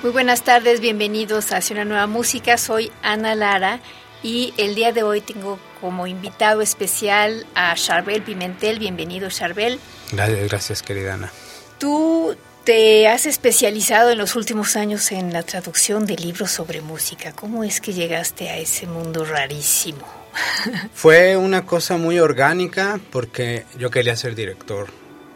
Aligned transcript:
Muy 0.00 0.12
buenas 0.12 0.44
tardes, 0.44 0.78
bienvenidos 0.78 1.50
a 1.50 1.60
una 1.72 1.84
nueva 1.84 2.06
música. 2.06 2.56
Soy 2.56 2.92
Ana 3.02 3.34
Lara 3.34 3.80
y 4.22 4.54
el 4.56 4.76
día 4.76 4.92
de 4.92 5.02
hoy 5.02 5.20
tengo 5.20 5.58
como 5.80 6.06
invitado 6.06 6.60
especial 6.60 7.44
a 7.56 7.74
Charbel 7.74 8.22
Pimentel. 8.22 8.78
Bienvenido, 8.78 9.28
Charbel. 9.28 9.80
Gracias, 10.12 10.48
gracias, 10.48 10.82
querida 10.82 11.14
Ana. 11.14 11.32
Tú 11.80 12.36
te 12.62 13.08
has 13.08 13.26
especializado 13.26 14.10
en 14.12 14.18
los 14.18 14.36
últimos 14.36 14.76
años 14.76 15.10
en 15.10 15.32
la 15.32 15.42
traducción 15.42 16.06
de 16.06 16.14
libros 16.14 16.52
sobre 16.52 16.80
música. 16.80 17.32
¿Cómo 17.32 17.64
es 17.64 17.80
que 17.80 17.92
llegaste 17.92 18.50
a 18.50 18.56
ese 18.56 18.86
mundo 18.86 19.24
rarísimo? 19.24 20.06
Fue 20.94 21.36
una 21.36 21.66
cosa 21.66 21.96
muy 21.96 22.20
orgánica 22.20 23.00
porque 23.10 23.66
yo 23.76 23.90
quería 23.90 24.14
ser 24.14 24.36
director 24.36 24.90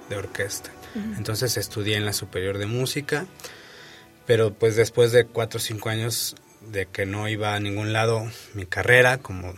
de 0.09 0.17
orquesta. 0.17 0.71
Entonces 1.17 1.57
estudié 1.57 1.97
en 1.97 2.05
la 2.05 2.13
Superior 2.13 2.59
de 2.59 2.67
Música 2.67 3.27
pero 4.27 4.53
pues 4.55 4.77
después 4.77 5.13
de 5.13 5.27
cuatro 5.27 5.59
o 5.59 5.61
cinco 5.61 5.89
años 5.89 6.37
de 6.61 6.87
que 6.87 7.07
no 7.07 7.29
iba 7.29 7.55
a 7.55 7.61
ningún 7.61 7.93
lado 7.93 8.31
mi 8.55 8.67
carrera 8.67 9.19
como, 9.19 9.55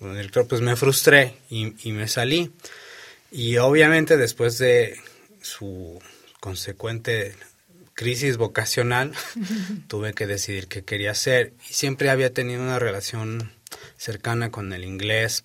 director, 0.00 0.46
pues 0.46 0.60
me 0.60 0.76
frustré 0.76 1.36
y, 1.50 1.74
y 1.88 1.92
me 1.92 2.08
salí. 2.08 2.52
Y 3.30 3.56
obviamente 3.58 4.16
después 4.16 4.58
de 4.58 4.96
su 5.42 6.00
consecuente 6.40 7.34
crisis 7.94 8.36
vocacional, 8.36 9.12
tuve 9.88 10.14
que 10.14 10.26
decidir 10.26 10.68
qué 10.68 10.84
quería 10.84 11.10
hacer. 11.10 11.52
Y 11.68 11.72
siempre 11.74 12.10
había 12.10 12.32
tenido 12.32 12.62
una 12.62 12.78
relación 12.78 13.52
cercana 13.96 14.50
con 14.50 14.72
el 14.72 14.84
inglés 14.84 15.44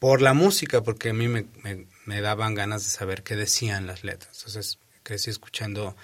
por 0.00 0.20
la 0.20 0.34
música, 0.34 0.82
porque 0.82 1.10
a 1.10 1.14
mí 1.14 1.28
me, 1.28 1.46
me, 1.62 1.86
me 2.04 2.20
daban 2.20 2.54
ganas 2.54 2.82
de 2.82 2.90
saber 2.90 3.22
qué 3.22 3.36
decían 3.36 3.86
las 3.86 4.02
letras. 4.02 4.36
Entonces 4.38 4.78
crecí 5.04 5.30
escuchando 5.30 5.96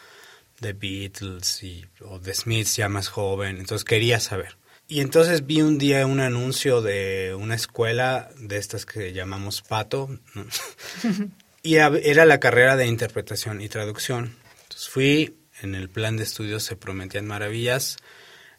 The 0.62 0.72
Beatles 0.72 1.62
y, 1.62 1.84
o 2.00 2.18
The 2.18 2.32
Smiths 2.32 2.76
ya 2.76 2.88
más 2.88 3.08
joven, 3.08 3.58
entonces 3.58 3.84
quería 3.84 4.20
saber. 4.20 4.56
Y 4.88 5.00
entonces 5.00 5.46
vi 5.46 5.60
un 5.60 5.78
día 5.78 6.06
un 6.06 6.20
anuncio 6.20 6.80
de 6.80 7.34
una 7.38 7.54
escuela 7.54 8.30
de 8.38 8.56
estas 8.56 8.86
que 8.86 9.12
llamamos 9.12 9.60
Pato, 9.62 10.18
y 11.62 11.74
era 11.74 12.24
la 12.24 12.40
carrera 12.40 12.76
de 12.76 12.86
interpretación 12.86 13.60
y 13.60 13.68
traducción. 13.68 14.36
Entonces 14.62 14.88
fui, 14.88 15.36
en 15.60 15.74
el 15.74 15.88
plan 15.88 16.16
de 16.16 16.24
estudios 16.24 16.62
se 16.62 16.76
prometían 16.76 17.26
maravillas, 17.26 17.96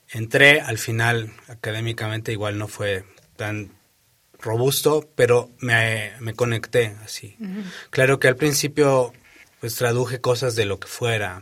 entré, 0.10 0.62
al 0.62 0.78
final 0.78 1.32
académicamente 1.48 2.32
igual 2.32 2.58
no 2.58 2.68
fue 2.68 3.06
tan 3.36 3.72
robusto, 4.40 5.10
pero 5.16 5.50
me, 5.60 6.14
me 6.20 6.34
conecté 6.34 6.96
así. 7.04 7.38
Claro 7.90 8.20
que 8.20 8.28
al 8.28 8.36
principio 8.36 9.14
pues 9.60 9.76
traduje 9.76 10.20
cosas 10.20 10.56
de 10.56 10.66
lo 10.66 10.80
que 10.80 10.88
fuera, 10.88 11.42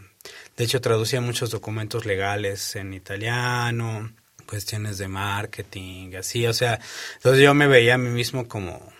de 0.62 0.66
hecho, 0.66 0.80
traducía 0.80 1.22
muchos 1.22 1.50
documentos 1.50 2.06
legales 2.06 2.76
en 2.76 2.94
italiano, 2.94 4.12
cuestiones 4.46 5.00
de 5.00 5.08
marketing, 5.08 6.14
así, 6.14 6.46
o 6.46 6.54
sea, 6.54 6.80
entonces 7.16 7.42
yo 7.42 7.56
me 7.56 7.66
veía 7.66 7.96
a 7.96 7.98
mí 7.98 8.10
mismo 8.10 8.48
como, 8.48 8.94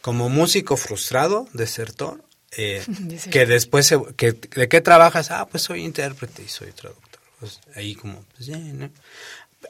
como 0.00 0.30
músico 0.30 0.78
frustrado, 0.78 1.46
desertor, 1.52 2.24
eh, 2.56 2.82
que 3.30 3.44
después, 3.44 3.92
que, 4.16 4.32
¿de 4.32 4.68
qué 4.70 4.80
trabajas? 4.80 5.30
Ah, 5.30 5.46
pues 5.46 5.62
soy 5.64 5.84
intérprete 5.84 6.42
y 6.42 6.48
soy 6.48 6.72
traductor. 6.72 7.20
Pues 7.38 7.60
ahí 7.74 7.94
como, 7.94 8.24
pues 8.34 8.46
ya, 8.46 8.56
¿no? 8.56 8.90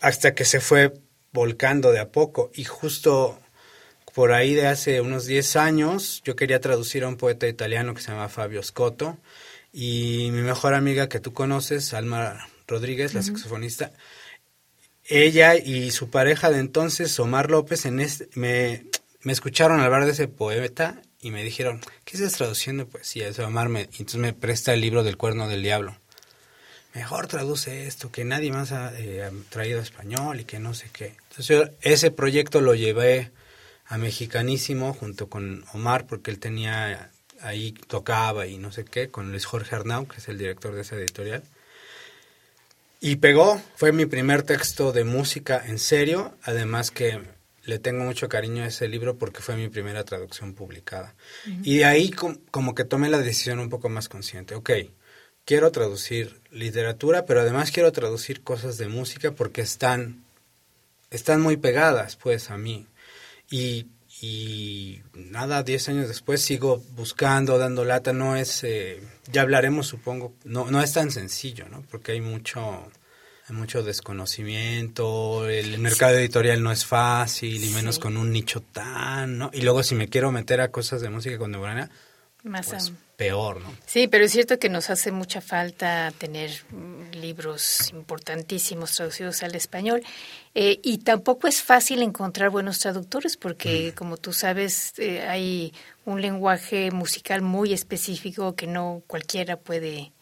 Hasta 0.02 0.36
que 0.36 0.44
se 0.44 0.60
fue 0.60 0.94
volcando 1.32 1.90
de 1.90 1.98
a 1.98 2.10
poco 2.10 2.52
y 2.54 2.62
justo 2.62 3.40
por 4.14 4.30
ahí 4.30 4.54
de 4.54 4.68
hace 4.68 5.00
unos 5.00 5.26
10 5.26 5.56
años 5.56 6.22
yo 6.24 6.36
quería 6.36 6.60
traducir 6.60 7.02
a 7.02 7.08
un 7.08 7.16
poeta 7.16 7.48
italiano 7.48 7.92
que 7.92 8.02
se 8.02 8.12
llama 8.12 8.28
Fabio 8.28 8.62
Scotto 8.62 9.18
y 9.72 10.30
mi 10.32 10.42
mejor 10.42 10.74
amiga 10.74 11.08
que 11.08 11.20
tú 11.20 11.32
conoces, 11.32 11.94
Alma 11.94 12.46
Rodríguez, 12.66 13.14
la 13.14 13.22
saxofonista, 13.22 13.92
ella 15.04 15.56
y 15.56 15.90
su 15.90 16.10
pareja 16.10 16.50
de 16.50 16.58
entonces, 16.58 17.18
Omar 17.18 17.50
López, 17.50 17.86
en 17.86 18.00
este, 18.00 18.28
me, 18.34 18.84
me 19.22 19.32
escucharon 19.32 19.80
hablar 19.80 20.04
de 20.04 20.12
ese 20.12 20.28
poeta 20.28 21.00
y 21.20 21.30
me 21.30 21.42
dijeron, 21.42 21.80
¿qué 22.04 22.16
estás 22.16 22.34
traduciendo 22.34 22.86
poesía? 22.86 23.28
Ese 23.28 23.42
Omar 23.42 23.68
me, 23.68 23.82
entonces 23.82 24.16
me 24.16 24.32
presta 24.32 24.74
el 24.74 24.80
libro 24.80 25.04
del 25.04 25.16
cuerno 25.16 25.48
del 25.48 25.62
diablo. 25.62 25.96
Mejor 26.94 27.26
traduce 27.26 27.86
esto, 27.86 28.12
que 28.12 28.24
nadie 28.24 28.52
más 28.52 28.72
ha 28.72 28.92
eh, 28.98 29.30
traído 29.48 29.80
español 29.80 30.40
y 30.40 30.44
que 30.44 30.58
no 30.58 30.74
sé 30.74 30.90
qué. 30.92 31.16
Entonces 31.30 31.46
yo 31.46 31.64
ese 31.80 32.10
proyecto 32.10 32.60
lo 32.60 32.74
llevé 32.74 33.30
a 33.86 33.96
Mexicanísimo 33.96 34.92
junto 34.92 35.28
con 35.28 35.64
Omar 35.72 36.06
porque 36.06 36.30
él 36.30 36.38
tenía 36.38 37.11
ahí 37.42 37.72
tocaba 37.72 38.46
y 38.46 38.58
no 38.58 38.72
sé 38.72 38.84
qué, 38.84 39.08
con 39.08 39.30
Luis 39.30 39.44
Jorge 39.44 39.74
Arnau, 39.74 40.06
que 40.06 40.18
es 40.18 40.28
el 40.28 40.38
director 40.38 40.74
de 40.74 40.82
esa 40.82 40.96
editorial. 40.96 41.42
Y 43.00 43.16
pegó, 43.16 43.60
fue 43.76 43.92
mi 43.92 44.06
primer 44.06 44.42
texto 44.44 44.92
de 44.92 45.04
música 45.04 45.62
en 45.66 45.78
serio, 45.78 46.36
además 46.42 46.90
que 46.90 47.20
le 47.64 47.78
tengo 47.78 48.04
mucho 48.04 48.28
cariño 48.28 48.64
a 48.64 48.68
ese 48.68 48.88
libro 48.88 49.16
porque 49.16 49.40
fue 49.40 49.56
mi 49.56 49.68
primera 49.68 50.04
traducción 50.04 50.54
publicada. 50.54 51.14
Y 51.64 51.78
de 51.78 51.84
ahí 51.84 52.10
como 52.10 52.74
que 52.74 52.84
tomé 52.84 53.08
la 53.08 53.18
decisión 53.18 53.58
un 53.58 53.68
poco 53.68 53.88
más 53.88 54.08
consciente. 54.08 54.54
Ok, 54.54 54.70
quiero 55.44 55.70
traducir 55.70 56.40
literatura, 56.50 57.24
pero 57.24 57.40
además 57.40 57.70
quiero 57.70 57.92
traducir 57.92 58.42
cosas 58.42 58.78
de 58.78 58.88
música 58.88 59.32
porque 59.32 59.60
están, 59.60 60.24
están 61.10 61.40
muy 61.40 61.56
pegadas 61.56 62.16
pues 62.16 62.50
a 62.50 62.56
mí. 62.56 62.86
Y 63.50 63.86
y 64.24 65.02
nada, 65.14 65.64
diez 65.64 65.88
años 65.88 66.06
después 66.06 66.40
sigo 66.40 66.80
buscando, 66.94 67.58
dando 67.58 67.84
lata, 67.84 68.12
no 68.12 68.36
es, 68.36 68.62
eh, 68.62 69.02
ya 69.32 69.42
hablaremos 69.42 69.88
supongo, 69.88 70.32
no, 70.44 70.70
no 70.70 70.80
es 70.80 70.92
tan 70.92 71.10
sencillo, 71.10 71.68
¿no? 71.68 71.82
Porque 71.90 72.12
hay 72.12 72.20
mucho, 72.20 72.88
hay 73.48 73.56
mucho 73.56 73.82
desconocimiento, 73.82 75.48
el 75.48 75.76
mercado 75.80 76.18
editorial 76.18 76.62
no 76.62 76.70
es 76.70 76.86
fácil 76.86 77.64
y 77.64 77.70
menos 77.70 77.98
con 77.98 78.16
un 78.16 78.30
nicho 78.30 78.60
tan, 78.60 79.38
¿no? 79.38 79.50
Y 79.52 79.62
luego 79.62 79.82
si 79.82 79.96
me 79.96 80.08
quiero 80.08 80.30
meter 80.30 80.60
a 80.60 80.70
cosas 80.70 81.00
de 81.00 81.10
música 81.10 81.36
contemporánea, 81.36 81.90
más 82.44 82.68
pues, 82.68 82.92
peor, 83.22 83.60
¿no? 83.60 83.72
Sí, 83.86 84.08
pero 84.08 84.24
es 84.24 84.32
cierto 84.32 84.58
que 84.58 84.68
nos 84.68 84.90
hace 84.90 85.12
mucha 85.12 85.40
falta 85.40 86.12
tener 86.18 86.50
mm, 86.70 87.12
libros 87.12 87.90
importantísimos 87.92 88.96
traducidos 88.96 89.44
al 89.44 89.54
español 89.54 90.02
eh, 90.56 90.80
y 90.82 90.98
tampoco 90.98 91.46
es 91.46 91.62
fácil 91.62 92.02
encontrar 92.02 92.50
buenos 92.50 92.80
traductores 92.80 93.36
porque, 93.36 93.92
mm. 93.92 93.94
como 93.94 94.16
tú 94.16 94.32
sabes, 94.32 94.94
eh, 94.98 95.20
hay 95.22 95.72
un 96.04 96.20
lenguaje 96.20 96.90
musical 96.90 97.42
muy 97.42 97.72
específico 97.72 98.56
que 98.56 98.66
no 98.66 99.02
cualquiera 99.06 99.56
puede 99.56 100.12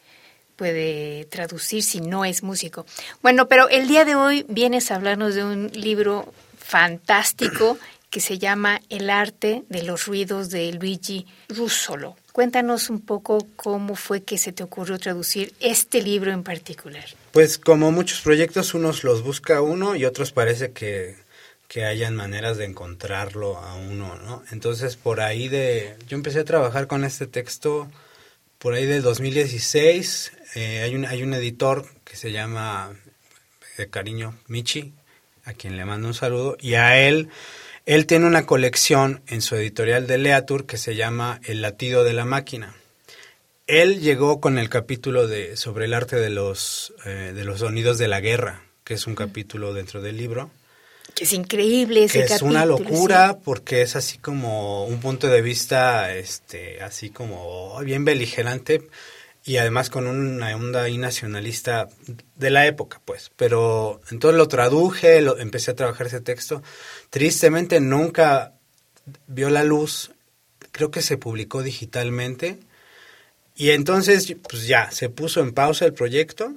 puede 0.56 1.24
traducir 1.30 1.82
si 1.82 2.02
no 2.02 2.26
es 2.26 2.42
músico. 2.42 2.84
Bueno, 3.22 3.48
pero 3.48 3.70
el 3.70 3.88
día 3.88 4.04
de 4.04 4.14
hoy 4.14 4.44
vienes 4.46 4.90
a 4.90 4.96
hablarnos 4.96 5.34
de 5.34 5.42
un 5.42 5.70
libro 5.72 6.34
fantástico 6.58 7.78
que 8.10 8.20
se 8.20 8.38
llama 8.38 8.82
El 8.90 9.08
arte 9.08 9.64
de 9.70 9.82
los 9.84 10.04
ruidos 10.04 10.50
de 10.50 10.70
Luigi 10.74 11.26
Russolo. 11.48 12.16
Cuéntanos 12.32 12.90
un 12.90 13.00
poco 13.00 13.46
cómo 13.56 13.96
fue 13.96 14.22
que 14.22 14.38
se 14.38 14.52
te 14.52 14.62
ocurrió 14.62 14.98
traducir 14.98 15.52
este 15.60 16.02
libro 16.02 16.32
en 16.32 16.42
particular. 16.42 17.04
Pues 17.32 17.58
como 17.58 17.90
muchos 17.90 18.20
proyectos, 18.20 18.74
unos 18.74 19.04
los 19.04 19.22
busca 19.22 19.60
uno 19.62 19.96
y 19.96 20.04
otros 20.04 20.32
parece 20.32 20.72
que, 20.72 21.16
que 21.68 21.84
hayan 21.84 22.14
maneras 22.14 22.56
de 22.56 22.66
encontrarlo 22.66 23.58
a 23.58 23.74
uno, 23.74 24.16
¿no? 24.16 24.42
Entonces 24.50 24.96
por 24.96 25.20
ahí 25.20 25.48
de... 25.48 25.96
Yo 26.08 26.16
empecé 26.16 26.40
a 26.40 26.44
trabajar 26.44 26.86
con 26.86 27.04
este 27.04 27.26
texto 27.26 27.88
por 28.60 28.74
ahí 28.74 28.84
del 28.84 29.00
2016, 29.00 30.32
eh, 30.54 30.82
hay, 30.82 30.94
un, 30.94 31.06
hay 31.06 31.22
un 31.22 31.32
editor 31.32 31.86
que 32.04 32.14
se 32.14 32.30
llama, 32.30 32.92
de 33.78 33.88
cariño, 33.88 34.36
Michi, 34.48 34.92
a 35.46 35.54
quien 35.54 35.78
le 35.78 35.86
mando 35.86 36.08
un 36.08 36.12
saludo, 36.12 36.58
y 36.60 36.74
a 36.74 37.00
él, 37.00 37.30
él 37.86 38.06
tiene 38.06 38.26
una 38.26 38.46
colección 38.46 39.22
en 39.26 39.42
su 39.42 39.56
editorial 39.56 40.06
de 40.06 40.18
Leatur 40.18 40.66
que 40.66 40.76
se 40.76 40.94
llama 40.94 41.40
El 41.44 41.62
latido 41.62 42.04
de 42.04 42.12
la 42.12 42.24
máquina. 42.24 42.74
Él 43.66 44.00
llegó 44.00 44.40
con 44.40 44.58
el 44.58 44.68
capítulo 44.68 45.26
de, 45.26 45.56
sobre 45.56 45.84
el 45.86 45.94
arte 45.94 46.16
de 46.16 46.30
los, 46.30 46.92
eh, 47.04 47.32
de 47.34 47.44
los 47.44 47.60
sonidos 47.60 47.98
de 47.98 48.08
la 48.08 48.20
guerra, 48.20 48.64
que 48.84 48.94
es 48.94 49.06
un 49.06 49.14
capítulo 49.14 49.72
dentro 49.72 50.02
del 50.02 50.16
libro. 50.16 50.50
Que 51.14 51.24
es 51.24 51.32
increíble 51.32 52.04
ese 52.04 52.24
que 52.24 52.34
es 52.34 52.42
una 52.42 52.64
locura 52.64 53.38
porque 53.44 53.82
es 53.82 53.96
así 53.96 54.18
como 54.18 54.84
un 54.84 55.00
punto 55.00 55.28
de 55.28 55.42
vista, 55.42 56.14
este, 56.14 56.82
así 56.82 57.10
como 57.10 57.78
bien 57.80 58.04
beligerante 58.04 58.88
y 59.44 59.56
además 59.56 59.90
con 59.90 60.06
una 60.06 60.54
onda 60.54 60.82
ahí 60.82 60.98
nacionalista 60.98 61.88
de 62.36 62.50
la 62.50 62.66
época, 62.66 63.00
pues. 63.04 63.30
Pero 63.36 64.00
entonces 64.10 64.36
lo 64.36 64.48
traduje, 64.48 65.20
lo, 65.20 65.38
empecé 65.38 65.70
a 65.70 65.76
trabajar 65.76 66.08
ese 66.08 66.20
texto. 66.20 66.62
Tristemente 67.08 67.80
nunca 67.80 68.54
vio 69.26 69.50
la 69.50 69.64
luz, 69.64 70.12
creo 70.72 70.90
que 70.90 71.02
se 71.02 71.16
publicó 71.16 71.62
digitalmente. 71.62 72.58
Y 73.56 73.70
entonces, 73.70 74.34
pues 74.48 74.66
ya, 74.66 74.90
se 74.90 75.08
puso 75.08 75.40
en 75.40 75.52
pausa 75.52 75.84
el 75.86 75.94
proyecto 75.94 76.54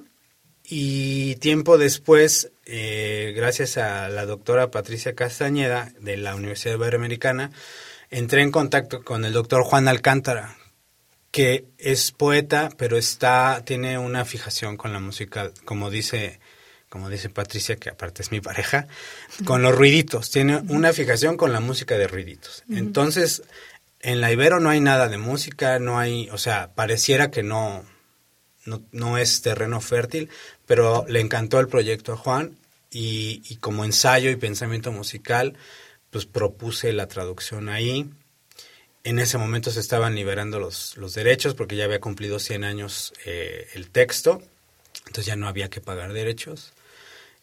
y 0.66 1.36
tiempo 1.36 1.76
después, 1.76 2.50
eh, 2.64 3.34
gracias 3.36 3.76
a 3.76 4.08
la 4.08 4.24
doctora 4.24 4.70
Patricia 4.70 5.14
Castañeda 5.14 5.92
de 6.00 6.16
la 6.16 6.34
Universidad 6.34 6.74
Iberoamericana, 6.76 7.50
entré 8.10 8.42
en 8.42 8.50
contacto 8.50 9.02
con 9.02 9.24
el 9.24 9.34
doctor 9.34 9.62
Juan 9.64 9.88
Alcántara, 9.88 10.56
que 11.34 11.66
es 11.78 12.12
poeta, 12.12 12.68
pero 12.78 12.96
está, 12.96 13.64
tiene 13.64 13.98
una 13.98 14.24
fijación 14.24 14.76
con 14.76 14.92
la 14.92 15.00
música, 15.00 15.50
como 15.64 15.90
dice, 15.90 16.38
como 16.88 17.10
dice 17.10 17.28
Patricia, 17.28 17.74
que 17.74 17.90
aparte 17.90 18.22
es 18.22 18.30
mi 18.30 18.40
pareja, 18.40 18.86
con 19.44 19.60
los 19.60 19.74
ruiditos, 19.74 20.30
tiene 20.30 20.58
una 20.68 20.92
fijación 20.92 21.36
con 21.36 21.52
la 21.52 21.58
música 21.58 21.98
de 21.98 22.06
ruiditos. 22.06 22.62
Entonces, 22.70 23.42
en 23.98 24.20
la 24.20 24.30
Ibero 24.30 24.60
no 24.60 24.70
hay 24.70 24.78
nada 24.78 25.08
de 25.08 25.18
música, 25.18 25.80
no 25.80 25.98
hay, 25.98 26.30
o 26.30 26.38
sea, 26.38 26.72
pareciera 26.76 27.32
que 27.32 27.42
no, 27.42 27.84
no, 28.64 28.84
no 28.92 29.18
es 29.18 29.42
terreno 29.42 29.80
fértil, 29.80 30.30
pero 30.66 31.04
le 31.08 31.18
encantó 31.18 31.58
el 31.58 31.66
proyecto 31.66 32.12
a 32.12 32.16
Juan 32.16 32.60
y, 32.92 33.42
y, 33.48 33.56
como 33.56 33.84
ensayo 33.84 34.30
y 34.30 34.36
pensamiento 34.36 34.92
musical, 34.92 35.58
pues 36.10 36.26
propuse 36.26 36.92
la 36.92 37.08
traducción 37.08 37.70
ahí. 37.70 38.08
En 39.04 39.18
ese 39.18 39.36
momento 39.36 39.70
se 39.70 39.80
estaban 39.80 40.14
liberando 40.14 40.58
los, 40.58 40.96
los 40.96 41.14
derechos 41.14 41.54
porque 41.54 41.76
ya 41.76 41.84
había 41.84 42.00
cumplido 42.00 42.38
100 42.38 42.64
años 42.64 43.12
eh, 43.26 43.68
el 43.74 43.90
texto, 43.90 44.42
entonces 45.00 45.26
ya 45.26 45.36
no 45.36 45.46
había 45.46 45.68
que 45.68 45.82
pagar 45.82 46.14
derechos 46.14 46.72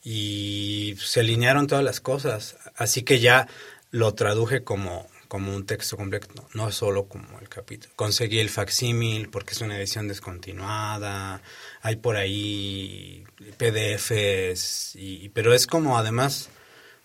y 0.04 0.96
se 1.00 1.20
alinearon 1.20 1.68
todas 1.68 1.84
las 1.84 2.02
cosas, 2.02 2.58
así 2.76 3.04
que 3.04 3.20
ya 3.20 3.48
lo 3.92 4.14
traduje 4.16 4.64
como, 4.64 5.08
como 5.28 5.56
un 5.56 5.66
texto 5.66 5.98
completo, 5.98 6.48
no 6.54 6.72
solo 6.72 7.06
como 7.06 7.40
el 7.40 7.50
capítulo. 7.50 7.94
Conseguí 7.96 8.40
el 8.40 8.50
facsímil 8.50 9.30
porque 9.30 9.54
es 9.54 9.62
una 9.62 9.78
edición 9.78 10.08
descontinuada, 10.08 11.42
hay 11.82 11.98
por 11.98 12.16
ahí 12.16 13.24
PDFs, 13.58 14.96
y, 14.96 15.30
pero 15.30 15.54
es 15.54 15.68
como 15.68 15.98
además 15.98 16.50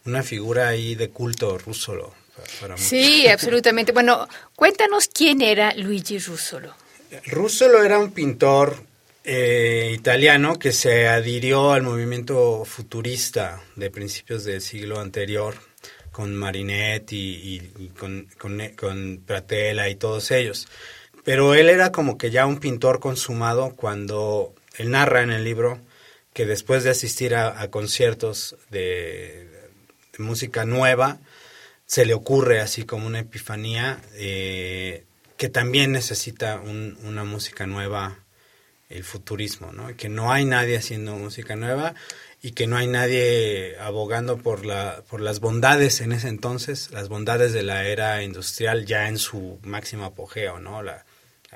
una 0.06 0.22
figura 0.22 0.68
ahí 0.68 0.94
de 0.94 1.10
culto 1.10 1.58
ruso. 1.58 2.14
Para, 2.60 2.76
sí, 2.76 3.26
absolutamente. 3.32 3.92
Bueno, 3.92 4.28
cuéntanos 4.54 5.08
quién 5.12 5.42
era 5.42 5.74
Luigi 5.74 6.18
Russolo. 6.18 6.74
Russolo 7.26 7.82
era 7.82 7.98
un 7.98 8.12
pintor 8.12 8.82
eh, 9.24 9.92
italiano 9.92 10.58
que 10.58 10.72
se 10.72 11.08
adhirió 11.08 11.72
al 11.72 11.82
movimiento 11.82 12.64
futurista 12.64 13.60
de 13.74 13.90
principios 13.90 14.44
del 14.44 14.60
siglo 14.60 15.00
anterior 15.00 15.54
con 16.12 16.34
Marinetti 16.34 17.70
y, 17.76 17.88
con, 17.88 18.28
con, 18.38 19.22
Pratella 19.26 19.88
y 19.88 19.96
todos 19.96 20.30
ellos. 20.30 20.66
Pero 21.24 21.54
él 21.54 21.68
era 21.68 21.92
como 21.92 22.16
que 22.16 22.30
ya 22.30 22.46
un 22.46 22.58
pintor 22.58 23.00
consumado 23.00 23.74
cuando 23.76 24.54
él 24.78 24.92
narra 24.92 25.22
en 25.22 25.30
el 25.30 25.44
libro 25.44 25.78
que 26.32 26.46
después 26.46 26.84
de 26.84 26.90
asistir 26.90 27.34
a, 27.34 27.68
conciertos 27.68 28.56
de, 28.70 29.48
música 30.18 30.64
nueva, 30.64 31.18
se 31.86 32.04
le 32.04 32.14
ocurre 32.14 32.60
así 32.60 32.84
como 32.84 33.06
una 33.06 33.20
epifanía 33.20 34.00
eh, 34.14 35.04
que 35.36 35.48
también 35.48 35.92
necesita 35.92 36.60
una 36.60 37.24
música 37.24 37.66
nueva, 37.66 38.18
el 38.88 39.04
futurismo, 39.04 39.72
¿no? 39.72 39.96
Que 39.96 40.08
no 40.08 40.32
hay 40.32 40.44
nadie 40.44 40.76
haciendo 40.76 41.16
música 41.16 41.56
nueva 41.56 41.94
y 42.42 42.52
que 42.52 42.66
no 42.66 42.76
hay 42.76 42.86
nadie 42.86 43.76
abogando 43.80 44.38
por, 44.38 44.64
la, 44.64 45.02
por 45.08 45.20
las 45.20 45.40
bondades 45.40 46.00
en 46.00 46.12
ese 46.12 46.28
entonces, 46.28 46.90
las 46.90 47.08
bondades 47.08 47.52
de 47.52 47.62
la 47.62 47.86
era 47.86 48.22
industrial 48.22 48.86
ya 48.86 49.08
en 49.08 49.18
su 49.18 49.58
máximo 49.62 50.04
apogeo, 50.04 50.60
¿no? 50.60 50.82
La, 50.82 51.05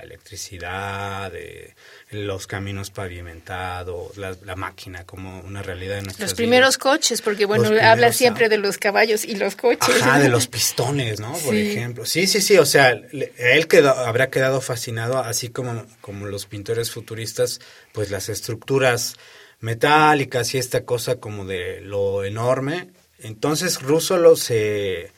electricidad, 0.00 1.30
de, 1.32 1.74
los 2.10 2.46
caminos 2.46 2.90
pavimentados, 2.90 4.16
la, 4.16 4.56
máquina 4.56 5.04
como 5.04 5.40
una 5.40 5.62
realidad 5.62 5.98
en 5.98 6.06
Los 6.18 6.34
primeros 6.34 6.76
coches, 6.76 7.22
porque 7.22 7.46
bueno, 7.46 7.70
habla 7.80 8.12
siempre 8.12 8.48
de 8.48 8.58
los 8.58 8.78
caballos 8.78 9.24
y 9.24 9.36
los 9.36 9.56
coches. 9.56 9.96
Ah, 10.02 10.18
de 10.18 10.28
los 10.28 10.46
pistones, 10.48 11.20
¿no? 11.20 11.32
Por 11.32 11.54
ejemplo. 11.54 12.04
Sí, 12.04 12.26
sí, 12.26 12.40
sí, 12.40 12.58
o 12.58 12.66
sea, 12.66 12.90
él 12.90 13.68
quedó, 13.68 13.90
habrá 13.90 14.30
quedado 14.30 14.60
fascinado, 14.60 15.18
así 15.18 15.50
como, 15.50 15.86
como 16.00 16.26
los 16.26 16.46
pintores 16.46 16.90
futuristas, 16.90 17.60
pues 17.92 18.10
las 18.10 18.28
estructuras 18.28 19.16
metálicas 19.60 20.54
y 20.54 20.58
esta 20.58 20.84
cosa 20.84 21.16
como 21.16 21.44
de 21.44 21.80
lo 21.80 22.24
enorme. 22.24 22.88
Entonces 23.18 23.82
Russolo 23.82 24.36
se 24.36 25.12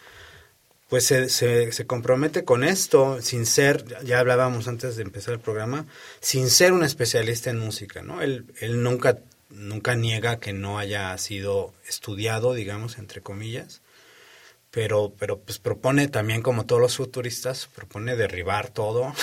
pues 0.92 1.06
se, 1.06 1.30
se, 1.30 1.86
compromete 1.86 2.44
con 2.44 2.64
esto 2.64 3.22
sin 3.22 3.46
ser, 3.46 3.82
ya 4.04 4.18
hablábamos 4.18 4.68
antes 4.68 4.94
de 4.94 5.02
empezar 5.02 5.32
el 5.32 5.40
programa, 5.40 5.86
sin 6.20 6.50
ser 6.50 6.74
un 6.74 6.84
especialista 6.84 7.48
en 7.48 7.60
música, 7.60 8.02
¿no? 8.02 8.20
Él, 8.20 8.44
él 8.60 8.82
nunca, 8.82 9.16
nunca 9.48 9.94
niega 9.94 10.38
que 10.38 10.52
no 10.52 10.78
haya 10.78 11.16
sido 11.16 11.72
estudiado, 11.88 12.52
digamos, 12.52 12.98
entre 12.98 13.22
comillas, 13.22 13.80
pero, 14.70 15.14
pero 15.18 15.38
pues 15.38 15.58
propone 15.58 16.08
también, 16.08 16.42
como 16.42 16.66
todos 16.66 16.82
los 16.82 16.98
futuristas, 16.98 17.70
propone 17.74 18.14
derribar 18.14 18.68
todo 18.68 19.14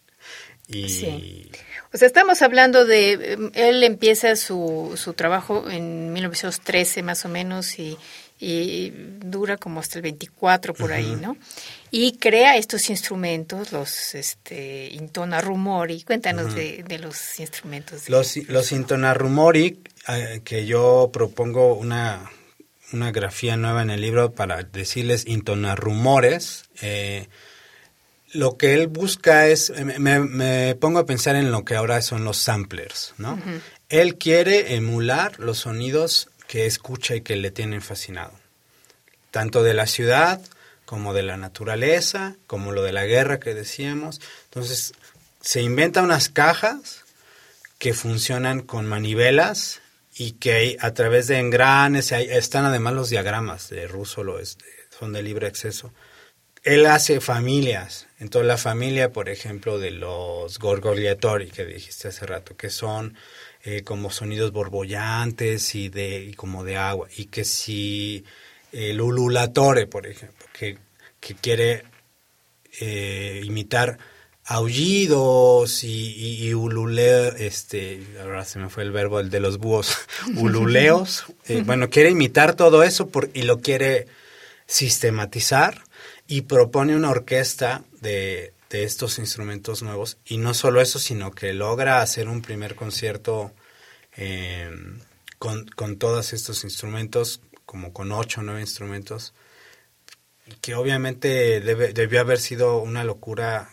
y... 0.68 1.50
O 1.94 1.96
sea, 1.96 2.08
estamos 2.08 2.42
hablando 2.42 2.84
de, 2.84 3.12
em, 3.12 3.50
él 3.54 3.82
empieza 3.84 4.36
su, 4.36 4.92
su 4.96 5.14
trabajo 5.14 5.70
en 5.70 6.12
1913 6.12 7.02
más 7.02 7.24
o 7.24 7.30
menos 7.30 7.78
y, 7.78 7.96
dura 8.38 9.56
como 9.56 9.80
hasta 9.80 9.98
el 9.98 10.02
24 10.02 10.74
por 10.74 10.92
ahí, 10.92 11.16
¿no? 11.20 11.36
Y 11.90 12.18
crea 12.18 12.56
estos 12.56 12.90
instrumentos, 12.90 13.72
los 13.72 14.14
este, 14.14 14.88
intona 14.92 15.40
rumori. 15.40 16.02
Cuéntanos 16.02 16.54
de, 16.54 16.98
los 17.00 17.40
instrumentos. 17.40 18.08
Los, 18.08 18.36
los 18.48 18.72
intona 18.72 19.14
rumori, 19.14 19.80
eh, 20.08 20.42
que 20.44 20.66
yo 20.66 21.10
propongo 21.12 21.74
una, 21.74 22.30
una 22.92 23.10
grafía 23.12 23.56
nueva 23.56 23.82
en 23.82 23.90
el 23.90 24.00
libro 24.00 24.32
para 24.32 24.62
decirles 24.62 25.26
intona 25.26 25.74
rumores. 25.74 26.64
Eh, 26.82 27.28
lo 28.32 28.58
que 28.58 28.74
él 28.74 28.88
busca 28.88 29.46
es, 29.46 29.72
me, 29.98 30.74
pongo 30.74 30.98
a 30.98 31.06
pensar 31.06 31.36
en 31.36 31.50
lo 31.50 31.64
que 31.64 31.74
ahora 31.74 32.02
son 32.02 32.24
los 32.24 32.36
samplers, 32.36 33.14
¿no? 33.16 33.40
Él 33.88 34.16
quiere 34.16 34.74
emular 34.74 35.38
los 35.38 35.58
sonidos 35.58 36.28
que 36.48 36.66
escucha 36.66 37.14
y 37.14 37.20
que 37.20 37.36
le 37.36 37.50
tienen 37.50 37.82
fascinado, 37.82 38.32
tanto 39.30 39.62
de 39.62 39.74
la 39.74 39.86
ciudad 39.86 40.40
como 40.84 41.12
de 41.12 41.22
la 41.22 41.36
naturaleza, 41.36 42.36
como 42.46 42.72
lo 42.72 42.82
de 42.82 42.92
la 42.92 43.04
guerra 43.04 43.40
que 43.40 43.54
decíamos. 43.54 44.20
Entonces, 44.44 44.92
se 45.40 45.60
inventa 45.60 46.02
unas 46.02 46.28
cajas 46.28 47.04
que 47.78 47.92
funcionan 47.92 48.62
con 48.62 48.86
manivelas 48.86 49.80
y 50.16 50.32
que 50.32 50.76
a 50.80 50.94
través 50.94 51.26
de 51.26 51.38
engranes, 51.38 52.12
están 52.12 52.64
además 52.64 52.94
los 52.94 53.10
diagramas 53.10 53.68
de 53.68 53.86
Russo, 53.86 54.24
son 54.98 55.12
de 55.12 55.22
libre 55.22 55.46
acceso 55.46 55.92
él 56.66 56.84
hace 56.86 57.20
familias. 57.20 58.08
Entonces 58.18 58.48
la 58.48 58.58
familia, 58.58 59.12
por 59.12 59.28
ejemplo, 59.28 59.78
de 59.78 59.92
los 59.92 60.58
gorgoliatori 60.58 61.48
que 61.48 61.64
dijiste 61.64 62.08
hace 62.08 62.26
rato, 62.26 62.56
que 62.56 62.70
son 62.70 63.16
eh, 63.68 63.82
como 63.82 64.10
sonidos 64.12 64.52
borbollantes 64.52 65.74
y 65.74 65.88
de 65.88 66.32
como 66.36 66.62
de 66.62 66.76
agua, 66.76 67.08
y 67.16 67.24
que 67.24 67.44
si 67.44 68.24
el 68.70 69.00
ululatore, 69.00 69.88
por 69.88 70.06
ejemplo, 70.06 70.46
que, 70.56 70.78
que 71.18 71.34
quiere 71.34 71.82
eh, 72.80 73.42
imitar 73.44 73.98
aullidos 74.44 75.82
y, 75.82 76.46
y, 76.48 76.52
este, 77.38 78.06
ahora 78.22 78.44
se 78.44 78.60
me 78.60 78.68
fue 78.68 78.84
el 78.84 78.92
verbo, 78.92 79.18
el 79.18 79.30
de 79.30 79.40
los 79.40 79.58
búhos, 79.58 79.98
ululeos, 80.36 81.24
eh, 81.48 81.64
bueno, 81.66 81.90
quiere 81.90 82.10
imitar 82.10 82.54
todo 82.54 82.84
eso 82.84 83.08
por, 83.08 83.30
y 83.34 83.42
lo 83.42 83.58
quiere 83.58 84.06
sistematizar 84.66 85.82
y 86.28 86.42
propone 86.42 86.94
una 86.94 87.10
orquesta 87.10 87.82
de, 88.00 88.52
de 88.70 88.84
estos 88.84 89.18
instrumentos 89.18 89.82
nuevos. 89.82 90.18
Y 90.24 90.38
no 90.38 90.54
solo 90.54 90.80
eso, 90.80 90.98
sino 90.98 91.30
que 91.30 91.52
logra 91.52 92.00
hacer 92.00 92.28
un 92.28 92.42
primer 92.42 92.74
concierto 92.74 93.52
eh, 94.16 94.70
con, 95.38 95.66
con 95.66 95.98
todos 95.98 96.32
estos 96.32 96.64
instrumentos, 96.64 97.40
como 97.64 97.92
con 97.92 98.12
ocho 98.12 98.40
o 98.40 98.44
nueve 98.44 98.60
instrumentos, 98.60 99.34
que 100.60 100.74
obviamente 100.74 101.60
debe, 101.60 101.92
debió 101.92 102.20
haber 102.20 102.38
sido 102.38 102.78
una 102.78 103.04
locura 103.04 103.70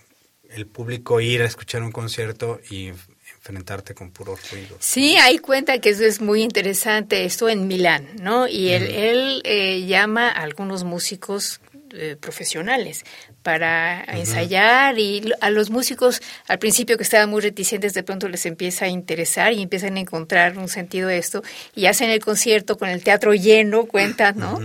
el 0.50 0.68
público 0.68 1.20
ir 1.20 1.42
a 1.42 1.46
escuchar 1.46 1.82
un 1.82 1.92
concierto 1.92 2.60
y 2.70 2.92
enfrentarte 3.36 3.94
con 3.94 4.12
puro 4.12 4.36
ruido. 4.52 4.78
Sí, 4.80 5.16
hay 5.18 5.40
cuenta 5.40 5.80
que 5.80 5.90
eso 5.90 6.06
es 6.06 6.22
muy 6.22 6.44
interesante, 6.44 7.26
esto 7.26 7.50
en 7.50 7.68
Milán, 7.68 8.08
¿no? 8.22 8.48
Y 8.48 8.70
él, 8.70 8.84
él 8.84 9.42
eh, 9.44 9.86
llama 9.86 10.30
a 10.30 10.44
algunos 10.44 10.84
músicos 10.84 11.60
eh, 11.96 12.18
profesionales 12.20 13.06
para 13.44 14.04
ensayar 14.06 14.98
y 14.98 15.32
a 15.42 15.50
los 15.52 15.70
músicos 15.70 16.22
al 16.48 16.58
principio 16.58 16.98
que 16.98 17.04
estaban 17.04 17.30
muy 17.30 17.42
reticentes 17.42 17.94
de 17.94 18.02
pronto 18.02 18.28
les 18.28 18.46
empieza 18.46 18.86
a 18.86 18.88
interesar 18.88 19.54
y 19.54 19.62
empiezan 19.62 19.98
a 19.98 20.00
encontrar 20.00 20.58
un 20.58 20.70
sentido 20.70 21.08
de 21.08 21.20
esto 21.20 21.44
y 21.76 21.86
hacen 21.86 22.10
el 22.10 22.20
concierto 22.20 22.78
con 22.78 22.90
el 22.90 23.04
teatro 23.04 23.34
lleno, 23.34 23.86
cuentan, 23.86 24.40
¿no? 24.40 24.60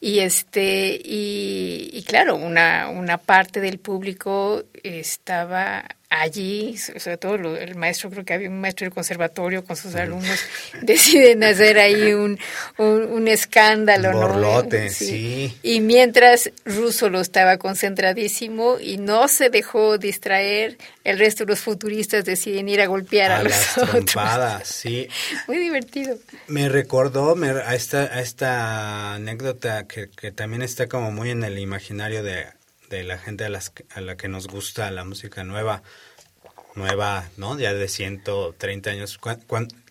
Y 0.00 0.18
este 0.18 1.00
y, 1.04 1.90
y 1.92 2.02
claro, 2.02 2.34
una, 2.34 2.88
una 2.88 3.18
parte 3.18 3.60
del 3.60 3.78
público 3.78 4.64
estaba 4.82 5.84
allí, 6.12 6.76
sobre 6.76 7.16
todo 7.16 7.34
el 7.56 7.74
maestro, 7.74 8.10
creo 8.10 8.24
que 8.24 8.34
había 8.34 8.50
un 8.50 8.60
maestro 8.60 8.84
del 8.84 8.92
conservatorio 8.92 9.64
con 9.64 9.76
sus 9.76 9.94
alumnos, 9.94 10.38
deciden 10.82 11.42
hacer 11.42 11.78
ahí 11.78 12.12
un, 12.12 12.38
un, 12.78 13.28
escándalo. 13.28 14.10
Un 14.10 14.14
borlote, 14.14 14.90
sí. 14.90 15.56
Y 15.62 15.80
mientras 15.80 16.50
Russo 16.64 17.08
lo 17.08 17.20
estaba 17.20 17.56
concentradísimo 17.56 18.78
y 18.78 18.98
no 18.98 19.28
se 19.28 19.48
dejó 19.48 19.98
distraer, 19.98 20.76
el 21.04 21.18
resto 21.18 21.44
de 21.44 21.52
los 21.52 21.60
futuristas 21.60 22.24
deciden 22.24 22.68
ir 22.68 22.80
a 22.80 22.86
golpear 22.86 23.32
a, 23.32 23.38
a 23.38 23.42
los 23.44 24.14
las 24.14 24.68
sí. 24.68 25.08
Muy 25.48 25.58
divertido. 25.58 26.18
Me 26.46 26.68
recordó 26.68 27.34
a, 27.42 27.74
esta, 27.74 28.02
a 28.02 28.20
esta 28.20 29.14
anécdota 29.14 29.86
que, 29.86 30.10
que 30.10 30.30
también 30.32 30.62
está 30.62 30.88
como 30.88 31.10
muy 31.10 31.30
en 31.30 31.42
el 31.42 31.58
imaginario 31.58 32.22
de 32.22 32.46
de 32.96 33.04
la 33.04 33.18
gente 33.18 33.44
a, 33.44 33.48
las, 33.48 33.72
a 33.94 34.00
la 34.00 34.16
que 34.16 34.28
nos 34.28 34.46
gusta 34.48 34.90
la 34.90 35.04
música 35.04 35.44
nueva, 35.44 35.82
nueva, 36.74 37.28
¿no? 37.36 37.58
Ya 37.58 37.72
de 37.72 37.88
130 37.88 38.90
años. 38.90 39.18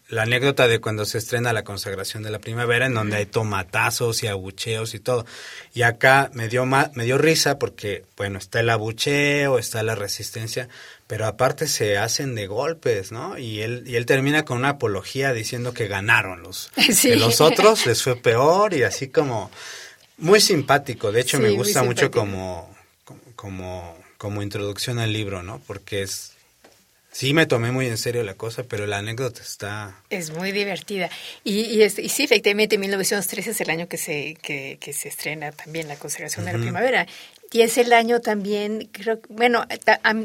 la 0.10 0.24
anécdota 0.24 0.68
de 0.68 0.80
cuando 0.80 1.06
se 1.06 1.18
estrena 1.18 1.54
la 1.54 1.64
consagración 1.64 2.24
de 2.24 2.32
la 2.32 2.40
primavera, 2.40 2.86
en 2.86 2.94
donde 2.94 3.18
hay 3.18 3.26
tomatazos 3.26 4.24
y 4.24 4.28
abucheos 4.28 4.94
y 4.94 5.00
todo. 5.00 5.26
Y 5.74 5.84
acá 5.84 6.32
me 6.34 6.48
dio, 6.48 6.66
me 6.66 7.06
dio 7.06 7.18
risa 7.18 7.60
porque, 7.60 8.06
bueno, 8.18 8.40
está 8.40 8.60
el 8.60 8.70
abucheo, 8.70 9.58
está 9.58 9.84
la 9.84 9.96
resistencia, 9.96 10.68
pero 11.08 11.26
aparte 11.28 11.68
se 11.68 11.98
hacen 11.98 12.36
de 12.36 12.48
golpes, 12.48 13.12
¿no? 13.12 13.38
Y 13.38 13.62
él, 13.62 13.84
y 13.86 13.96
él 13.96 14.06
termina 14.06 14.44
con 14.44 14.58
una 14.58 14.70
apología 14.70 15.34
diciendo 15.34 15.74
que 15.74 15.88
ganaron 15.88 16.44
los, 16.44 16.72
que 17.02 17.16
los 17.16 17.42
otros 17.42 17.86
les 17.86 18.04
fue 18.04 18.16
peor 18.16 18.74
y 18.74 18.84
así 18.84 19.10
como 19.10 19.52
muy 20.18 20.40
simpático. 20.40 21.12
De 21.12 21.22
hecho, 21.22 21.40
me 21.40 21.50
gusta 21.50 21.84
mucho 21.84 22.12
como 22.12 22.74
como, 23.32 23.98
como 24.18 24.42
introducción 24.42 25.00
al 25.00 25.14
libro, 25.14 25.44
¿no? 25.44 25.62
Porque 25.66 26.02
es, 26.04 26.34
Sí, 27.14 27.34
me 27.34 27.46
tomé 27.46 27.72
muy 27.72 27.88
en 27.88 27.98
serio 27.98 28.24
la 28.24 28.36
cosa, 28.36 28.64
pero 28.64 28.88
la 28.88 29.00
anécdota 29.00 29.42
está... 29.42 29.98
Es 30.10 30.32
muy 30.32 30.54
divertida. 30.54 31.10
Y, 31.44 31.60
y, 31.60 31.84
y 31.84 31.90
sí, 31.90 32.24
efectivamente, 32.24 32.78
1913 32.78 33.52
es 33.52 33.60
el 33.62 33.70
año 33.70 33.90
que 33.90 33.98
se, 33.98 34.38
que, 34.42 34.78
que 34.80 34.94
se 34.94 35.10
estrena 35.10 35.52
también 35.52 35.90
la 35.90 35.98
consagración 35.98 36.46
de 36.46 36.54
la 36.54 36.60
primavera. 36.60 37.08
Y 37.52 37.64
es 37.64 37.78
el 37.78 37.92
año 37.92 38.22
también, 38.22 38.88
creo, 38.94 39.20
bueno, 39.28 39.66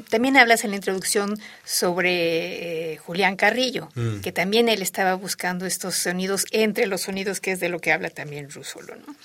también 0.09 0.37
hablas 0.37 0.63
en 0.63 0.71
la 0.71 0.77
introducción 0.77 1.37
sobre 1.65 2.93
eh, 2.93 2.97
Julián 2.99 3.35
Carrillo, 3.35 3.89
mm. 3.97 4.21
que 4.21 4.31
también 4.31 4.69
él 4.69 4.81
estaba 4.81 5.15
buscando 5.15 5.67
estos 5.67 5.97
sonidos 5.97 6.47
entre 6.53 6.87
los 6.87 7.01
sonidos, 7.01 7.41
que 7.41 7.51
es 7.51 7.59
de 7.59 7.69
lo 7.69 7.81
que 7.81 7.91
habla 7.91 8.11
también 8.11 8.49
Rusolo, 8.49 8.95
¿no? 8.95 9.17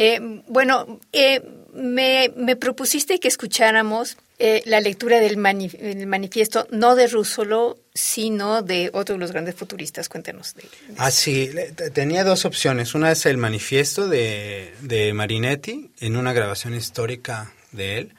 Eh, 0.00 0.20
bueno, 0.46 1.00
eh, 1.12 1.42
me, 1.74 2.30
propusiste 2.56 3.18
que 3.18 3.26
escucháramos 3.26 4.16
eh, 4.38 4.62
la 4.64 4.80
lectura 4.80 5.18
del 5.18 5.36
manifiesto, 5.36 6.68
no 6.70 6.94
de 6.94 7.08
Russolo, 7.08 7.78
sino 7.92 8.62
de 8.62 8.90
otro 8.92 9.16
de 9.16 9.18
los 9.18 9.32
grandes 9.32 9.56
futuristas. 9.56 10.08
Cuéntanos. 10.08 10.54
De, 10.54 10.62
ah, 10.98 11.10
sí, 11.10 11.50
tenía 11.92 12.22
dos 12.22 12.44
opciones. 12.44 12.94
Una 12.94 13.10
es 13.10 13.26
el 13.26 13.38
manifiesto 13.38 14.06
de, 14.06 14.72
de 14.82 15.12
Marinetti, 15.14 15.90
en 15.98 16.16
una 16.16 16.32
grabación 16.32 16.74
histórica 16.76 17.52
de 17.72 17.98
él, 17.98 18.14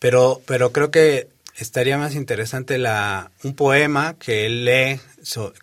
pero, 0.00 0.42
pero 0.46 0.72
creo 0.72 0.90
que 0.90 1.28
estaría 1.56 1.96
más 1.96 2.16
interesante 2.16 2.76
la, 2.76 3.30
un 3.44 3.54
poema 3.54 4.16
que 4.18 4.46
él 4.46 4.64
lee, 4.64 5.00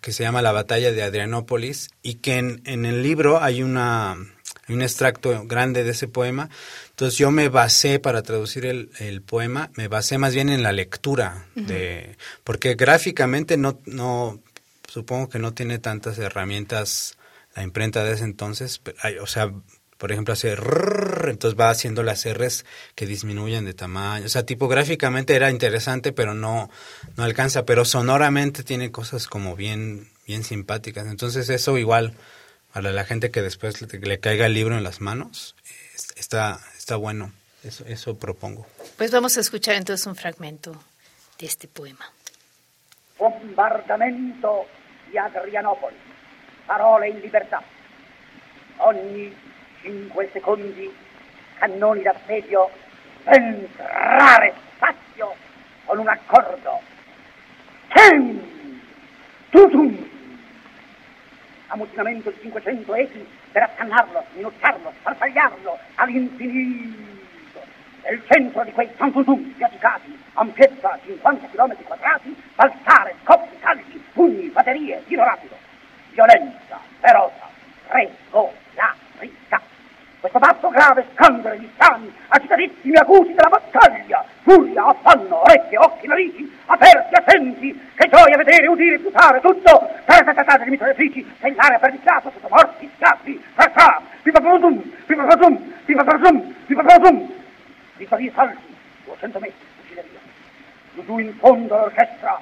que 0.00 0.12
se 0.12 0.22
llama 0.22 0.40
La 0.40 0.52
batalla 0.52 0.92
de 0.92 1.02
Adrianópolis, 1.02 1.90
y 2.02 2.14
que 2.14 2.38
en 2.38 2.86
el 2.86 3.02
libro 3.02 3.42
hay 3.42 3.62
una 3.62 4.16
un 4.72 4.82
extracto 4.82 5.44
grande 5.46 5.84
de 5.84 5.90
ese 5.90 6.08
poema. 6.08 6.50
Entonces 6.90 7.18
yo 7.18 7.30
me 7.30 7.48
basé 7.48 7.98
para 7.98 8.22
traducir 8.22 8.66
el, 8.66 8.90
el 8.98 9.22
poema, 9.22 9.70
me 9.76 9.88
basé 9.88 10.18
más 10.18 10.34
bien 10.34 10.48
en 10.48 10.62
la 10.62 10.72
lectura, 10.72 11.46
de, 11.54 12.16
porque 12.44 12.74
gráficamente 12.74 13.56
no, 13.56 13.80
no, 13.86 14.40
supongo 14.88 15.28
que 15.28 15.38
no 15.38 15.52
tiene 15.54 15.78
tantas 15.78 16.18
herramientas 16.18 17.16
la 17.54 17.62
imprenta 17.62 18.02
de 18.04 18.12
ese 18.12 18.24
entonces, 18.24 18.80
o 19.20 19.26
sea, 19.26 19.52
por 20.02 20.10
ejemplo, 20.10 20.34
hace 20.34 20.56
entonces 21.28 21.56
va 21.56 21.70
haciendo 21.70 22.02
las 22.02 22.26
R's 22.26 22.64
que 22.96 23.06
disminuyen 23.06 23.64
de 23.64 23.72
tamaño. 23.72 24.26
O 24.26 24.28
sea, 24.28 24.44
tipográficamente 24.44 25.36
era 25.36 25.48
interesante, 25.48 26.10
pero 26.10 26.34
no, 26.34 26.70
no 27.16 27.22
alcanza. 27.22 27.64
Pero 27.64 27.84
sonoramente 27.84 28.64
tiene 28.64 28.90
cosas 28.90 29.28
como 29.28 29.54
bien, 29.54 30.08
bien 30.26 30.42
simpáticas. 30.42 31.06
Entonces 31.06 31.48
eso 31.50 31.78
igual 31.78 32.14
para 32.72 32.92
la 32.92 33.04
gente 33.04 33.30
que 33.30 33.42
después 33.42 33.80
le, 33.82 34.20
caiga 34.20 34.46
el 34.46 34.54
libro 34.54 34.76
en 34.76 34.84
las 34.84 35.00
manos, 35.00 35.54
está, 36.16 36.60
está 36.76 36.96
bueno. 36.96 37.32
Eso, 37.62 37.84
eso 37.86 38.18
propongo. 38.18 38.66
Pues 38.96 39.12
vamos 39.12 39.36
a 39.36 39.40
escuchar 39.40 39.76
entonces 39.76 40.04
un 40.06 40.16
fragmento 40.16 40.72
de 41.38 41.46
este 41.46 41.68
poema. 41.68 42.04
Bombardamento 43.16 44.66
di 45.08 45.16
Adrianopoli. 45.16 45.96
Parole 46.66 47.08
in 47.08 47.20
libertà. 47.20 47.62
Ogni 48.78 49.32
cinque 49.80 50.30
secondi 50.32 50.90
cannoni 51.58 52.02
d'assedio 52.02 52.68
entrare 53.24 54.54
spazio 54.74 55.34
con 55.84 56.00
un 56.00 56.08
accordo. 56.08 56.80
Ten! 57.94 58.80
Tutum! 59.50 60.11
Ammutinamento 61.72 62.30
di 62.30 62.38
500 62.40 62.94
echi 62.94 63.26
per 63.50 63.62
accannarlo, 63.62 64.24
minacciarlo, 64.34 64.92
farfagliarlo 65.02 65.78
all'infinito. 65.94 67.10
Nel 68.04 68.22
centro 68.28 68.64
di 68.64 68.72
quei 68.72 68.94
tantutum 68.96 69.40
piaticati, 69.56 70.18
ampiezza 70.34 70.98
50 71.04 71.46
km 71.48 71.74
quadrati, 71.84 72.36
balzare, 72.54 73.14
scoppi, 73.22 73.58
calci, 73.60 74.02
pugni, 74.12 74.48
batterie, 74.48 75.02
tiro 75.06 75.24
rapido. 75.24 75.56
Violenza, 76.10 76.78
ferocia, 77.00 77.48
regolarità. 77.86 79.61
Questo 80.22 80.38
basso 80.38 80.68
grave 80.68 81.04
scandere 81.14 81.58
di 81.58 81.68
sani, 81.76 82.14
agitatissimi 82.28 82.94
acuti 82.94 83.34
della 83.34 83.48
battaglia, 83.48 84.24
furia, 84.42 84.84
affanno, 84.84 85.42
orecchie, 85.42 85.76
occhi, 85.78 86.06
narici, 86.06 86.58
aperti, 86.66 87.12
attenti, 87.12 87.90
che 87.96 88.08
gioia 88.08 88.36
vedere, 88.36 88.68
udire, 88.68 89.00
fiutare, 89.00 89.40
tutto, 89.40 89.90
taratatata 90.04 90.62
di 90.62 90.70
mitragliatrici, 90.70 91.28
sellare 91.40 91.76
per 91.80 91.90
distrato 91.90 92.30
sotto 92.30 92.46
morti, 92.48 92.88
schiaffi, 92.94 93.44
fracà, 93.54 94.00
pipaprodum, 94.22 94.80
pipaprodum, 95.06 95.56
pipaprodum, 95.86 96.54
pipaprodum, 96.66 97.32
di 97.96 98.06
salire 98.06 98.32
salti, 98.32 98.76
200 99.06 99.38
metri, 99.40 99.66
fucileria, 99.80 100.20
giù 101.04 101.18
in 101.18 101.34
fondo 101.38 101.74
all'orchestra, 101.74 102.40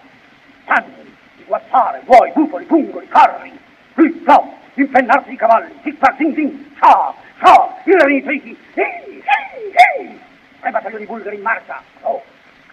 tanti, 0.66 1.16
di 1.36 1.44
guazzare, 1.46 2.02
buoi, 2.04 2.30
bufoli, 2.32 2.66
pungoli, 2.66 3.08
carri, 3.08 3.58
qui, 3.94 4.20
flop, 4.22 4.52
impennarsi 4.74 5.32
i 5.32 5.36
cavalli, 5.36 5.72
tic-tac, 5.80 6.16
ding-ding, 6.18 6.76
ciao, 6.78 7.14
ciao, 7.40 7.80
i 7.84 7.92
ranitrici, 7.92 8.56
sì, 8.74 8.82
sì, 9.22 9.72
sì, 9.74 10.20
tre 10.60 10.70
battaglioni 10.70 11.06
bulgari 11.06 11.36
in 11.36 11.42
marcia, 11.42 11.82
oh, 12.02 12.22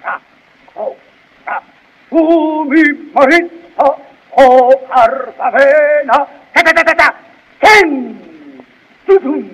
ra, 0.01 0.19
oh, 0.73 0.95
ra, 1.43 1.61
tu 2.09 2.63
mi 2.63 3.11
maritto, 3.13 4.05
oh, 4.29 4.85
arpavena, 4.89 6.27
ta 6.51 6.61
ta 6.61 6.71
ta 6.71 6.83
ta 6.83 6.93
ta, 6.93 7.15
ten, 7.59 8.65
tutum, 9.05 9.49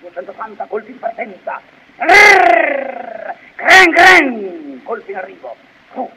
280 0.00 0.66
colpi 0.66 0.92
di 0.92 0.98
partenza, 0.98 1.60
grrr, 1.96 3.34
gren 3.56 3.90
gren, 3.90 4.80
colpi 4.84 5.10
in 5.10 5.16
arrivo, 5.16 5.56
oh, 5.94 6.10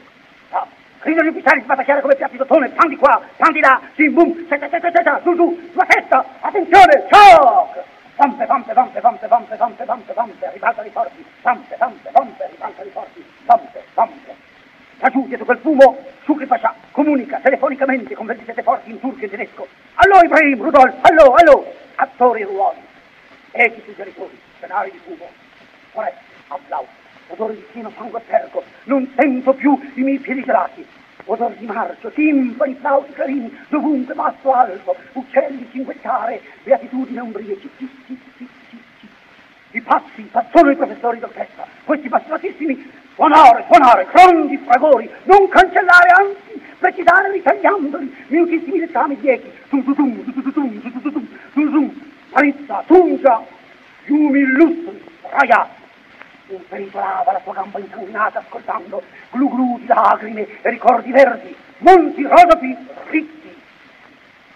Gridano 1.04 1.28
gli 1.28 1.32
ufficiali 1.32 1.60
sbatacchiare 1.60 2.00
come 2.00 2.16
piatti 2.16 2.38
d'ottone, 2.38 2.70
pan 2.70 2.88
di 2.88 2.96
qua, 2.96 3.20
pan 3.36 3.52
di 3.52 3.60
là, 3.60 3.78
sim 3.94 4.14
bum, 4.14 4.32
giù 4.32 5.34
giù, 5.34 5.68
sulla 5.70 5.84
testa, 5.84 6.24
attenzione, 6.40 7.04
shock! 7.10 7.84
Vampe, 8.16 8.46
vampe, 8.46 8.72
vampe, 8.72 9.00
vampe, 9.00 9.26
vampe, 9.26 9.56
vampe, 9.56 9.84
vampe, 9.84 10.12
vampe, 10.14 10.50
ribalta 10.54 10.82
di 10.82 10.88
forti, 10.88 11.22
vampe, 11.42 11.76
vampe, 11.78 12.10
vampe, 12.10 12.48
ribalta 12.50 12.82
di 12.82 12.88
forti, 12.88 13.24
vampe, 13.44 13.84
vampe. 13.92 14.34
Laggiù, 15.00 15.26
dietro 15.26 15.44
quel 15.44 15.58
fumo, 15.58 15.98
Sucri 16.22 16.46
Pascià 16.46 16.74
comunica 16.92 17.38
telefonicamente 17.42 18.14
con 18.14 18.24
27 18.24 18.62
forti 18.62 18.90
in 18.90 19.00
turco 19.00 19.26
e 19.26 19.28
tedesco. 19.28 19.68
Allò 19.96 20.22
Ibrahim, 20.22 20.62
Rudolf, 20.62 20.94
allò, 21.02 21.34
allò, 21.34 21.70
attori 21.96 22.40
e 22.40 22.44
ruoli, 22.44 22.80
echi 23.50 23.82
suggeritori, 23.84 24.40
scenari 24.56 24.90
di 24.90 25.00
fumo, 25.04 25.28
foreste, 25.90 26.22
applausi, 26.48 27.02
odore 27.28 27.54
di 27.54 27.66
fino 27.72 27.90
sangue 27.96 28.20
e 28.20 28.22
perco, 28.22 28.62
non 28.84 29.12
sento 29.16 29.52
più 29.54 29.78
i 29.94 30.00
miei 30.02 30.18
piedi 30.18 30.44
gelati, 30.44 30.83
odore 31.34 31.56
di 31.58 31.66
marcio, 31.66 32.10
timpani, 32.10 32.76
flauti, 32.80 33.12
clarini, 33.12 33.52
dovunque 33.68 34.14
basso 34.14 34.52
alto, 34.52 34.96
uccelli 35.12 35.68
cinguettare, 35.70 36.40
beatitudine 36.62 37.20
umbriaci, 37.20 37.68
ci, 37.76 37.88
ci, 38.06 38.18
ci, 38.36 38.48
ci, 38.70 38.82
ci. 39.00 39.08
I 39.72 39.80
pazzi, 39.80 40.22
pazzoni 40.22 40.72
i 40.72 40.76
professori 40.76 41.18
d'orchestra, 41.18 41.66
questi 41.84 42.08
bastonatissimi, 42.08 42.90
suonare, 43.14 43.64
suonare, 43.70 44.06
grandi 44.12 44.56
fragori, 44.58 45.10
non 45.24 45.48
cancellare, 45.48 46.08
anzi, 46.10 46.62
precisare 46.78 47.32
ritagliandoli, 47.32 48.14
minutissimi 48.28 48.78
dettami 48.78 49.14
biechi, 49.16 49.50
tum 49.68 49.82
tum 49.84 49.94
tum, 49.94 50.24
tum 50.24 50.42
tum 50.42 50.52
tum, 50.52 50.80
tum 50.80 51.00
tum 51.00 51.12
tum, 51.12 51.28
tum 51.52 51.70
tum, 51.72 52.12
Marizza, 52.32 52.82
Tungia, 52.86 53.44
fiumi 54.04 54.40
illustri, 54.40 55.00
ragazzi. 55.30 55.83
Pericolava 56.68 57.32
la 57.32 57.40
sua 57.42 57.52
gamba 57.52 57.78
insanguinata 57.78 58.38
ascoltando 58.38 59.02
glu 59.30 59.48
glu 59.48 59.78
di 59.78 59.86
lacrime 59.86 60.46
e 60.62 60.70
ricordi 60.70 61.10
verdi, 61.10 61.54
monti 61.78 62.22
rodopi 62.22 62.76
ritti. 63.10 63.42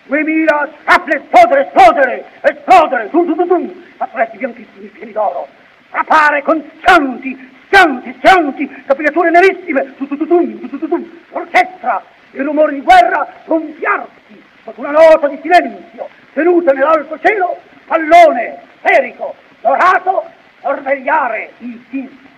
Duemila 0.05 0.69
scaple 0.83 1.17
esplodere, 1.17 1.67
esplodere, 1.67 2.25
esplodere, 2.41 3.11
tum 3.11 3.27
tum 3.27 3.37
tum 3.37 3.47
tum, 3.47 3.85
attrezzi 3.99 4.37
bianchissimi 4.39 4.87
pieni 4.87 5.13
d'oro, 5.13 5.47
strapare 5.89 6.43
con 6.43 6.63
schianti, 6.79 7.53
schianti, 7.67 8.15
schianti, 8.19 8.85
capigliature 8.87 9.31
nerissime, 9.31 9.95
tum 9.97 10.07
tum, 10.09 10.27
tum 10.27 10.69
tum 10.69 10.89
tum, 10.89 11.11
orchestra, 11.31 12.03
i 12.31 12.41
rumori 12.41 12.75
di 12.75 12.81
guerra 12.81 13.27
gonfiarsi 13.45 14.43
sotto 14.65 14.81
una 14.81 14.91
nota 14.91 15.29
di 15.29 15.39
silenzio, 15.41 16.09
tenuta 16.33 16.73
nell'alto 16.73 17.19
cielo, 17.21 17.59
pallone, 17.87 18.63
sferico, 18.79 19.35
dorato, 19.61 20.25
sorvegliare 20.63 21.53
il 21.61 21.85
film. 21.91 22.29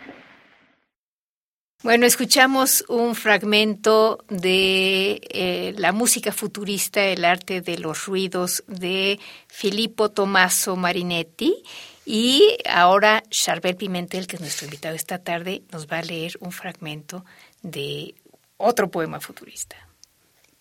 Bueno, 1.83 2.05
escuchamos 2.05 2.85
un 2.89 3.15
fragmento 3.15 4.23
de 4.29 5.19
eh, 5.31 5.73
la 5.79 5.93
música 5.93 6.31
futurista, 6.31 7.03
el 7.05 7.25
arte 7.25 7.62
de 7.62 7.79
los 7.79 8.05
ruidos 8.05 8.62
de 8.67 9.19
Filippo 9.49 10.11
Tommaso 10.11 10.77
Marinetti. 10.77 11.62
Y 12.05 12.59
ahora 12.69 13.23
Charbel 13.31 13.77
Pimentel, 13.77 14.27
que 14.27 14.37
es 14.37 14.43
nuestro 14.43 14.67
invitado 14.67 14.95
esta 14.95 15.21
tarde, 15.21 15.62
nos 15.73 15.87
va 15.87 16.00
a 16.00 16.03
leer 16.03 16.33
un 16.41 16.53
fragmento 16.53 17.25
de 17.62 18.15
otro 18.59 18.91
poema 18.91 19.19
futurista. 19.19 19.77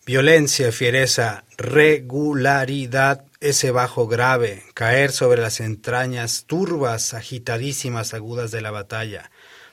Violencia, 0.06 0.72
fiereza, 0.72 1.44
regularidad, 1.58 3.25
ese 3.39 3.72
bajo 3.72 4.08
grave, 4.08 4.63
caer 4.74 5.12
sobre 5.12 5.41
las 5.41 5.60
entrañas 5.60 6.46
turbas, 6.46 7.13
agitadísimas, 7.13 8.13
agudas 8.13 8.51
de 8.51 8.62
la 8.62 8.72
batalla, 8.72 9.31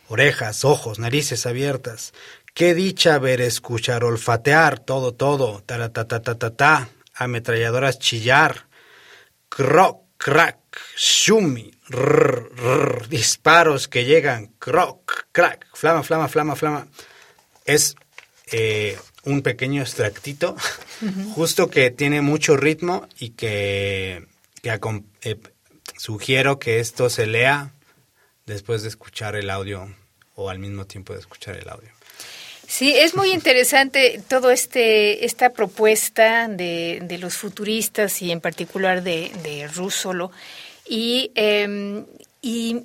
orejas, 0.08 0.64
ojos, 0.64 0.98
narices 0.98 1.46
abiertas. 1.46 2.12
Qué 2.54 2.74
dicha 2.74 3.18
ver, 3.18 3.40
escuchar, 3.40 4.04
olfatear, 4.04 4.78
todo, 4.78 5.12
todo, 5.12 5.62
ta 5.62 6.88
ametralladoras 7.14 7.98
chillar, 7.98 8.66
croc, 9.48 10.02
crack, 10.16 10.58
shumi, 10.96 11.72
rrr, 11.88 13.08
disparos 13.08 13.88
que 13.88 14.04
llegan, 14.04 14.48
croc, 14.58 15.26
crack, 15.32 15.66
flama, 15.74 16.02
flama, 16.02 16.28
flama, 16.28 16.56
flama. 16.56 16.86
Es 17.64 17.96
eh, 18.52 18.98
un 19.26 19.42
pequeño 19.42 19.82
extractito, 19.82 20.56
justo 21.34 21.68
que 21.68 21.90
tiene 21.90 22.22
mucho 22.22 22.56
ritmo 22.56 23.06
y 23.18 23.30
que, 23.30 24.24
que 24.62 24.80
eh, 25.22 25.36
sugiero 25.98 26.58
que 26.58 26.80
esto 26.80 27.10
se 27.10 27.26
lea 27.26 27.72
después 28.46 28.82
de 28.82 28.88
escuchar 28.88 29.36
el 29.36 29.50
audio 29.50 29.92
o 30.36 30.48
al 30.48 30.58
mismo 30.60 30.86
tiempo 30.86 31.12
de 31.12 31.18
escuchar 31.18 31.56
el 31.56 31.68
audio. 31.68 31.90
Sí, 32.68 32.94
es 32.96 33.14
muy 33.14 33.32
interesante 33.32 34.20
todo 34.28 34.50
este 34.50 35.24
esta 35.24 35.50
propuesta 35.50 36.48
de, 36.48 37.00
de 37.02 37.18
los 37.18 37.34
futuristas 37.34 38.22
y 38.22 38.32
en 38.32 38.40
particular 38.40 39.02
de, 39.02 39.30
de 39.42 39.68
Russolo 39.68 40.30
y, 40.88 41.30
eh, 41.34 42.04
y 42.42 42.82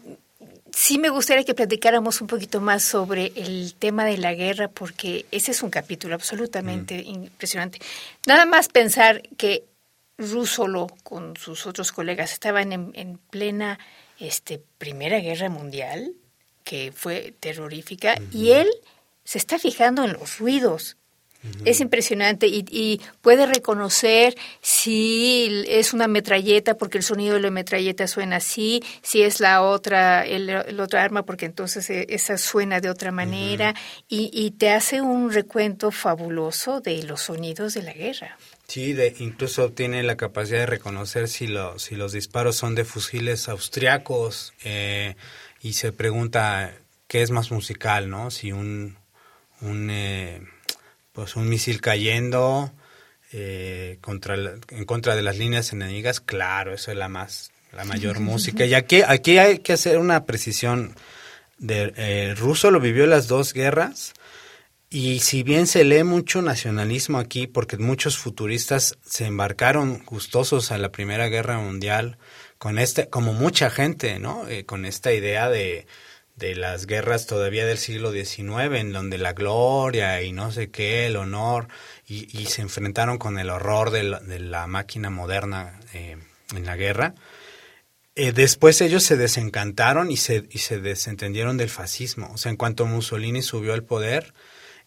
sí 0.73 0.97
me 0.97 1.09
gustaría 1.09 1.43
que 1.43 1.53
platicáramos 1.53 2.21
un 2.21 2.27
poquito 2.27 2.61
más 2.61 2.83
sobre 2.83 3.31
el 3.35 3.75
tema 3.75 4.05
de 4.05 4.17
la 4.17 4.33
guerra, 4.33 4.67
porque 4.67 5.25
ese 5.31 5.51
es 5.51 5.63
un 5.63 5.69
capítulo 5.69 6.15
absolutamente 6.15 7.03
mm. 7.03 7.07
impresionante. 7.07 7.79
Nada 8.25 8.45
más 8.45 8.67
pensar 8.67 9.21
que 9.37 9.63
Russolo 10.17 10.87
con 11.03 11.35
sus 11.37 11.65
otros 11.65 11.91
colegas 11.91 12.33
estaban 12.33 12.71
en, 12.71 12.91
en, 12.93 13.17
plena 13.17 13.79
este, 14.19 14.61
Primera 14.77 15.19
Guerra 15.19 15.49
Mundial, 15.49 16.13
que 16.63 16.91
fue 16.95 17.33
terrorífica, 17.39 18.15
y 18.31 18.51
él 18.51 18.69
se 19.23 19.37
está 19.37 19.57
fijando 19.57 20.03
en 20.03 20.13
los 20.13 20.37
ruidos 20.37 20.97
es 21.65 21.79
impresionante 21.81 22.47
y, 22.47 22.65
y, 22.69 23.01
puede 23.21 23.45
reconocer 23.45 24.35
si 24.61 25.63
es 25.67 25.93
una 25.93 26.07
metralleta 26.07 26.77
porque 26.77 26.99
el 26.99 27.03
sonido 27.03 27.35
de 27.35 27.41
la 27.41 27.49
metralleta 27.49 28.07
suena 28.07 28.37
así, 28.37 28.83
si 29.01 29.23
es 29.23 29.39
la 29.39 29.63
otra, 29.63 30.25
el, 30.25 30.49
el 30.49 30.79
otra 30.79 31.03
arma 31.03 31.23
porque 31.23 31.45
entonces 31.45 31.89
e, 31.89 32.05
esa 32.09 32.37
suena 32.37 32.79
de 32.79 32.89
otra 32.89 33.11
manera 33.11 33.71
uh 33.71 33.73
-huh. 33.73 34.05
y, 34.07 34.29
y, 34.33 34.51
te 34.51 34.69
hace 34.69 35.01
un 35.01 35.31
recuento 35.31 35.91
fabuloso 35.91 36.79
de 36.79 37.01
los 37.03 37.21
sonidos 37.21 37.73
de 37.73 37.83
la 37.83 37.93
guerra. 37.93 38.37
Sí, 38.67 38.93
de, 38.93 39.15
incluso 39.19 39.71
tiene 39.71 40.03
la 40.03 40.17
capacidad 40.17 40.59
de 40.59 40.65
reconocer 40.65 41.27
si, 41.27 41.47
lo, 41.47 41.77
si 41.79 41.95
los 41.95 42.13
disparos 42.13 42.55
son 42.55 42.75
de 42.75 42.85
fusiles 42.85 43.49
austriacos 43.49 44.53
eh, 44.63 45.15
y 45.61 45.73
se 45.73 45.91
pregunta 45.91 46.73
qué 47.07 47.21
es 47.21 47.31
más 47.31 47.51
musical, 47.51 48.09
¿no? 48.09 48.31
Si 48.31 48.51
un, 48.51 48.97
un 49.59 49.89
eh, 49.89 50.41
pues 51.13 51.35
un 51.35 51.49
misil 51.49 51.81
cayendo 51.81 52.71
eh, 53.31 53.97
contra 54.01 54.35
la, 54.37 54.55
en 54.69 54.85
contra 54.85 55.15
de 55.15 55.21
las 55.21 55.37
líneas 55.37 55.71
enemigas, 55.73 56.19
claro, 56.19 56.73
eso 56.73 56.91
es 56.91 56.97
la 56.97 57.09
más 57.09 57.51
la 57.71 57.85
mayor 57.85 58.19
música. 58.19 58.65
Y 58.65 58.73
aquí 58.73 59.01
aquí 59.05 59.37
hay 59.37 59.59
que 59.59 59.73
hacer 59.73 59.97
una 59.97 60.25
precisión. 60.25 60.95
De, 61.57 61.93
eh, 61.95 62.25
el 62.29 62.37
ruso 62.37 62.71
lo 62.71 62.79
vivió 62.79 63.05
las 63.05 63.27
dos 63.27 63.53
guerras 63.53 64.13
y 64.89 65.19
si 65.19 65.43
bien 65.43 65.67
se 65.67 65.85
lee 65.85 66.03
mucho 66.03 66.41
nacionalismo 66.41 67.17
aquí, 67.17 67.47
porque 67.47 67.77
muchos 67.77 68.17
futuristas 68.17 68.97
se 69.05 69.25
embarcaron 69.25 70.03
gustosos 70.03 70.71
a 70.71 70.77
la 70.77 70.91
Primera 70.91 71.29
Guerra 71.29 71.59
Mundial 71.59 72.17
con 72.57 72.77
este, 72.77 73.07
como 73.09 73.31
mucha 73.31 73.69
gente, 73.69 74.19
¿no? 74.19 74.47
Eh, 74.49 74.65
con 74.65 74.85
esta 74.85 75.13
idea 75.13 75.49
de 75.49 75.87
de 76.41 76.55
las 76.55 76.87
guerras 76.87 77.27
todavía 77.27 77.67
del 77.67 77.77
siglo 77.77 78.11
XIX, 78.11 78.73
en 78.73 78.91
donde 78.91 79.19
la 79.19 79.33
gloria 79.33 80.23
y 80.23 80.33
no 80.33 80.51
sé 80.51 80.71
qué, 80.71 81.05
el 81.05 81.15
honor, 81.15 81.67
y, 82.07 82.45
se 82.47 82.61
enfrentaron 82.61 83.17
con 83.17 83.39
el 83.39 83.49
horror 83.49 83.91
de 83.91 84.03
la, 84.03 84.67
máquina 84.67 85.09
moderna 85.09 85.79
eh, 85.93 86.17
en 86.53 86.65
la 86.65 86.75
guerra. 86.75 87.13
Eh, 88.15 88.33
después 88.33 88.81
ellos 88.81 89.03
se 89.03 89.15
desencantaron 89.15 90.11
y 90.11 90.17
se, 90.17 90.47
y 90.49 90.57
se 90.57 90.79
desentendieron 90.79 91.57
del 91.57 91.69
fascismo. 91.69 92.31
O 92.33 92.37
sea, 92.37 92.49
en 92.49 92.57
cuanto 92.57 92.85
Mussolini 92.85 93.41
subió 93.41 93.73
al 93.73 93.83
poder, 93.83 94.33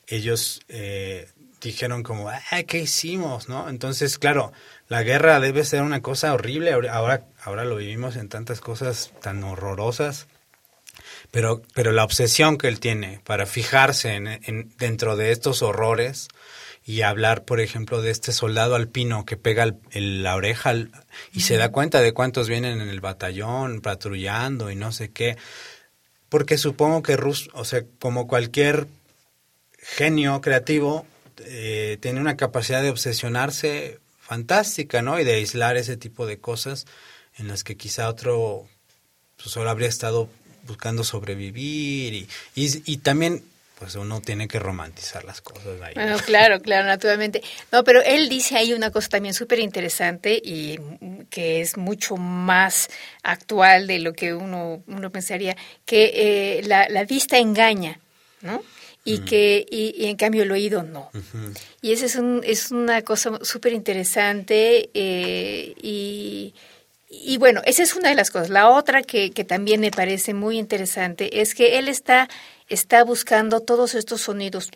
ellos 0.06 0.60
eh, 0.68 1.28
dijeron 1.62 2.02
como, 2.02 2.28
ah, 2.28 2.62
¿qué 2.66 2.80
hicimos? 2.80 3.48
¿no? 3.48 3.70
Entonces, 3.70 4.18
claro, 4.18 4.52
la 4.88 5.02
guerra 5.04 5.40
debe 5.40 5.64
ser 5.64 5.82
una 5.82 6.02
cosa 6.02 6.34
horrible. 6.34 6.72
Ahora, 6.72 7.24
ahora 7.42 7.64
lo 7.64 7.76
vivimos 7.76 8.16
en 8.16 8.28
tantas 8.28 8.60
cosas 8.60 9.12
tan 9.22 9.42
horrorosas 9.44 10.26
pero, 11.35 11.62
pero 11.75 11.90
la 11.90 12.05
obsesión 12.05 12.59
que 12.59 12.68
él 12.68 12.79
tiene 12.79 13.20
para 13.25 13.44
fijarse 13.44 14.14
en, 14.14 14.29
en, 14.29 14.73
dentro 14.79 15.16
de 15.16 15.33
estos 15.33 15.62
horrores 15.62 16.29
y 16.87 17.01
hablar, 17.01 17.44
por 17.44 17.61
ejemplo, 17.61 18.03
de 18.03 18.12
este 18.12 18.31
soldado 18.31 18.77
alpino 18.77 19.25
que 19.25 19.37
pega 19.37 19.64
el, 19.64 19.75
el, 19.90 20.23
la 20.23 20.37
oreja 20.37 20.70
al, 20.70 20.92
y 21.33 21.40
se 21.40 21.57
da 21.57 21.73
cuenta 21.73 22.03
de 22.03 22.14
cuántos 22.14 22.49
vienen 22.49 22.81
en 22.81 22.88
el 22.88 23.01
batallón 23.01 23.81
patrullando 23.81 24.70
y 24.70 24.77
no 24.77 24.92
sé 24.92 25.11
qué, 25.11 25.37
porque 26.29 26.57
supongo 26.57 27.03
que 27.03 27.16
Rus, 27.16 27.51
o 27.53 27.64
sea, 27.64 27.83
como 27.99 28.29
cualquier 28.29 28.87
genio 29.77 30.40
creativo, 30.40 31.05
eh, 31.47 31.99
tiene 32.01 32.20
una 32.20 32.37
capacidad 32.37 32.81
de 32.81 32.90
obsesionarse 32.90 33.99
fantástica, 34.20 35.03
¿no? 35.03 35.18
Y 35.18 35.25
de 35.25 35.35
aislar 35.35 35.77
ese 35.77 35.97
tipo 35.97 36.27
de 36.27 36.38
cosas 36.38 36.87
en 37.38 37.49
las 37.49 37.64
que 37.64 37.77
quizá 37.77 38.09
otro 38.09 38.68
pues, 39.37 39.51
solo 39.51 39.68
habría 39.68 39.88
estado 39.88 40.29
buscando 40.66 41.05
sobrevivir 41.05 42.14
y, 42.14 42.29
y, 42.55 42.83
y, 42.92 42.96
también 42.98 43.42
pues 43.79 43.96
uno 43.96 44.20
tiene 44.20 44.46
que 44.48 44.59
romantizar 44.59 45.24
las 45.24 45.40
cosas 45.40 45.81
ahí. 45.83 45.94
Bueno, 45.94 46.16
claro, 46.24 46.61
claro, 46.61 46.87
naturalmente. 46.87 47.42
No, 47.72 47.83
pero 47.83 48.03
él 48.03 48.29
dice 48.29 48.57
ahí 48.57 48.72
una 48.72 48.90
cosa 48.90 49.09
también 49.09 49.35
súper 49.35 49.59
interesante 49.59 50.40
y 50.42 50.79
que 51.29 51.61
es 51.61 51.77
mucho 51.77 52.16
más 52.16 52.88
actual 53.22 53.87
de 53.87 53.98
lo 53.98 54.12
que 54.12 54.33
uno, 54.33 54.83
uno 54.87 55.11
pensaría, 55.11 55.57
que 55.85 56.12
eh, 56.14 56.62
la, 56.64 56.88
la, 56.88 57.05
vista 57.05 57.38
engaña, 57.38 57.98
¿no? 58.42 58.62
Y 59.05 59.18
que 59.18 59.66
y, 59.70 60.07
en 60.07 60.16
cambio 60.16 60.44
el 60.44 60.53
oído 60.53 60.83
no. 60.83 61.11
Y 61.83 61.92
esa 61.92 62.07
es, 62.07 62.16
un, 62.16 62.40
es 62.42 62.70
una 62.70 63.03
cosa 63.03 63.38
súper 63.42 63.74
interesante 63.74 64.88
eh, 64.94 65.74
y, 65.83 66.55
y 67.22 67.37
bueno, 67.38 67.61
esa 67.64 67.83
es 67.83 67.94
una 67.94 68.09
de 68.09 68.14
las 68.14 68.31
cosas. 68.31 68.50
La 68.50 68.70
otra 68.70 69.03
que, 69.03 69.31
que 69.31 69.44
también 69.44 69.81
me 69.81 69.90
parece 69.90 70.35
muy 70.35 70.59
interesante 70.59 71.40
es 71.40 71.55
que 71.55 71.79
él 71.79 71.88
está, 71.88 72.29
está 72.68 73.05
buscando 73.05 73.61
todos 73.61 73.94
estos 73.94 74.22
sonidos 74.22 74.70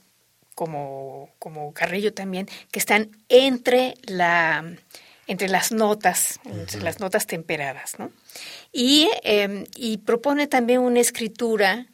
como, 0.54 1.30
como 1.38 1.72
Carrillo 1.72 2.12
también, 2.12 2.48
que 2.72 2.78
están 2.78 3.10
entre 3.28 3.94
la 4.02 4.64
entre 5.28 5.48
las 5.48 5.72
notas, 5.72 6.40
entre 6.46 6.80
las 6.80 7.00
notas 7.00 7.26
temperadas, 7.26 7.98
¿no? 7.98 8.10
Y, 8.72 9.10
em, 9.22 9.66
y 9.76 9.98
propone 9.98 10.46
también 10.46 10.80
una 10.80 11.00
escritura 11.00 11.86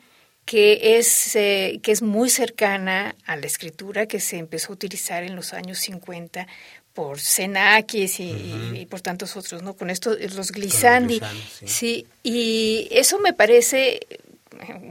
que 0.45 0.99
es, 0.99 1.35
eh, 1.37 1.81
que 1.83 1.91
es 1.91 2.01
muy 2.01 2.31
cercana 2.31 3.17
a 3.27 3.37
la 3.37 3.47
escritura 3.47 4.07
que 4.07 4.21
se 4.21 4.39
empezó 4.39 4.73
a 4.73 4.75
utilizar 4.75 5.25
en 5.25 5.35
los 5.35 5.53
años 5.53 5.79
50 5.81 6.47
por 6.95 7.19
Xenakis 7.19 8.21
y, 8.21 8.87
por 8.89 9.01
tantos 9.01 9.37
otros, 9.37 9.63
¿no? 9.63 9.75
Con 9.75 9.91
esto, 9.91 10.17
los 10.35 10.53
glissandi. 10.53 11.21
sí. 11.65 12.07
y 12.23 12.89
eso 12.91 13.19
me 13.19 13.33
parece 13.33 14.01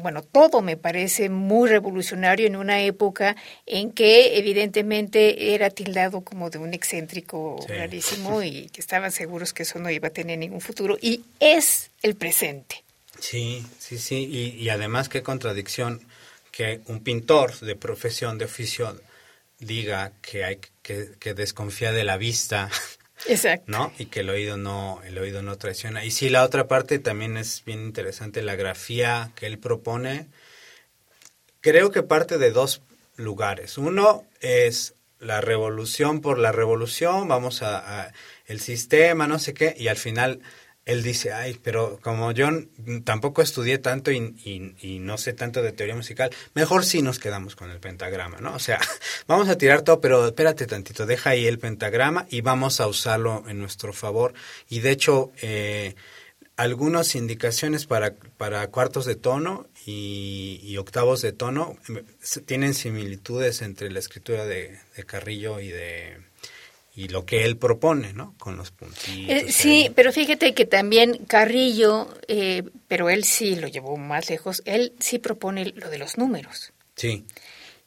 bueno, 0.01 0.21
todo 0.21 0.61
me 0.61 0.77
parece 0.77 1.29
muy 1.29 1.69
revolucionario 1.69 2.47
en 2.47 2.55
una 2.55 2.81
época 2.81 3.35
en 3.65 3.91
que 3.91 4.37
evidentemente 4.37 5.53
era 5.53 5.69
tildado 5.69 6.21
como 6.21 6.49
de 6.49 6.59
un 6.59 6.73
excéntrico 6.73 7.63
rarísimo 7.67 8.43
y 8.43 8.69
que 8.69 8.81
estaban 8.81 9.11
seguros 9.11 9.53
que 9.53 9.63
eso 9.63 9.79
no 9.79 9.89
iba 9.89 10.09
a 10.09 10.11
tener 10.11 10.37
ningún 10.37 10.61
futuro. 10.61 10.97
Y 11.01 11.23
es 11.39 11.91
el 12.01 12.15
presente. 12.15 12.83
Sí, 13.19 13.65
sí, 13.79 13.97
sí. 13.97 14.27
Y, 14.29 14.61
y 14.61 14.69
además 14.69 15.09
qué 15.09 15.23
contradicción 15.23 16.01
que 16.51 16.81
un 16.87 17.01
pintor 17.01 17.59
de 17.61 17.75
profesión, 17.75 18.37
de 18.37 18.45
oficio, 18.45 18.99
diga 19.59 20.11
que 20.21 20.43
hay 20.43 20.57
que, 20.57 20.72
que 20.83 21.33
desconfía 21.33 21.91
de 21.91 22.03
la 22.03 22.17
vista 22.17 22.69
Exacto. 23.27 23.71
¿No? 23.71 23.93
Y 23.97 24.07
que 24.07 24.21
el 24.21 24.29
oído 24.29 24.57
no, 24.57 25.01
el 25.05 25.17
oído 25.17 25.41
no 25.41 25.57
traiciona. 25.57 26.03
Y 26.03 26.11
sí, 26.11 26.29
la 26.29 26.43
otra 26.43 26.67
parte 26.67 26.99
también 26.99 27.37
es 27.37 27.63
bien 27.65 27.81
interesante, 27.83 28.41
la 28.41 28.55
grafía 28.55 29.31
que 29.35 29.45
él 29.45 29.59
propone. 29.59 30.27
Creo 31.61 31.91
que 31.91 32.03
parte 32.03 32.37
de 32.37 32.51
dos 32.51 32.81
lugares. 33.15 33.77
Uno 33.77 34.25
es 34.41 34.95
la 35.19 35.39
revolución 35.39 36.19
por 36.19 36.37
la 36.37 36.51
revolución, 36.51 37.27
vamos 37.27 37.61
a, 37.63 38.01
a 38.01 38.13
el 38.45 38.59
sistema, 38.59 39.27
no 39.27 39.39
sé 39.39 39.53
qué, 39.53 39.73
y 39.77 39.87
al 39.87 39.95
final 39.95 40.41
él 40.85 41.01
dice, 41.01 41.31
ay, 41.31 41.57
pero 41.63 41.99
como 42.01 42.31
yo 42.33 42.49
tampoco 43.05 43.41
estudié 43.41 43.77
tanto 43.77 44.11
y, 44.11 44.99
no 44.99 45.17
sé 45.17 45.33
tanto 45.33 45.61
de 45.61 45.71
teoría 45.71 45.95
musical, 45.95 46.29
mejor 46.53 46.83
sí 46.83 47.01
nos 47.01 47.19
quedamos 47.19 47.55
con 47.55 47.69
el 47.69 47.79
pentagrama, 47.79 48.39
¿no? 48.39 48.53
O 48.53 48.59
sea, 48.59 48.79
vamos 49.27 49.47
a 49.47 49.57
tirar 49.57 49.83
todo, 49.83 50.01
pero 50.01 50.27
espérate 50.27 50.67
tantito, 50.67 51.05
deja 51.05 51.31
ahí 51.31 51.47
el 51.47 51.59
pentagrama 51.59 52.27
y 52.29 52.41
vamos 52.41 52.81
a 52.81 52.87
usarlo 52.87 53.45
en 53.47 53.59
nuestro 53.59 53.93
favor. 53.93 54.33
Y 54.69 54.81
de 54.81 54.91
hecho, 54.91 55.31
eh, 55.41 55.95
algunas 56.57 57.15
indicaciones 57.15 57.85
para, 57.85 58.15
para 58.15 58.67
cuartos 58.67 59.05
de 59.05 59.15
tono 59.15 59.67
y, 59.85 60.59
y, 60.63 60.77
octavos 60.77 61.21
de 61.21 61.31
tono 61.31 61.77
eh, 61.87 62.03
tienen 62.45 62.73
similitudes 62.73 63.61
entre 63.61 63.89
la 63.89 63.99
escritura 63.99 64.45
de 64.45 64.79
Carrillo 65.05 65.61
y 65.61 65.69
de 65.69 66.32
y 66.95 67.07
lo 67.07 67.25
que 67.25 67.43
él 67.43 67.57
propone, 67.57 68.13
¿no? 68.13 68.35
Con 68.37 68.55
los 68.55 68.71
puntitos. 68.71 69.15
Eh, 69.27 69.51
sí, 69.51 69.91
pero 69.95 70.11
fíjate 70.11 70.53
que 70.53 70.65
también 70.65 71.25
Carrillo, 71.25 72.07
eh, 72.27 72.63
pero 72.87 73.09
él 73.09 73.23
sí 73.23 73.55
lo 73.55 73.67
llevó 73.67 73.97
más 73.97 74.29
lejos, 74.29 74.61
él 74.65 74.93
sí 74.99 75.17
propone 75.17 75.73
lo 75.75 75.89
de 75.89 75.97
los 75.97 76.17
números. 76.17 76.71
Sí. 76.95 77.25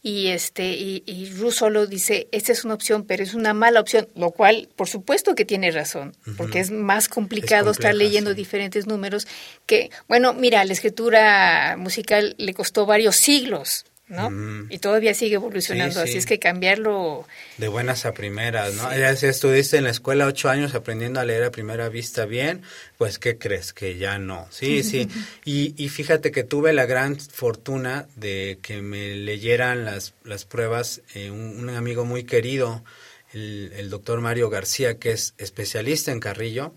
Y 0.02 0.28
este 0.28 0.72
y, 0.72 1.02
y 1.06 1.26
lo 1.70 1.86
dice, 1.86 2.28
esta 2.30 2.52
es 2.52 2.64
una 2.64 2.74
opción, 2.74 3.04
pero 3.04 3.22
es 3.22 3.34
una 3.34 3.54
mala 3.54 3.80
opción, 3.80 4.08
lo 4.14 4.30
cual, 4.30 4.68
por 4.76 4.88
supuesto 4.88 5.34
que 5.34 5.44
tiene 5.44 5.70
razón, 5.72 6.16
porque 6.36 6.60
es 6.60 6.70
más 6.70 7.08
complicado 7.08 7.72
estar 7.72 7.92
leyendo 7.92 8.34
diferentes 8.34 8.86
números 8.86 9.26
que, 9.66 9.90
bueno, 10.06 10.32
mira, 10.32 10.64
la 10.64 10.72
escritura 10.72 11.76
musical 11.76 12.36
le 12.38 12.54
costó 12.54 12.86
varios 12.86 13.16
siglos 13.16 13.84
¿no? 14.08 14.30
Y 14.70 14.78
todavía 14.78 15.14
sigue 15.14 15.34
evolucionando, 15.34 16.00
así 16.00 16.16
es 16.16 16.26
que 16.26 16.38
cambiarlo... 16.38 17.26
De 17.58 17.66
buenas 17.66 18.06
a 18.06 18.12
primeras, 18.12 18.74
¿no? 18.74 18.96
Ya 18.96 19.14
si 19.16 19.26
estuviste 19.26 19.78
en 19.78 19.84
la 19.84 19.90
escuela 19.90 20.26
ocho 20.26 20.48
años 20.48 20.74
aprendiendo 20.74 21.18
a 21.18 21.24
leer 21.24 21.42
a 21.42 21.50
primera 21.50 21.88
vista 21.88 22.24
bien, 22.24 22.62
pues 22.98 23.18
¿qué 23.18 23.36
crees? 23.36 23.72
Que 23.72 23.98
ya 23.98 24.18
no. 24.18 24.46
Sí, 24.50 24.82
sí. 24.84 25.08
Y, 25.44 25.74
y 25.76 25.88
fíjate 25.88 26.30
que 26.30 26.44
tuve 26.44 26.72
la 26.72 26.86
gran 26.86 27.18
fortuna 27.18 28.06
de 28.14 28.58
que 28.62 28.80
me 28.80 29.14
leyeran 29.16 29.84
las, 29.84 30.14
las 30.22 30.44
pruebas 30.44 31.02
eh, 31.14 31.30
un, 31.30 31.68
amigo 31.70 32.04
muy 32.04 32.22
querido, 32.24 32.84
el, 33.32 33.72
el 33.76 33.90
doctor 33.90 34.20
Mario 34.20 34.50
García, 34.50 34.98
que 34.98 35.10
es 35.10 35.34
especialista 35.36 36.12
en 36.12 36.20
Carrillo, 36.20 36.74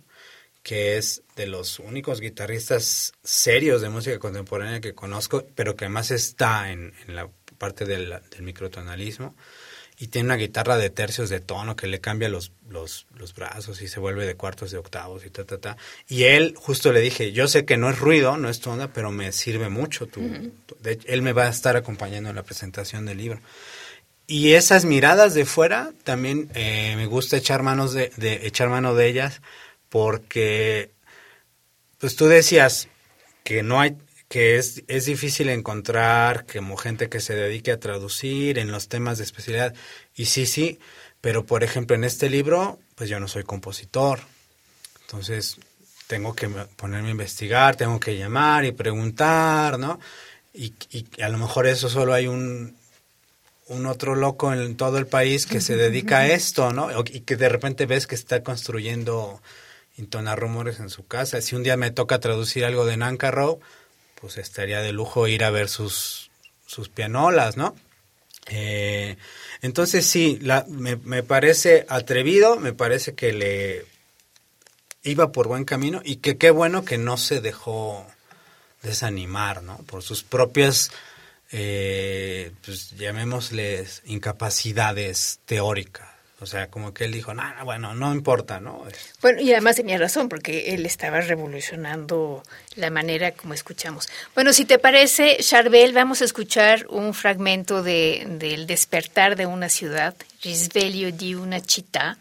que 0.70 0.98
es 0.98 1.24
de 1.36 1.48
los 1.48 1.80
únicos 1.80 2.22
guitarristas 2.22 3.14
serios 3.24 3.82
de 3.82 3.90
música 3.90 4.20
contemporánea 4.20 4.80
que 4.80 4.94
conozco, 4.94 5.44
pero 5.56 5.76
que 5.76 5.86
además 5.86 6.12
está 6.12 6.72
en, 6.72 6.94
la 7.08 7.28
parte 7.58 7.86
del, 7.86 8.14
microtonalismo 8.40 9.34
y 9.98 10.10
tiene 10.10 10.28
una 10.28 10.36
guitarra 10.36 10.78
de 10.78 10.92
tercios 10.92 11.32
de 11.32 11.40
tono 11.40 11.76
que 11.76 11.88
le 11.88 12.02
cambia 12.02 12.30
los, 12.30 12.52
los, 12.70 13.08
los, 13.16 13.34
brazos 13.34 13.82
y 13.82 13.88
se 13.88 14.00
vuelve 14.00 14.28
de 14.28 14.36
cuartos 14.36 14.70
de 14.70 14.78
octavos 14.78 15.26
y 15.26 15.32
ta, 15.32 15.44
ta, 15.44 15.58
ta. 15.58 15.78
Y 16.08 16.26
él, 16.26 16.54
justo 16.56 16.94
le 16.94 17.00
dije, 17.00 17.32
yo 17.32 17.48
sé 17.48 17.66
que 17.66 17.78
no 17.78 17.90
es 17.90 17.98
ruido, 17.98 18.38
no 18.38 18.48
es 18.48 18.60
tu 18.60 18.70
onda, 18.70 18.94
pero 18.94 19.10
me 19.10 19.32
sirve 19.32 19.70
mucho. 19.70 20.06
Tu, 20.06 20.22
él 20.84 21.22
me 21.24 21.34
va 21.34 21.46
a 21.46 21.50
estar 21.50 21.78
acompañando 21.78 22.30
en 22.30 22.36
la 22.36 22.44
presentación 22.44 23.08
del 23.08 23.18
libro. 23.18 23.42
Y 24.28 24.52
esas 24.52 24.86
miradas 24.86 25.34
de 25.34 25.46
fuera, 25.46 25.94
también 26.04 26.52
eh, 26.54 26.94
me 26.96 27.08
gusta 27.08 27.38
echar, 27.38 27.64
manos 27.64 27.94
de, 27.94 28.12
de, 28.18 28.46
echar 28.46 28.70
mano 28.70 28.94
de 28.94 29.08
ellas 29.08 29.42
porque 29.90 30.92
pues 32.00 32.16
tú 32.16 32.28
decías 32.28 32.88
que 33.44 33.64
no 33.64 33.80
hay 33.80 33.98
que 34.28 34.58
es, 34.58 34.84
es 34.88 35.06
difícil 35.06 35.50
encontrar 35.50 36.46
como 36.46 36.78
gente 36.78 37.10
que 37.10 37.20
se 37.20 37.34
dedique 37.34 37.72
a 37.72 37.80
traducir 37.80 38.60
en 38.60 38.72
los 38.72 38.88
temas 38.88 39.18
de 39.18 39.24
especialidad. 39.24 39.74
Y 40.16 40.26
sí 40.26 40.46
sí 40.46 40.80
pero 41.22 41.46
por 41.46 41.64
ejemplo 41.64 41.96
en 41.96 42.04
este 42.04 42.30
libro 42.30 42.80
pues 42.96 43.10
yo 43.10 43.20
no 43.20 43.28
soy 43.28 43.44
compositor. 43.44 44.20
Entonces 45.02 45.58
tengo 46.08 46.36
que 46.36 46.48
ponerme 46.48 47.10
a 47.10 47.12
investigar 47.12 47.76
tengo 47.76 48.00
que 48.00 48.18
llamar 48.18 48.66
y 48.66 48.72
preguntar 48.72 49.80
no 49.80 50.00
y, 50.54 50.74
y 50.92 51.22
a 51.22 51.30
lo 51.30 51.38
mejor 51.38 51.68
eso 51.68 51.90
solo 51.90 52.14
hay 52.14 52.28
un 52.28 52.78
un 53.70 53.86
otro 53.86 54.16
loco 54.16 54.52
en 54.52 54.76
todo 54.76 54.98
el 54.98 55.08
país 55.08 55.46
que 55.46 55.62
se 55.62 55.76
dedica 55.76 56.20
a 56.20 56.28
esto, 56.28 56.74
¿no? 56.74 56.90
Y 57.06 57.22
que 57.22 57.36
de 57.36 57.50
repente 57.50 57.86
ves 57.86 58.08
que 58.08 58.16
está 58.16 58.44
construyendo 58.44 59.42
entonar 60.00 60.40
rumores 60.40 60.80
en 60.80 60.90
su 60.90 61.06
casa. 61.06 61.42
Si 61.42 61.56
un 61.56 61.64
día 61.64 61.78
me 61.78 61.92
toca 61.92 62.20
traducir 62.20 62.66
algo 62.66 62.86
de 62.86 62.98
Nancarrow, 62.98 63.60
pues 64.20 64.38
estaría 64.38 64.82
de 64.82 64.94
lujo 64.94 65.28
ir 65.28 65.44
a 65.44 65.50
ver 65.50 65.70
sus, 65.70 66.32
sus 66.66 66.90
pianolas, 66.90 67.58
¿no? 67.58 67.76
Eh, 68.48 69.18
entonces 69.62 70.06
sí, 70.06 70.40
la, 70.42 70.66
me, 70.68 70.96
me, 70.96 71.24
parece 71.24 71.86
atrevido, 71.90 72.56
me 72.56 72.74
parece 72.74 73.14
que 73.14 73.34
le 73.34 73.86
iba 75.04 75.32
por 75.32 75.48
buen 75.48 75.66
camino 75.66 76.02
y 76.04 76.18
que 76.18 76.38
qué 76.38 76.50
bueno 76.50 76.84
que 76.84 76.98
no 76.98 77.18
se 77.18 77.42
dejó 77.42 78.08
desanimar, 78.82 79.62
¿no? 79.62 79.78
Por 79.80 80.04
sus 80.04 80.24
propias, 80.24 80.92
eh, 81.52 82.52
pues 82.66 82.92
llamémosles 82.92 84.02
incapacidades 84.06 85.40
teóricas. 85.46 86.19
O 86.42 86.46
sea, 86.46 86.68
como 86.68 86.94
que 86.94 87.04
él 87.04 87.12
dijo, 87.12 87.34
no, 87.34 87.44
bueno, 87.66 87.94
no 87.94 88.14
importa, 88.14 88.62
¿no? 88.62 88.86
Bueno, 89.22 89.42
y 89.42 89.52
además 89.52 89.76
tenía 89.76 89.98
razón, 89.98 90.30
porque 90.30 90.74
él 90.74 90.86
estaba 90.86 91.20
revolucionando 91.20 92.44
la 92.76 92.90
manera 92.90 93.32
como 93.34 93.54
escuchamos. 93.54 94.08
Bueno, 94.36 94.54
si 94.54 94.64
te 94.64 94.80
parece, 94.80 95.38
Charbel, 95.42 95.92
vamos 95.92 96.22
a 96.22 96.26
escuchar 96.26 96.86
un 96.90 97.14
fragmento 97.14 97.84
de, 97.84 98.26
del 98.40 98.68
despertar 98.68 99.36
de 99.36 99.48
una 99.48 99.68
ciudad, 99.68 100.16
Risveglio 100.42 101.12
di 101.12 101.36
una 101.36 101.60
città, 101.60 102.18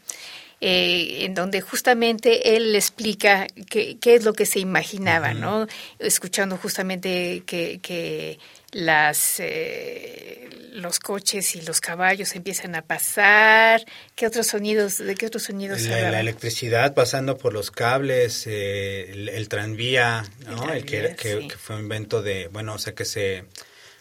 eh, 0.61 1.25
en 1.25 1.35
donde 1.35 1.61
justamente 1.61 2.57
él 2.57 2.75
explica 2.75 3.47
qué, 3.71 3.99
qué 4.01 4.17
es 4.17 4.25
lo 4.25 4.33
que 4.33 4.47
se 4.47 4.59
imaginaba, 4.59 5.33
¿no? 5.33 5.69
Escuchando 6.01 6.57
justamente 6.57 7.45
que, 7.47 7.79
que 7.81 8.41
las 8.73 9.41
eh, 9.41 10.49
los 10.73 11.01
coches 11.01 11.57
y 11.57 11.63
los 11.63 11.81
caballos 11.81 12.35
empiezan 12.37 12.75
a 12.75 12.83
pasar 12.83 13.85
qué 14.15 14.27
otros 14.27 14.47
sonidos 14.47 14.99
de 14.99 15.15
qué 15.15 15.27
otros 15.27 15.45
sonidos 15.45 15.83
la, 15.83 16.11
la 16.11 16.21
electricidad 16.21 16.95
pasando 16.95 17.39
por 17.39 17.53
los 17.53 17.71
cables 17.71 18.47
eh, 18.47 19.11
el, 19.35 19.49
tranvía 19.49 20.25
no 20.47 20.71
el, 20.73 20.85
que, 20.85 21.17
que, 21.17 21.49
fue 21.57 21.77
un 21.77 21.83
invento 21.83 22.23
de 22.23 22.49
bueno 22.49 22.75
o 22.75 22.79
sea 22.79 22.95
que 22.95 23.07
se 23.07 23.45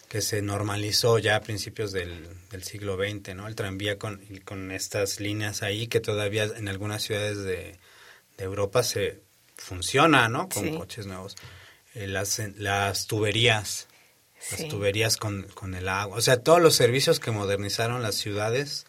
que 0.08 0.20
se 0.20 0.42
normalizó 0.42 1.18
ya 1.18 1.36
a 1.36 1.40
principios 1.40 1.92
del, 1.92 2.28
del 2.50 2.62
siglo 2.62 2.96
XX 2.96 3.34
no 3.34 3.48
el 3.48 3.54
tranvía 3.54 3.98
con 3.98 4.20
con 4.44 4.70
estas 4.70 5.18
líneas 5.18 5.62
ahí 5.62 5.86
que 5.86 6.00
todavía 6.00 6.44
en 6.44 6.68
algunas 6.68 7.02
ciudades 7.02 7.38
de 7.38 7.78
de 8.38 8.44
Europa 8.44 8.82
se 8.82 9.20
funciona, 9.56 10.28
¿no? 10.28 10.48
Con 10.48 10.76
coches 10.76 11.06
nuevos. 11.06 11.36
Eh, 11.94 12.06
las, 12.06 12.40
las 12.56 13.06
tuberías, 13.06 13.88
las 14.50 14.68
tuberías 14.68 15.16
con, 15.16 15.44
con 15.54 15.74
el 15.74 15.88
agua, 15.88 16.16
o 16.16 16.20
sea, 16.20 16.38
todos 16.42 16.60
los 16.60 16.74
servicios 16.74 17.20
que 17.20 17.30
modernizaron 17.30 18.02
las 18.02 18.14
ciudades. 18.14 18.86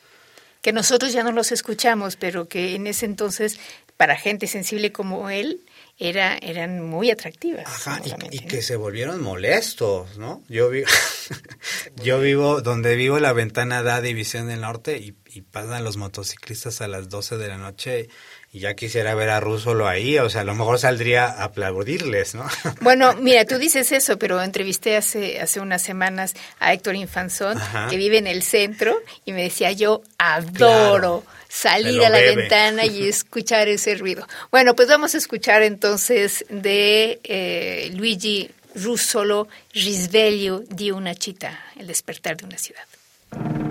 Que 0.61 0.73
nosotros 0.73 1.13
ya 1.13 1.23
no 1.23 1.31
los 1.31 1.51
escuchamos, 1.51 2.15
pero 2.15 2.47
que 2.47 2.75
en 2.75 2.87
ese 2.87 3.05
entonces, 3.05 3.59
para 3.97 4.17
gente 4.17 4.47
sensible 4.47 4.91
como 4.91 5.29
él, 5.29 5.61
era, 5.99 6.37
eran 6.37 6.81
muy 6.81 7.11
atractivas. 7.11 7.65
Ajá, 7.67 8.01
y, 8.31 8.39
que 8.39 8.61
se 8.61 8.77
volvieron 8.77 9.21
molestos, 9.21 10.17
¿no? 10.17 10.43
Yo, 10.47 10.69
vivo 10.69 10.87
yo 12.03 12.21
vivo, 12.21 12.61
donde 12.61 12.95
vivo, 12.95 13.19
la 13.19 13.33
ventana 13.33 13.83
da 13.83 13.99
División 13.99 14.47
del 14.47 14.61
Norte 14.61 14.97
y, 14.97 15.15
y, 15.33 15.41
pasan 15.41 15.83
los 15.83 15.97
motociclistas 15.97 16.79
a 16.79 16.87
las 16.87 17.09
12 17.09 17.37
de 17.37 17.47
la 17.49 17.57
noche 17.57 18.09
y 18.51 18.59
ya 18.59 18.73
quisiera 18.73 19.13
ver 19.13 19.29
a 19.29 19.39
Rúsolo 19.39 19.87
ahí, 19.87 20.17
o 20.17 20.29
sea, 20.29 20.41
a 20.41 20.43
lo 20.43 20.55
mejor 20.55 20.79
saldría 20.79 21.25
a 21.25 21.43
aplaudirles, 21.45 22.33
¿no? 22.33 22.47
Bueno, 22.81 23.13
mira, 23.15 23.45
tú 23.45 23.57
dices 23.57 23.91
eso, 23.91 24.17
pero 24.17 24.41
entrevisté 24.41 24.97
hace, 24.97 25.39
hace 25.39 25.59
unas 25.59 25.81
semanas 25.81 26.33
a 26.59 26.73
Héctor 26.73 26.95
Infanzón, 26.95 27.59
que 27.89 27.97
vive 27.97 28.17
en 28.17 28.27
el 28.27 28.41
centro, 28.41 28.97
y 29.25 29.33
me 29.33 29.43
decía, 29.43 29.71
yo 29.71 30.01
adoro 30.17 31.23
salir 31.47 32.03
a 32.03 32.09
la 32.09 32.19
ventana 32.19 32.85
y 32.85 33.07
escuchar 33.07 33.67
ese 33.67 33.95
ruido. 33.95 34.27
Bueno, 34.51 34.75
pues 34.75 34.87
vamos 34.87 35.13
a 35.13 35.17
escuchar 35.17 35.61
entonces 35.61 36.45
de 36.49 37.19
eh, 37.23 37.91
Luigi 37.93 38.49
Russolo, 38.75 39.47
Risveglio 39.73 40.63
di 40.69 40.91
una 40.91 41.13
città, 41.15 41.59
el 41.77 41.87
despertar 41.87 42.37
de 42.37 42.45
una 42.45 42.57
ciudad. 42.57 43.68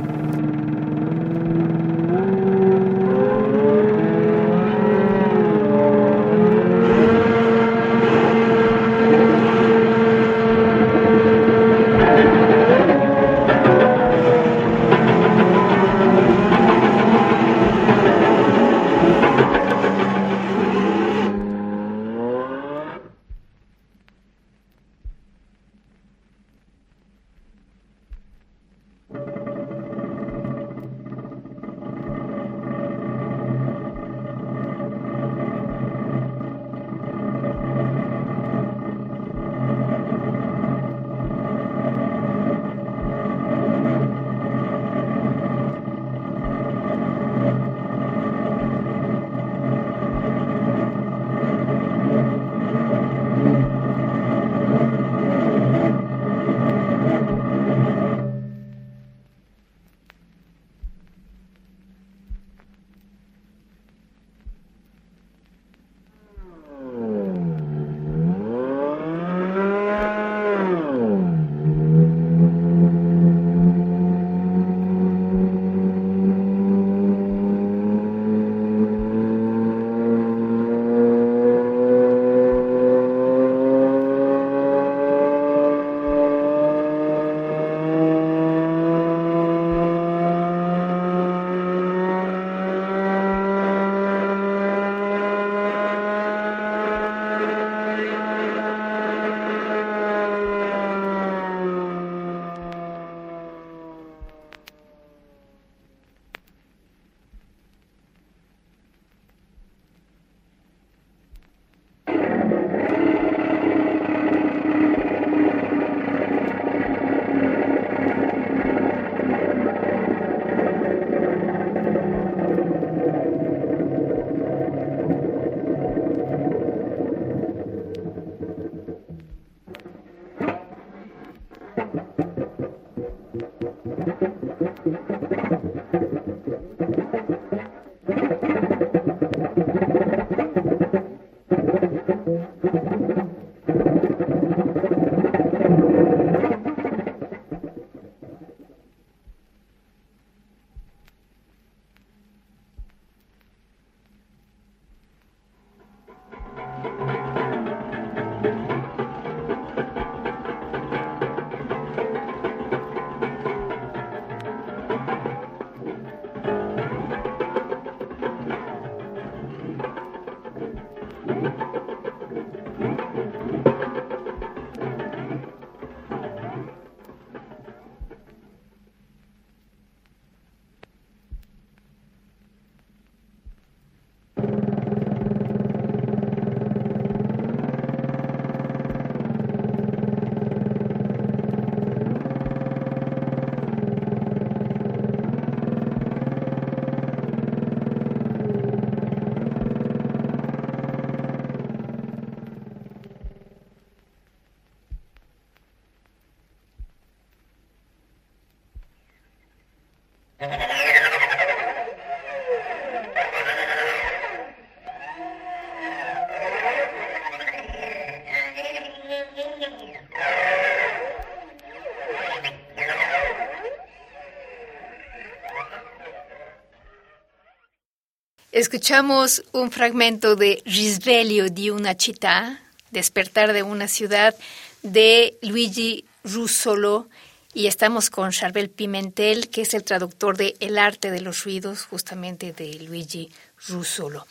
Escuchamos 228.58 229.44
un 229.52 229.70
fragmento 229.70 230.34
de 230.34 230.60
Risveglio 230.64 231.48
di 231.48 231.70
una 231.70 231.94
città, 231.94 232.58
Despertar 232.90 233.52
de 233.52 233.62
una 233.62 233.86
ciudad, 233.86 234.34
de 234.82 235.38
Luigi 235.42 236.04
Russolo, 236.24 237.08
y 237.54 237.68
estamos 237.68 238.10
con 238.10 238.32
Charbel 238.32 238.68
Pimentel, 238.68 239.48
que 239.48 239.62
es 239.62 239.74
el 239.74 239.84
traductor 239.84 240.36
de 240.36 240.56
El 240.58 240.76
arte 240.76 241.12
de 241.12 241.20
los 241.20 241.44
ruidos, 241.44 241.84
justamente 241.84 242.52
de 242.52 242.80
Luigi 242.80 243.30
Russolo. 243.68 244.26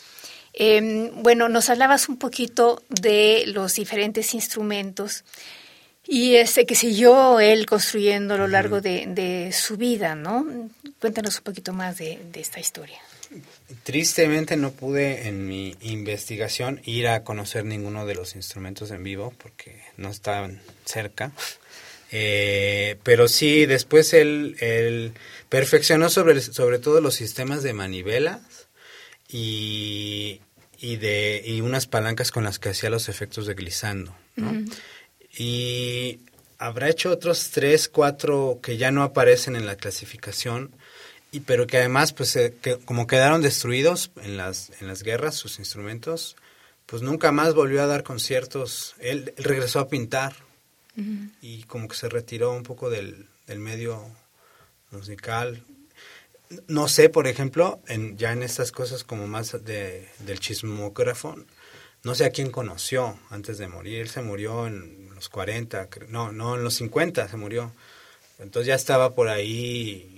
Em, 0.52 1.24
bueno, 1.24 1.48
nos 1.48 1.70
hablabas 1.70 2.10
un 2.10 2.18
poquito 2.18 2.84
de 2.90 3.46
los 3.48 3.76
diferentes 3.76 4.34
instrumentos 4.34 5.24
y 6.06 6.36
este 6.36 6.66
que 6.66 6.76
siguió 6.76 7.40
él 7.40 7.66
construyendo 7.66 8.34
a 8.34 8.38
lo 8.38 8.50
largo 8.50 8.82
de, 8.82 9.54
su 9.54 9.78
vida, 9.78 10.16
¿no? 10.16 10.46
Cuéntanos 11.00 11.38
un 11.38 11.44
poquito 11.44 11.72
más 11.72 11.98
de, 11.98 12.20
esta 12.34 12.60
historia. 12.60 13.00
Tristemente 13.84 14.56
no 14.56 14.72
pude 14.72 15.28
en 15.28 15.48
mi 15.48 15.76
investigación 15.82 16.82
ir 16.86 17.08
a 17.08 17.24
conocer 17.24 17.66
ninguno 17.66 18.06
de 18.06 18.16
los 18.16 18.36
instrumentos 18.36 18.92
en 18.92 19.04
vivo 19.04 19.34
porque 19.38 19.82
no 19.98 20.10
estaban 20.10 20.62
cerca. 20.86 21.32
Eh, 22.12 22.98
pero 23.04 23.28
sí, 23.28 23.66
después 23.66 24.14
él, 24.14 24.56
él 24.60 25.14
perfeccionó 25.50 26.10
sobre, 26.10 26.40
sobre 26.42 26.80
todo 26.80 27.02
los 27.02 27.16
sistemas 27.16 27.64
de 27.64 27.74
manivelas 27.74 28.68
y, 29.28 30.42
y, 30.80 30.96
de, 30.96 31.44
y 31.46 31.60
unas 31.62 31.86
palancas 31.88 32.32
con 32.32 32.46
las 32.46 32.60
que 32.60 32.70
hacía 32.70 32.90
los 32.90 33.10
efectos 33.10 33.46
de 33.46 33.54
glissando. 33.56 34.16
¿no? 34.36 34.54
y 35.38 36.20
habrá 36.58 36.90
hecho 36.90 37.12
otros 37.12 37.52
tres, 37.52 37.88
cuatro 37.88 38.60
que 38.62 38.78
ya 38.78 38.92
no 38.92 39.04
aparecen 39.04 39.56
en 39.56 39.66
la 39.66 39.76
clasificación, 39.76 40.76
y 41.32 41.42
pero 41.42 41.68
que 41.68 41.78
además, 41.78 42.14
pues, 42.14 42.36
eh, 42.36 42.54
que, 42.62 42.78
como 42.80 43.08
quedaron 43.08 43.42
destruidos 43.42 44.12
en 44.22 44.38
las, 44.38 44.72
en 44.80 44.88
las 44.88 45.04
guerras, 45.04 45.36
sus 45.36 45.60
instrumentos, 45.60 46.36
pues 46.86 47.02
nunca 47.02 47.32
más 47.32 47.54
volvió 47.54 47.84
a 47.84 47.88
dar 47.88 48.04
conciertos. 48.04 48.96
Él, 49.00 49.34
regresó 49.38 49.80
a 49.80 49.90
pintar 49.90 50.36
y 51.42 51.62
como 51.64 51.88
que 51.88 51.96
se 51.96 52.10
retiró 52.10 52.54
un 52.54 52.64
poco 52.64 52.90
del, 52.90 53.28
del 53.46 53.60
medio 53.60 54.04
musical. 54.90 55.64
No 56.68 56.88
sé, 56.88 57.10
por 57.10 57.28
ejemplo, 57.28 57.82
en, 57.88 58.18
ya 58.18 58.32
en 58.32 58.42
estas 58.42 58.72
cosas 58.72 59.04
como 59.04 59.28
más 59.28 59.64
de, 59.64 60.08
del 60.20 60.40
chismógrafo, 60.40 61.36
no 62.04 62.16
sé 62.16 62.26
a 62.26 62.32
quién 62.32 62.50
conoció 62.50 63.20
antes 63.30 63.58
de 63.58 63.68
morir. 63.68 64.02
Él 64.02 64.10
se 64.10 64.22
murió 64.22 64.66
en 64.66 65.14
los 65.14 65.30
40, 65.30 65.90
no, 66.08 66.32
no, 66.32 66.56
en 66.56 66.64
los 66.64 66.76
50 66.76 67.28
se 67.28 67.38
murió. 67.38 67.74
Entonces 68.40 68.68
ya 68.68 68.76
estaba 68.76 69.14
por 69.14 69.28
ahí 69.28 70.17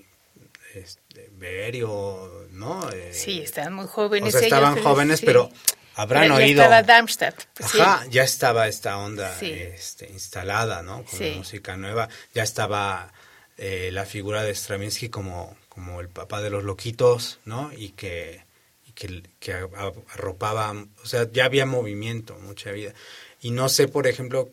este, 0.76 1.30
Berio, 1.32 2.48
¿no? 2.52 2.90
Eh, 2.92 3.12
sí, 3.14 3.42
estaban 3.42 3.74
muy 3.74 3.88
jóvenes. 3.88 4.36
O 4.36 4.38
sea, 4.38 4.48
estaban 4.48 4.82
jóvenes, 4.82 5.22
pero 5.22 5.50
habrán 5.96 6.30
ya, 6.30 6.36
oído. 6.36 6.62
estaba 6.62 6.84
Darmstadt. 6.84 7.36
Ajá, 7.62 8.06
ya 8.10 8.24
estaba 8.24 8.68
esta 8.68 8.98
onda 8.98 9.38
este, 9.42 10.10
instalada, 10.10 10.82
¿no? 10.82 11.04
Con 11.06 11.38
música 11.38 11.78
nueva. 11.78 12.10
Ya 12.34 12.44
estaba 12.44 13.12
eh, 13.58 13.90
la 13.92 14.06
figura 14.06 14.44
de 14.44 14.54
Stravinsky 14.56 15.10
como, 15.10 15.58
como 15.68 16.02
el 16.02 16.10
papá 16.10 16.42
de 16.42 16.50
los 16.50 16.64
loquitos, 16.64 17.40
¿no? 17.46 17.72
Y 17.76 17.90
que, 17.90 18.44
y 18.88 18.92
que, 18.94 19.24
que 19.40 19.54
arropaba, 19.54 20.72
o 20.72 21.06
sea, 21.06 21.28
ya 21.32 21.46
había 21.46 21.66
movimiento, 21.66 22.38
mucha 22.40 22.72
vida. 22.72 22.94
Y 23.42 23.52
no 23.52 23.70
sé, 23.70 23.88
por 23.88 24.08
ejemplo, 24.08 24.50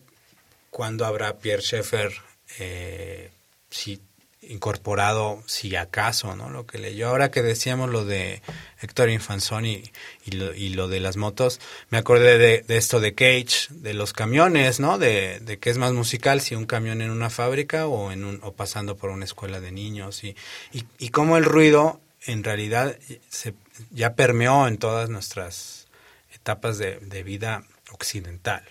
cuándo 0.71 1.07
habrá 1.07 1.39
Pierre 1.39 1.63
Schaeffer 1.63 2.13
eh, 2.59 3.31
si 3.71 4.01
incorporado, 4.49 5.43
si 5.47 5.77
acaso, 5.77 6.37
¿no? 6.37 6.51
Lo 6.51 6.67
que 6.67 6.79
leyó. 6.79 7.09
Ahora 7.09 7.31
que 7.31 7.43
decíamos 7.43 7.91
lo 7.91 8.05
de 8.05 8.43
Héctor 8.81 9.11
Infanzoni 9.11 9.83
y, 10.25 10.31
lo, 10.33 10.55
y 10.55 10.71
lo 10.71 10.89
de 10.89 11.01
las 11.01 11.17
motos, 11.17 11.61
me 11.91 11.99
acordé 11.99 12.39
de, 12.39 12.65
esto 12.77 13.01
de 13.01 13.15
Cage, 13.15 13.69
de 13.71 13.95
los 13.95 14.13
camiones, 14.13 14.81
¿no? 14.81 14.99
De, 14.99 15.41
de 15.41 15.59
que 15.59 15.71
es 15.71 15.79
más 15.79 15.93
musical 15.93 16.41
si 16.41 16.55
un 16.55 16.67
camión 16.67 17.03
en 17.03 17.11
una 17.11 17.31
fábrica 17.31 17.87
o, 17.87 18.13
en 18.13 18.25
un, 18.25 18.41
o 18.43 18.53
pasando 18.53 18.97
por 18.97 19.11
una 19.11 19.25
escuela 19.25 19.61
de 19.61 19.73
niños. 19.73 20.25
Y, 20.25 20.37
y, 20.73 20.85
y 20.99 21.09
cómo 21.11 21.37
el 21.37 21.45
ruido 21.45 22.01
en 22.27 22.45
realidad 22.45 22.97
se, 23.29 23.55
ya 23.91 24.15
permeó 24.15 24.67
en 24.69 24.79
todas 24.79 25.09
nuestras 25.09 25.87
etapas 26.35 26.79
de, 26.79 26.99
de 27.01 27.23
vida 27.23 27.65
occidental. 27.93 28.63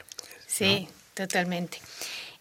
Sí, 0.48 0.88
totalmente. 1.14 1.80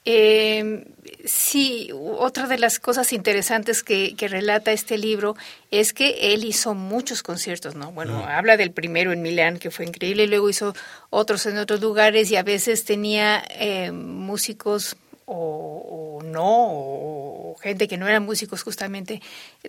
Eh, 0.07 0.87
sí, 1.25 1.91
otra 1.95 2.47
de 2.47 2.59
las 2.59 2.79
cosas 2.79 3.13
interesantes 3.13 3.83
que, 3.83 4.15
relata 4.21 4.73
este 4.73 4.99
libro 4.99 5.35
es 5.71 5.93
que 5.93 6.35
él 6.35 6.45
hizo 6.45 6.75
muchos 6.75 7.23
conciertos, 7.23 7.75
¿no? 7.75 7.93
Bueno, 7.93 8.25
habla 8.27 8.57
del 8.57 8.71
primero 8.71 9.13
en 9.13 9.23
Milán, 9.23 9.59
que 9.59 9.71
fue 9.71 9.87
increíble, 9.87 10.25
y 10.25 10.27
luego 10.27 10.51
hizo 10.51 10.75
otros 11.11 11.47
en 11.47 11.59
otros 11.59 11.81
lugares 11.81 12.31
y 12.31 12.37
a 12.37 12.43
veces 12.43 12.85
tenía 12.85 13.43
eh, 13.51 13.93
músicos 13.93 14.97
o, 15.27 16.21
no, 16.25 16.69
o, 16.69 17.57
gente 17.61 17.89
que 17.89 17.97
no 17.97 18.07
eran 18.09 18.25
músicos 18.25 18.63
justamente 18.63 19.23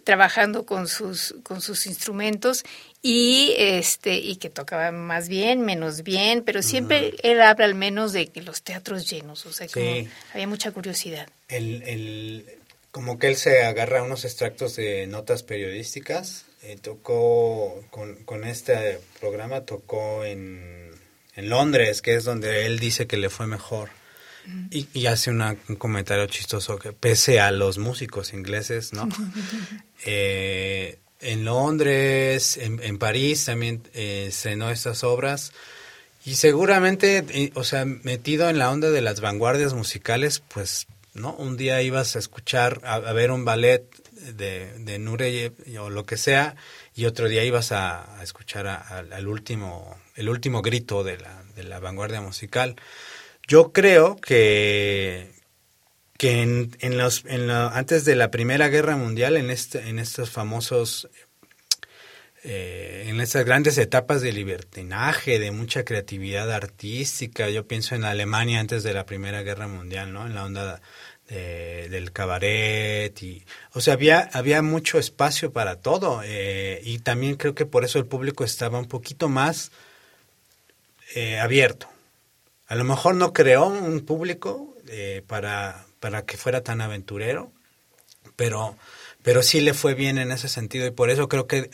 trabajando 0.03 0.65
con 0.65 0.87
sus, 0.87 1.35
con 1.43 1.61
sus 1.61 1.85
instrumentos 1.85 2.63
y, 3.01 3.53
este, 3.57 4.15
y 4.15 4.37
que 4.37 4.49
tocaban 4.49 5.05
más 5.05 5.29
bien, 5.29 5.61
menos 5.61 6.03
bien, 6.03 6.43
pero 6.43 6.61
siempre 6.61 7.13
él 7.23 7.41
habla 7.41 7.65
al 7.65 7.75
menos 7.75 8.11
de 8.11 8.29
los 8.43 8.63
teatros 8.63 9.09
llenos, 9.09 9.45
o 9.45 9.53
sea, 9.53 9.67
que 9.67 10.07
había 10.33 10.47
mucha 10.47 10.71
curiosidad. 10.71 11.29
El, 11.47 11.83
el, 11.83 12.45
como 12.91 13.19
que 13.19 13.27
él 13.27 13.35
se 13.35 13.63
agarra 13.63 14.03
unos 14.03 14.25
extractos 14.25 14.75
de 14.75 15.07
notas 15.07 15.43
periodísticas, 15.43 16.45
eh, 16.63 16.77
tocó 16.81 17.83
con, 17.91 18.15
con 18.23 18.43
este 18.43 18.99
programa, 19.19 19.61
tocó 19.61 20.25
en, 20.25 20.91
en 21.35 21.49
Londres, 21.49 22.01
que 22.01 22.15
es 22.15 22.23
donde 22.23 22.65
él 22.65 22.79
dice 22.79 23.05
que 23.05 23.17
le 23.17 23.29
fue 23.29 23.47
mejor 23.47 23.89
y, 24.71 25.05
hace 25.07 25.31
un 25.31 25.57
comentario 25.77 26.25
chistoso 26.27 26.77
que 26.77 26.93
pese 26.93 27.39
a 27.39 27.51
los 27.51 27.77
músicos 27.77 28.33
ingleses, 28.33 28.93
¿no? 28.93 29.07
Eh, 30.07 30.99
en 31.19 31.45
Londres, 31.45 32.57
en, 32.57 32.99
París 32.99 33.45
también 33.45 33.81
eh, 33.95 34.29
cenó 34.31 34.69
estas 34.69 35.03
obras 35.03 35.51
y 36.25 36.35
seguramente, 36.35 37.51
o 37.55 37.63
sea, 37.63 37.85
metido 37.85 38.49
en 38.49 38.59
la 38.59 38.69
onda 38.69 38.91
de 38.91 39.01
las 39.01 39.21
vanguardias 39.21 39.73
musicales, 39.73 40.43
pues, 40.53 40.85
¿no? 41.15 41.33
Un 41.33 41.57
día 41.57 41.81
ibas 41.81 42.15
a 42.15 42.19
escuchar, 42.19 42.81
a, 42.83 42.99
ver 43.13 43.31
un 43.31 43.45
ballet 43.45 43.83
de, 44.35 44.77
de 44.79 44.99
Nureyev 44.99 45.53
o 45.79 45.89
lo 45.89 46.05
que 46.05 46.17
sea 46.17 46.55
y 46.95 47.05
otro 47.05 47.27
día 47.27 47.43
ibas 47.43 47.71
a, 47.71 48.19
escuchar 48.23 48.67
al 48.67 49.27
último, 49.27 49.97
el 50.15 50.29
último 50.29 50.61
grito 50.61 51.03
de 51.03 51.17
la, 51.17 51.43
de 51.55 51.63
la 51.63 51.79
vanguardia 51.79 52.21
musical. 52.21 52.75
Yo 53.47 53.71
creo 53.71 54.15
que, 54.15 55.31
que 56.17 56.41
en, 56.41 56.75
en 56.79 56.97
los, 56.97 57.23
en 57.25 57.51
antes 57.51 58.03
de 58.03 58.15
la 58.15 58.31
Primera 58.31 58.69
Guerra 58.69 58.97
Mundial, 58.97 59.37
en, 59.37 59.51
este, 59.51 59.87
en 59.87 59.99
estos 59.99 60.31
famosos, 60.31 61.07
eh, 62.43 63.05
en 63.07 63.21
estas 63.21 63.45
grandes 63.45 63.77
etapas 63.77 64.21
de 64.21 64.31
libertinaje, 64.31 65.37
de 65.37 65.51
mucha 65.51 65.85
creatividad 65.85 66.51
artística, 66.51 67.49
yo 67.49 67.67
pienso 67.67 67.93
en 67.93 68.03
Alemania 68.03 68.59
antes 68.59 68.81
de 68.81 68.93
la 68.93 69.05
Primera 69.05 69.43
Guerra 69.43 69.67
Mundial, 69.67 70.11
¿no? 70.11 70.25
En 70.25 70.33
la 70.33 70.45
onda 70.45 70.81
del 71.27 72.11
cabaret 72.11 73.23
y 73.23 73.43
o 73.73 73.81
sea 73.81 73.95
había 73.95 74.29
había 74.31 74.61
mucho 74.61 74.99
espacio 74.99 75.51
para 75.51 75.77
todo 75.77 76.21
eh, 76.23 76.79
y 76.83 76.99
también 76.99 77.33
creo 77.33 77.55
que 77.55 77.65
por 77.65 77.83
eso 77.83 77.97
el 77.97 78.05
público 78.05 78.43
estaba 78.43 78.77
un 78.77 78.85
poquito 78.85 79.27
más 79.27 79.71
eh, 81.15 81.39
abierto 81.39 81.89
a 82.67 82.75
lo 82.75 82.83
mejor 82.83 83.15
no 83.15 83.33
creó 83.33 83.67
un 83.67 84.01
público 84.01 84.75
eh, 84.87 85.23
para, 85.27 85.85
para 85.99 86.25
que 86.25 86.37
fuera 86.37 86.61
tan 86.61 86.81
aventurero, 86.81 87.51
pero, 88.35 88.77
pero 89.21 89.43
sí 89.43 89.61
le 89.61 89.73
fue 89.73 89.93
bien 89.93 90.17
en 90.17 90.31
ese 90.31 90.49
sentido 90.49 90.87
y 90.87 90.91
por 90.91 91.09
eso 91.09 91.27
creo 91.29 91.47
que, 91.47 91.69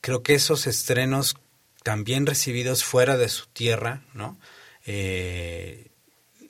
creo 0.00 0.22
que 0.22 0.34
esos 0.34 0.66
estrenos 0.66 1.36
también 1.82 2.26
recibidos 2.26 2.84
fuera 2.84 3.16
de 3.16 3.28
su 3.28 3.46
tierra, 3.46 4.02
¿no? 4.14 4.38
Eh, 4.86 5.90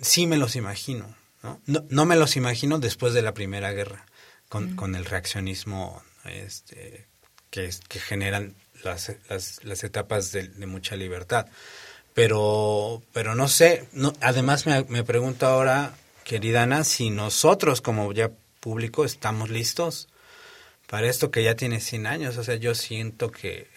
sí 0.01 0.27
me 0.27 0.37
los 0.37 0.57
imagino, 0.57 1.15
¿no? 1.43 1.61
¿no? 1.67 2.05
me 2.05 2.17
los 2.17 2.37
imagino 2.37 2.79
después 2.79 3.15
de 3.15 3.23
la 3.23 3.35
Primera 3.35 3.73
Guerra, 3.73 4.07
con, 4.49 4.77
con 4.77 4.95
el 4.95 5.05
reaccionismo 5.05 6.03
este, 6.25 7.07
que, 7.51 7.71
que 7.89 8.01
generan 8.01 8.55
las, 8.85 9.13
las, 9.29 9.65
las 9.65 9.85
etapas 9.85 10.33
de, 10.33 10.49
de 10.49 10.67
mucha 10.67 10.95
libertad 10.97 11.47
pero, 12.19 13.01
pero 13.13 13.37
no 13.37 13.47
sé, 13.47 13.87
no, 13.93 14.13
además 14.21 14.67
me, 14.67 14.83
me 14.89 15.05
pregunto 15.05 15.47
ahora, 15.47 15.95
querida 16.25 16.65
Ana, 16.65 16.83
si 16.83 17.11
nosotros 17.11 17.81
como 17.81 18.13
ya 18.13 18.33
público 18.59 19.05
estamos 19.05 19.51
listos 19.51 20.09
para 20.89 21.07
esto 21.07 21.31
que 21.31 21.45
ya 21.45 21.55
tiene 21.55 21.81
100 21.81 22.07
años. 22.09 22.37
O 22.37 22.43
sea, 22.43 22.57
yo 22.57 22.75
siento 22.75 23.31
que, 23.31 23.69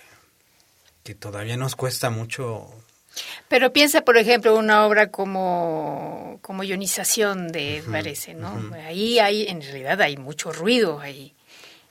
que 1.03 1.13
todavía 1.13 1.55
nos 1.55 1.75
cuesta 1.75 2.09
mucho. 2.09 2.67
Pero 3.47 3.71
piensa, 3.73 4.01
por 4.01 4.17
ejemplo, 4.17 4.55
una 4.57 4.87
obra 4.87 5.11
como, 5.11 6.39
como 6.41 6.63
Ionización 6.63 7.49
de 7.49 7.83
parece, 7.91 8.33
¿no? 8.33 8.73
Ahí 8.87 9.19
hay, 9.19 9.49
en 9.49 9.61
realidad 9.61 10.01
hay 10.01 10.17
mucho 10.17 10.51
ruido 10.51 10.99
ahí, 10.99 11.35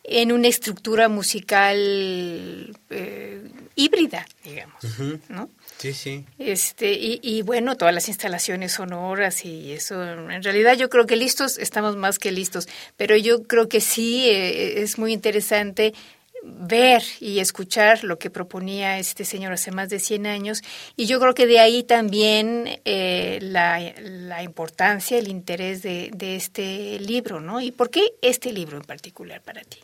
en 0.03 0.32
una 0.32 0.48
estructura 0.48 1.09
musical 1.09 2.76
eh, 2.90 3.48
híbrida, 3.76 4.26
digamos, 4.42 4.82
¿no? 5.28 5.48
Sí, 5.80 5.94
sí. 5.94 6.26
Este, 6.38 6.92
y, 6.92 7.20
y, 7.22 7.40
bueno, 7.40 7.74
todas 7.74 7.94
las 7.94 8.08
instalaciones 8.08 8.72
sonoras 8.72 9.46
y 9.46 9.72
eso, 9.72 10.02
en 10.02 10.42
realidad 10.42 10.76
yo 10.76 10.90
creo 10.90 11.06
que 11.06 11.16
listos, 11.16 11.56
estamos 11.56 11.96
más 11.96 12.18
que 12.18 12.32
listos, 12.32 12.68
pero 12.98 13.16
yo 13.16 13.44
creo 13.44 13.66
que 13.66 13.80
sí 13.80 14.28
eh, 14.28 14.82
es 14.82 14.98
muy 14.98 15.14
interesante 15.14 15.94
ver 16.42 17.02
y 17.18 17.38
escuchar 17.38 18.04
lo 18.04 18.18
que 18.18 18.28
proponía 18.28 18.98
este 18.98 19.24
señor 19.24 19.54
hace 19.54 19.70
más 19.70 19.88
de 19.88 20.00
100 20.00 20.26
años 20.26 20.62
y 20.96 21.06
yo 21.06 21.18
creo 21.18 21.32
que 21.32 21.46
de 21.46 21.60
ahí 21.60 21.82
también 21.82 22.80
eh, 22.84 23.38
la, 23.40 23.80
la, 24.00 24.42
importancia, 24.42 25.16
el 25.16 25.28
interés 25.28 25.80
de, 25.80 26.10
de, 26.14 26.36
este 26.36 27.00
libro, 27.00 27.40
¿no? 27.40 27.58
¿Y 27.62 27.72
por 27.72 27.88
qué 27.88 28.12
este 28.20 28.52
libro 28.52 28.76
en 28.76 28.84
particular 28.84 29.40
para 29.40 29.62
ti? 29.62 29.78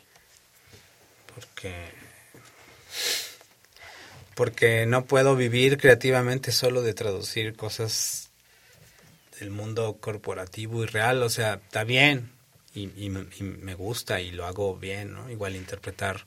Porque 1.33 1.73
porque 4.37 4.85
no 4.85 5.05
puedo 5.05 5.35
vivir 5.35 5.77
creativamente 5.77 6.51
solo 6.53 6.81
de 6.81 6.93
traducir 6.93 7.55
cosas 7.55 8.29
del 9.39 9.49
mundo 9.49 9.97
corporativo 9.99 10.83
y 10.83 10.87
real, 10.87 11.23
o 11.23 11.29
sea, 11.29 11.55
está 11.55 11.83
bien 11.83 12.31
y, 12.73 12.83
y, 12.95 13.07
y 13.07 13.43
me 13.43 13.73
gusta 13.73 14.21
y 14.21 14.31
lo 14.31 14.45
hago 14.45 14.77
bien, 14.77 15.13
¿no? 15.13 15.29
Igual 15.29 15.55
interpretar 15.55 16.25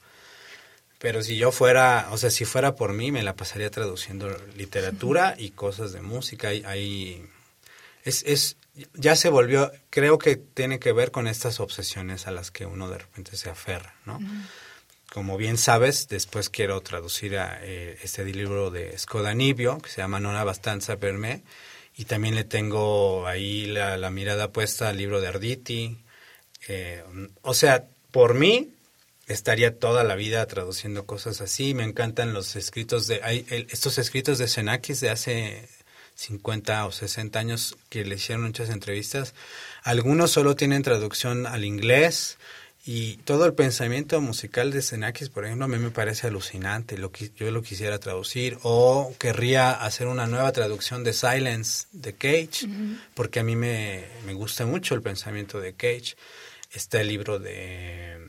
pero 1.00 1.22
si 1.22 1.38
yo 1.38 1.50
fuera, 1.50 2.08
o 2.10 2.18
sea, 2.18 2.30
si 2.30 2.44
fuera 2.44 2.76
por 2.76 2.92
mí, 2.92 3.10
me 3.10 3.22
la 3.22 3.34
pasaría 3.34 3.70
traduciendo 3.70 4.36
literatura 4.54 5.34
y 5.38 5.52
cosas 5.52 5.92
de 5.92 6.02
música. 6.02 6.48
Hay, 6.48 7.26
es, 8.04 8.22
es, 8.24 8.58
ya 8.92 9.16
se 9.16 9.30
volvió, 9.30 9.72
creo 9.88 10.18
que 10.18 10.36
tiene 10.36 10.78
que 10.78 10.92
ver 10.92 11.10
con 11.10 11.26
estas 11.26 11.58
obsesiones 11.58 12.26
a 12.26 12.32
las 12.32 12.50
que 12.50 12.66
uno 12.66 12.90
de 12.90 12.98
repente 12.98 13.38
se 13.38 13.48
aferra, 13.48 13.94
¿no? 14.04 14.20
Como 15.12 15.36
bien 15.36 15.58
sabes, 15.58 16.06
después 16.08 16.50
quiero 16.50 16.80
traducir 16.82 17.36
a, 17.36 17.58
eh, 17.62 17.98
este 18.02 18.24
libro 18.24 18.70
de 18.70 18.96
Skodanibio, 18.96 19.78
que 19.78 19.90
se 19.90 19.98
llama 19.98 20.20
Nona 20.20 20.44
Bastanza 20.44 20.98
per 20.98 21.14
me, 21.14 21.42
y 21.96 22.04
también 22.04 22.36
le 22.36 22.44
tengo 22.44 23.26
ahí 23.26 23.66
la, 23.66 24.10
mirada 24.10 24.52
puesta 24.52 24.88
al 24.88 24.96
libro 24.96 25.20
de 25.20 25.28
Arditi. 25.28 25.98
Eh, 26.68 27.02
o 27.42 27.54
sea, 27.54 27.88
por 28.12 28.34
mí, 28.34 28.72
estaría 29.26 29.78
toda 29.78 30.04
la 30.04 30.14
vida 30.14 30.46
traduciendo 30.46 31.06
cosas 31.06 31.40
así. 31.40 31.74
Me 31.74 31.84
encantan 31.84 32.32
los 32.32 32.56
escritos 32.56 33.06
de 33.06 33.20
hay, 33.22 33.46
estos 33.70 33.98
escritos 33.98 34.38
de 34.38 34.48
Xenakis 34.48 35.00
de 35.00 35.10
hace 35.10 35.68
50 36.14 36.86
o 36.86 36.92
60 36.92 37.38
años 37.38 37.76
que 37.88 38.04
le 38.04 38.16
hicieron 38.16 38.44
muchas 38.44 38.70
entrevistas. 38.70 39.34
Algunos 39.82 40.30
solo 40.30 40.56
tienen 40.56 40.82
traducción 40.82 41.46
al 41.46 41.64
inglés 41.64 42.38
y 42.86 43.16
todo 43.18 43.44
el 43.44 43.52
pensamiento 43.52 44.20
musical 44.20 44.72
de 44.72 44.80
Xenakis, 44.80 45.28
por 45.28 45.44
ejemplo, 45.44 45.66
a 45.66 45.68
mí 45.68 45.76
me 45.76 45.90
parece 45.90 46.26
alucinante. 46.26 46.96
Lo 46.96 47.12
que 47.12 47.30
yo 47.36 47.50
lo 47.50 47.62
quisiera 47.62 47.98
traducir 47.98 48.58
o 48.62 49.14
querría 49.18 49.72
hacer 49.72 50.06
una 50.06 50.26
nueva 50.26 50.50
traducción 50.52 51.04
de 51.04 51.12
Silence 51.12 51.86
de 51.92 52.14
Cage, 52.14 52.64
uh 52.64 52.68
-huh. 52.68 53.00
porque 53.14 53.40
a 53.40 53.44
mí 53.44 53.54
me, 53.54 54.06
me 54.24 54.32
gusta 54.32 54.64
mucho 54.64 54.94
el 54.94 55.02
pensamiento 55.02 55.60
de 55.60 55.74
Cage. 55.74 56.16
Está 56.72 57.00
el 57.02 57.08
libro 57.08 57.38
de 57.38 58.28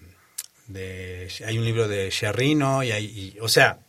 de 0.68 1.32
hay 1.46 1.58
un 1.58 1.66
libro 1.66 1.88
de 1.88 2.10
Sherrino 2.10 2.84
y 2.84 2.92
hay 2.92 3.06
y, 3.06 3.40
o 3.40 3.48
sea 3.48 3.80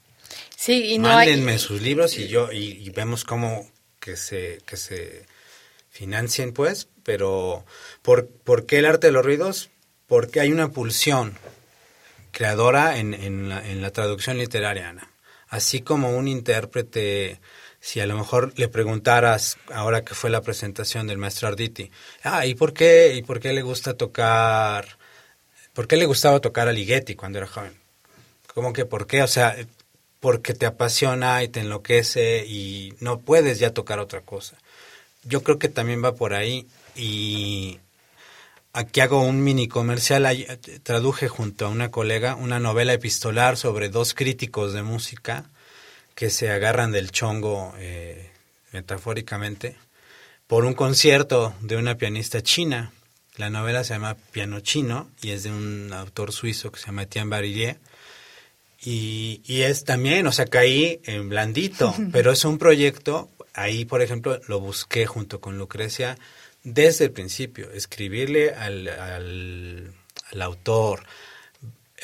sí 0.57 0.95
y 0.95 0.99
no 0.99 1.09
mándenme 1.09 1.53
hay... 1.53 1.59
sus 1.59 1.81
libros 1.81 2.19
y 2.19 2.29
yo 2.29 2.53
y, 2.53 2.73
y, 2.73 2.91
vemos 2.91 3.25
cómo 3.25 3.71
que 4.01 4.17
se 4.17 4.59
que 4.67 4.77
se 4.77 5.27
financien 5.91 6.53
pues 6.53 6.89
pero 7.03 7.65
por 8.03 8.29
por 8.29 8.67
qué 8.67 8.79
el 8.79 8.87
arte 8.87 9.09
de 9.09 9.13
los 9.13 9.25
ruidos 9.25 9.71
porque 10.13 10.41
hay 10.41 10.53
una 10.53 10.69
pulsión 10.69 11.33
creadora 12.33 12.99
en, 12.99 13.49
la 13.49 13.91
traducción 13.93 14.37
literaria 14.37 14.91
Ana. 14.91 15.11
así 15.49 15.81
como 15.81 16.11
un 16.11 16.29
intérprete 16.29 17.41
si 17.81 17.99
a 17.99 18.07
lo 18.07 18.19
mejor 18.19 18.53
le 18.59 18.69
preguntaras 18.69 19.57
ahora 19.73 20.05
que 20.05 20.15
fue 20.15 20.29
la 20.29 20.43
presentación 20.43 21.07
del 21.07 21.17
maestro 21.17 21.49
Arditi 21.49 21.91
ah 22.25 22.45
y 22.45 22.55
por 22.55 22.75
qué 22.75 23.15
y 23.15 23.23
por 23.23 23.41
qué 23.41 23.55
le 23.55 23.63
gusta 23.63 23.95
tocar 23.95 24.99
¿Por 25.73 25.89
qué 25.89 25.97
le 25.97 26.05
gustaba 26.05 26.41
tocar 26.41 26.69
a 26.69 26.73
Ligeti 26.73 27.15
cuando 27.15 27.39
era 27.39 27.47
joven? 27.47 27.73
¿Cómo 28.53 28.75
que 28.75 28.85
por 28.85 29.07
qué? 29.07 29.23
O 29.23 29.27
sea, 29.27 29.57
porque 30.21 30.53
te 30.53 30.67
apasiona 30.67 31.43
y 31.43 31.49
te 31.49 31.61
enloquece 31.61 32.45
y 32.47 32.93
no 33.01 33.21
puedes 33.21 33.59
ya 33.59 33.73
tocar 33.73 33.99
otra 33.99 34.21
cosa. 34.21 34.59
Yo 35.25 35.43
creo 35.43 35.59
que 35.59 35.71
también 35.71 36.05
va 36.05 36.15
por 36.15 36.35
ahí 36.35 36.67
y 36.95 37.81
aquí 38.73 39.01
hago 39.01 39.23
un 39.23 39.43
mini 39.43 39.69
comercial. 39.69 40.27
Traduje 40.83 41.29
junto 41.29 41.67
a 41.67 41.69
una 41.69 41.91
colega 41.91 42.35
una 42.35 42.59
novela 42.59 42.93
epistolar 42.93 43.57
sobre 43.57 43.89
dos 43.89 44.15
críticos 44.15 44.73
de 44.73 44.83
música 44.83 45.51
que 46.15 46.31
se 46.31 46.51
agarran 46.51 46.93
del 46.93 47.11
chongo 47.11 47.75
eh, 47.79 48.31
metafóricamente 48.73 49.77
por 50.47 50.65
un 50.65 50.75
concierto 50.75 51.55
de 51.61 51.77
una 51.77 51.97
pianista 51.97 52.43
china 52.43 52.93
la 53.37 53.49
novela 53.49 53.83
se 53.83 53.95
llama 53.95 54.17
Piano 54.31 54.61
Chino 54.61 55.11
y 55.23 55.31
es 55.31 55.43
de 55.45 55.51
un 55.51 55.91
autor 55.93 56.33
suizo 56.33 56.71
que 56.71 56.79
se 56.79 56.87
llama 56.87 57.05
Etienne 57.05 57.31
Barillier. 57.31 57.79
Y, 58.85 59.41
y 59.47 59.63
es 59.63 59.85
también, 59.85 60.27
o 60.27 60.33
sea, 60.33 60.45
caí 60.47 61.01
en 61.05 61.29
blandito, 61.29 61.95
pero 62.13 62.33
es 62.33 62.45
un 62.45 62.59
proyecto, 62.59 63.31
ahí 63.55 63.85
por 63.85 64.03
ejemplo 64.03 64.41
lo 64.49 64.61
busqué 64.61 65.07
junto 65.07 65.41
con 65.41 65.57
Lucrecia 65.57 66.19
desde 66.65 67.07
el 67.07 67.11
principio, 67.13 67.71
escribirle 67.71 68.55
al, 68.55 68.89
al, 68.89 70.43
autor, 70.43 71.05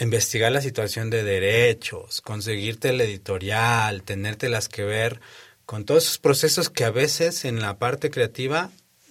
investigar 0.01 0.53
la 0.53 0.61
situación 0.61 1.11
de 1.11 1.23
derechos, 1.23 2.21
conseguirte 2.21 2.91
el 2.91 3.01
editorial, 3.01 4.03
tenértelas 4.03 4.69
que 4.69 4.85
ver 4.85 5.21
con 5.65 5.85
todos 5.85 6.05
esos 6.05 6.19
procesos 6.19 6.71
que 6.71 6.85
a 6.85 6.91
veces 6.91 7.45
en 7.45 7.61
la 7.61 7.79
parte 7.79 8.11
creativa 8.11 8.71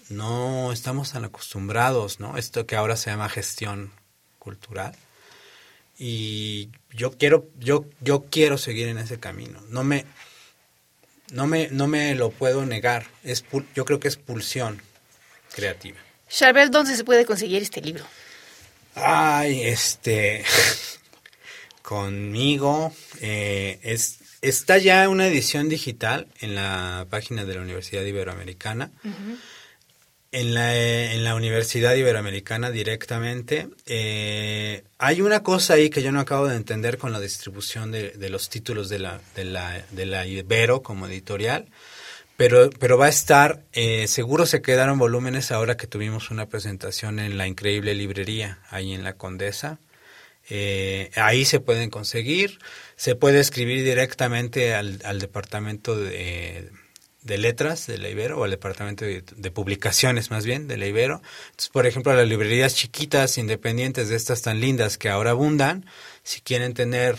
no 0.09 0.71
estamos 0.71 1.11
tan 1.11 1.25
acostumbrados, 1.25 2.19
¿no? 2.19 2.37
Esto 2.37 2.65
que 2.65 2.75
ahora 2.75 2.95
se 2.95 3.09
llama 3.09 3.29
gestión 3.29 3.91
cultural. 4.39 4.95
Y 5.99 6.69
yo 6.91 7.11
quiero, 7.11 7.49
yo, 7.59 7.85
yo 8.01 8.25
quiero 8.29 8.57
seguir 8.57 8.87
en 8.87 8.97
ese 8.97 9.19
camino. 9.19 9.61
No 9.69 9.83
me, 9.83 10.05
no 11.31 11.47
me, 11.47 11.69
no 11.69 11.87
me 11.87 12.15
lo 12.15 12.29
puedo 12.29 12.65
negar. 12.65 13.07
Es, 13.23 13.43
yo 13.75 13.85
creo 13.85 13.99
que 13.99 14.07
es 14.07 14.15
pulsión 14.15 14.81
creativa. 15.57 15.97
Charbel, 16.29 16.69
¿dónde 16.69 16.95
se 16.95 17.03
puede 17.03 17.25
conseguir 17.25 17.61
este 17.63 17.81
libro? 17.81 18.05
Ay, 18.95 19.63
este, 19.63 20.43
conmigo, 21.81 22.93
eh, 23.21 23.79
es, 23.81 24.19
está 24.41 24.77
ya 24.77 25.09
una 25.09 25.27
edición 25.27 25.67
digital 25.67 26.27
en 26.41 26.55
la 26.55 27.07
página 27.09 27.43
de 27.45 27.55
la 27.55 27.61
Universidad 27.61 28.03
Iberoamericana. 28.03 28.91
Uh 29.03 29.07
-huh 29.09 29.37
en 30.31 30.53
la, 30.53 30.75
en 31.13 31.23
la 31.23 31.35
Universidad 31.35 31.95
Iberoamericana 31.95 32.69
directamente. 32.69 33.69
Eh, 33.85 34.83
hay 34.97 35.21
una 35.21 35.41
cosa 35.41 35.75
ahí 35.75 35.89
que 35.89 36.03
yo 36.03 36.11
no 36.11 36.19
acabo 36.19 36.47
de 36.47 36.55
entender 36.55 36.97
con 36.97 37.11
la 37.11 37.19
distribución 37.19 37.91
de, 37.91 38.11
de 38.11 38.29
los 38.29 38.49
títulos 38.49 38.89
de 38.89 38.99
la, 38.99 39.21
de, 39.35 39.45
la, 39.45 39.83
de 39.91 40.05
la 40.05 40.25
Ibero 40.25 40.83
como 40.83 41.07
editorial, 41.07 41.67
pero, 42.37 42.69
pero 42.79 42.97
va 42.97 43.07
a 43.07 43.09
estar, 43.09 43.65
eh, 43.73 44.07
seguro 44.07 44.45
se 44.45 44.61
quedaron 44.61 44.99
volúmenes 44.99 45.51
ahora 45.51 45.75
que 45.75 45.87
tuvimos 45.87 46.31
una 46.31 46.47
presentación 46.47 47.19
en 47.19 47.37
la 47.37 47.47
increíble 47.47 47.95
librería, 47.95 48.59
ahí 48.69 48.93
en 48.93 49.03
la 49.03 49.13
Condesa. 49.13 49.79
Eh, 50.49 51.11
ahí 51.15 51.43
se 51.43 51.59
pueden 51.59 51.89
conseguir, 51.89 52.59
se 52.95 53.15
puede 53.15 53.39
escribir 53.41 53.83
directamente 53.83 54.73
al, 54.75 55.01
al 55.03 55.19
departamento 55.19 55.97
de 55.97 56.71
de 57.27 57.37
letras 57.37 57.87
de 57.87 57.97
la 57.97 58.09
Ibero 58.09 58.39
o 58.39 58.45
al 58.45 58.51
departamento 58.51 59.03
de, 59.03 59.21
de, 59.35 59.51
publicaciones 59.51 60.31
más 60.31 60.45
bien 60.45 60.67
de 60.67 60.77
la 60.77 60.87
Ibero. 60.87 61.21
Entonces, 61.47 61.69
por 61.69 61.85
ejemplo, 61.85 62.15
las 62.15 62.27
librerías 62.27 62.73
chiquitas, 62.73 63.37
independientes 63.37 64.09
de 64.09 64.15
estas 64.15 64.41
tan 64.41 64.61
lindas 64.61 64.97
que 64.97 65.09
ahora 65.09 65.31
abundan, 65.31 65.85
si 66.23 66.41
quieren 66.41 66.73
tener 66.73 67.17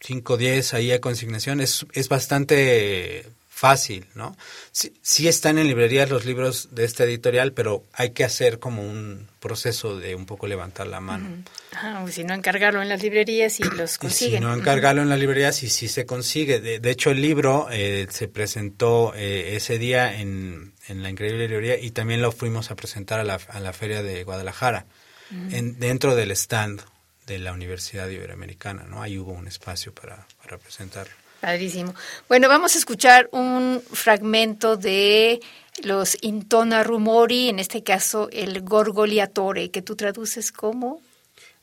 5 0.00 0.34
o 0.34 0.36
10 0.36 0.74
ahí 0.74 0.92
a 0.92 1.00
consignación, 1.00 1.60
es, 1.60 1.84
es 1.92 2.08
bastante 2.08 3.26
fácil, 3.60 4.06
¿no? 4.14 4.34
Sí, 4.72 4.94
sí, 5.02 5.28
están 5.28 5.58
en 5.58 5.66
librerías 5.66 6.08
los 6.08 6.24
libros 6.24 6.68
de 6.70 6.86
esta 6.86 7.04
editorial, 7.04 7.52
pero 7.52 7.84
hay 7.92 8.12
que 8.12 8.24
hacer 8.24 8.58
como 8.58 8.80
un 8.80 9.28
proceso 9.38 9.98
de 9.98 10.14
un 10.14 10.24
poco 10.24 10.46
levantar 10.46 10.86
la 10.86 11.00
mano. 11.00 11.28
Uh 11.28 11.32
-huh. 11.32 11.44
ah, 11.74 12.06
si 12.10 12.24
no 12.24 12.32
encargarlo 12.32 12.80
en 12.80 12.88
las 12.88 13.02
librerías 13.02 13.60
y 13.60 13.64
los 13.64 13.98
consiguen. 13.98 14.40
Si 14.40 14.46
no 14.46 14.54
encargarlo 14.54 15.02
uh 15.02 15.04
-huh. 15.04 15.08
en 15.08 15.10
las 15.10 15.18
librerías 15.18 15.62
y 15.62 15.68
si 15.68 15.88
se 15.88 16.06
consigue. 16.06 16.58
De, 16.60 16.80
de 16.80 16.90
hecho, 16.90 17.10
el 17.10 17.20
libro 17.20 17.68
eh, 17.70 18.06
se 18.08 18.28
presentó 18.28 19.12
eh, 19.14 19.56
ese 19.56 19.76
día 19.76 20.18
en, 20.18 20.72
en, 20.88 21.02
la 21.02 21.10
increíble 21.10 21.46
librería 21.46 21.78
y 21.78 21.90
también 21.90 22.22
lo 22.22 22.32
fuimos 22.32 22.70
a 22.70 22.76
presentar 22.76 23.20
a 23.20 23.24
la, 23.24 23.38
a 23.46 23.60
la 23.60 23.74
feria 23.74 24.02
de 24.02 24.24
Guadalajara, 24.24 24.86
uh 24.86 25.34
-huh. 25.34 25.54
en, 25.54 25.78
dentro 25.78 26.14
del 26.16 26.30
stand 26.30 26.80
de 27.26 27.38
la 27.38 27.52
Universidad 27.52 28.08
Iberoamericana, 28.08 28.84
¿no? 28.84 29.02
Ahí 29.02 29.18
hubo 29.18 29.32
un 29.32 29.46
espacio 29.48 29.92
para, 29.92 30.26
para 30.42 30.56
presentarlo. 30.56 31.19
Padrísimo. 31.40 31.94
Bueno, 32.28 32.48
vamos 32.48 32.74
a 32.74 32.78
escuchar 32.78 33.28
un 33.32 33.82
fragmento 33.92 34.76
de 34.76 35.40
los 35.82 36.16
Intona 36.20 36.84
Rumori, 36.84 37.48
en 37.48 37.58
este 37.58 37.82
caso 37.82 38.28
el 38.30 38.60
Gorgoliatore, 38.62 39.70
que 39.70 39.82
tú 39.82 39.96
traduces 39.96 40.52
como... 40.52 41.00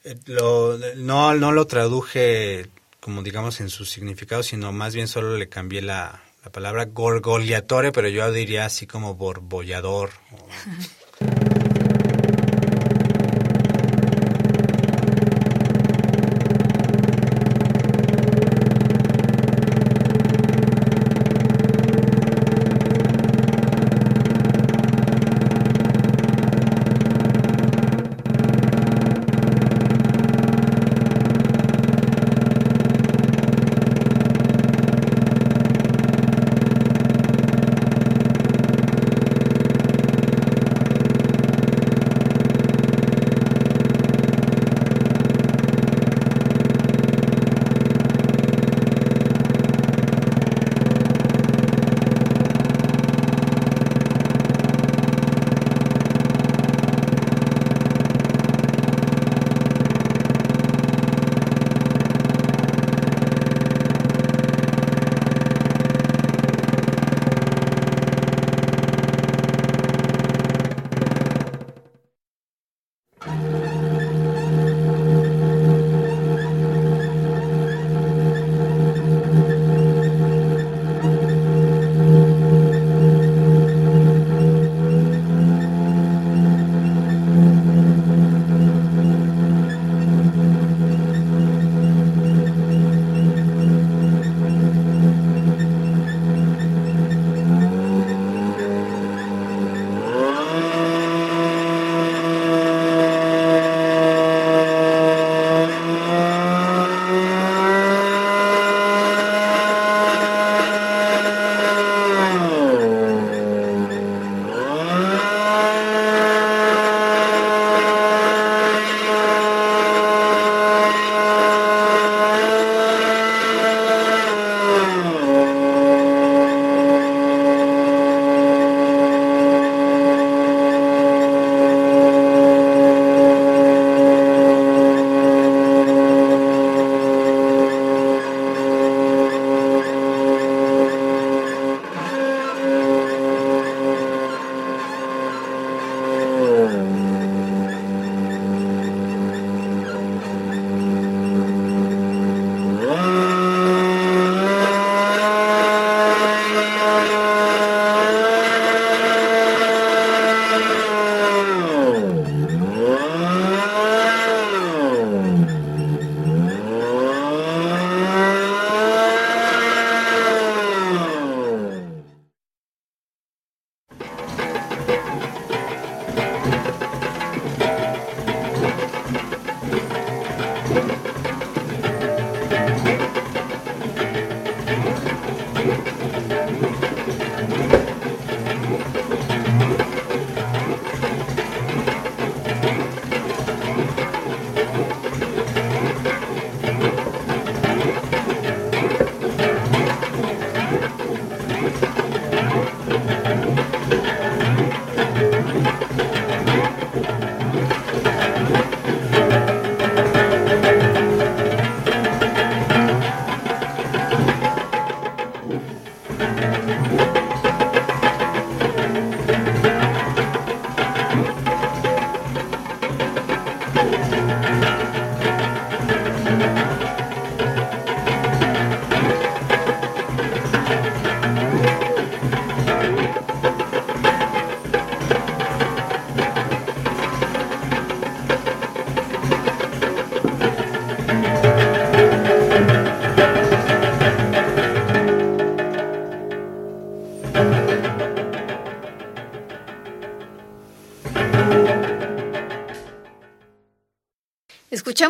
Eh, 0.03 0.15
lo, 0.25 0.77
no, 0.95 1.33
no 1.33 1.51
lo 1.51 1.67
traduje 1.67 2.69
como 3.07 3.23
digamos 3.23 3.61
en 3.61 3.69
su 3.69 3.85
significado, 3.85 4.43
sino 4.43 4.73
más 4.73 4.93
bien 4.93 5.07
solo 5.07 5.37
le 5.37 5.47
cambié 5.47 5.81
la, 5.81 6.21
la 6.43 6.51
palabra 6.51 6.83
gorgoliatore, 6.85 7.93
pero 7.93 8.09
yo 8.09 8.29
diría 8.33 8.65
así 8.65 8.85
como 8.85 9.15
borbollador. 9.15 10.11
O... 10.33 10.47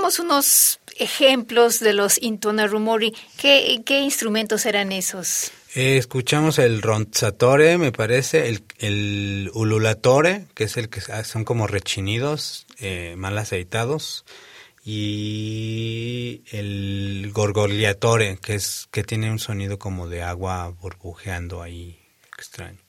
Escuchamos 0.08 0.32
unos 0.32 0.80
ejemplos 1.00 1.80
de 1.82 1.92
los 1.92 2.22
intonarumori. 2.22 3.14
¿Qué, 3.38 3.82
qué 3.86 4.00
instrumentos 4.00 4.66
eran 4.66 4.94
esos? 4.94 5.52
Eh, 5.76 5.98
escuchamos 5.98 6.60
el 6.60 6.82
ronzatore, 6.82 7.78
me 7.78 7.92
parece, 7.92 8.58
el, 8.78 9.52
ululatore, 9.54 10.46
que 10.56 10.64
es 10.64 10.78
el 10.78 10.88
que 10.88 11.02
son 11.02 11.44
como 11.44 11.68
rechinidos, 11.68 12.68
eh, 12.80 13.16
mal 13.18 13.38
aceitados, 13.38 14.24
y 14.82 16.42
el 16.52 17.30
gorgogliatore, 17.34 18.38
que 18.38 18.56
es 18.56 18.88
que 18.92 19.04
tiene 19.04 19.30
un 19.30 19.40
sonido 19.40 19.78
como 19.78 20.08
de 20.08 20.24
agua 20.24 20.70
burbujeando 20.70 21.62
ahí, 21.62 22.00
extraño. 22.38 22.87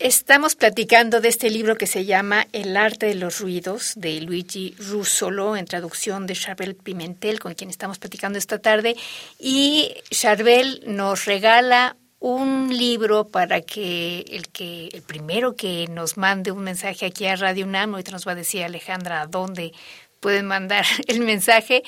Estamos 0.00 0.56
platicando 0.56 1.20
de 1.20 1.28
este 1.28 1.50
libro 1.50 1.76
que 1.76 1.86
se 1.86 2.04
llama 2.04 2.48
El 2.52 2.76
arte 2.76 3.06
de 3.06 3.14
los 3.14 3.38
ruidos 3.38 3.92
de 3.94 4.20
Luigi 4.20 4.74
Russolo 4.78 5.56
en 5.56 5.66
traducción 5.66 6.26
de 6.26 6.34
Charbel 6.34 6.74
Pimentel 6.74 7.38
con 7.38 7.54
quien 7.54 7.70
estamos 7.70 8.00
platicando 8.00 8.36
esta 8.36 8.58
tarde. 8.58 8.96
Y 9.38 9.94
Charbel 10.10 10.82
nos 10.86 11.26
regala 11.26 11.96
un 12.18 12.76
libro 12.76 13.28
para 13.28 13.60
que 13.60 14.24
el 14.30 14.48
que 14.48 14.88
el 14.88 15.02
primero 15.02 15.54
que 15.54 15.86
nos 15.88 16.16
mande 16.16 16.50
un 16.50 16.64
mensaje 16.64 17.06
aquí 17.06 17.26
a 17.26 17.36
Radio 17.36 17.64
UNAM, 17.64 17.92
ahorita 17.94 18.10
nos 18.10 18.26
va 18.26 18.32
a 18.32 18.36
decir 18.36 18.64
Alejandra 18.64 19.20
a 19.20 19.26
dónde 19.26 19.72
pueden 20.18 20.46
mandar 20.46 20.84
el 21.06 21.20
mensaje, 21.20 21.84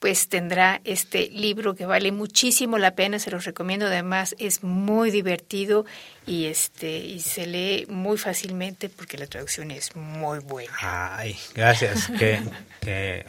pues 0.00 0.28
tendrá 0.28 0.80
este 0.84 1.28
libro 1.28 1.76
que 1.76 1.84
vale 1.84 2.10
muchísimo 2.10 2.78
la 2.78 2.94
pena, 2.94 3.18
se 3.18 3.30
los 3.30 3.44
recomiendo, 3.44 3.86
además 3.86 4.34
es 4.38 4.64
muy 4.64 5.10
divertido 5.10 5.84
y 6.26 6.46
este 6.46 6.98
y 6.98 7.20
se 7.20 7.46
lee 7.46 7.86
muy 7.88 8.16
fácilmente 8.16 8.88
porque 8.88 9.18
la 9.18 9.26
traducción 9.26 9.70
es 9.70 9.94
muy 9.94 10.38
buena. 10.38 10.72
Ay, 10.80 11.36
gracias, 11.54 12.10
qué, 12.18 12.40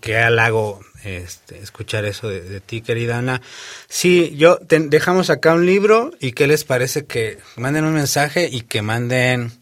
qué, 0.00 0.16
halago 0.16 0.80
este, 1.04 1.58
escuchar 1.58 2.06
eso 2.06 2.30
de, 2.30 2.60
ti, 2.60 2.80
querida 2.80 3.18
Ana. 3.18 3.42
Sí, 3.88 4.34
yo 4.34 4.58
dejamos 4.62 5.28
acá 5.28 5.52
un 5.52 5.66
libro 5.66 6.10
y 6.20 6.32
qué 6.32 6.46
les 6.46 6.64
parece 6.64 7.04
que 7.04 7.38
manden 7.56 7.84
un 7.84 7.92
mensaje 7.92 8.48
y 8.50 8.62
que 8.62 8.80
manden 8.80 9.52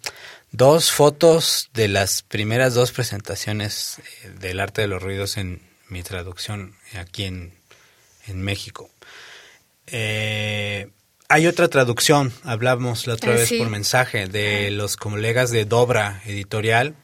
dos 0.53 0.93
fotos 0.93 1.71
de 1.75 1.89
las 1.89 2.23
primeras 2.23 2.75
dos 2.75 2.93
presentaciones 2.93 3.99
eh, 3.99 4.31
del 4.39 4.61
arte 4.61 4.83
de 4.83 4.87
los 4.87 5.03
ruidos 5.03 5.39
en 5.39 5.72
mi 5.93 6.03
traducción 6.03 6.75
aquí 6.99 7.25
en, 7.25 7.53
México. 8.35 8.91
Eh, 9.87 10.89
hay 11.29 11.47
otra 11.47 11.69
traducción, 11.69 12.33
hablamos 12.45 13.07
la 13.07 13.15
otra 13.15 13.33
ah, 13.33 13.37
vez 13.37 13.53
por 13.59 13.69
mensaje, 13.69 14.27
de 14.27 14.71
los 14.71 14.97
colegas 14.97 15.51
de 15.51 15.65
Dobra 15.65 16.23
Editorial, 16.25 16.95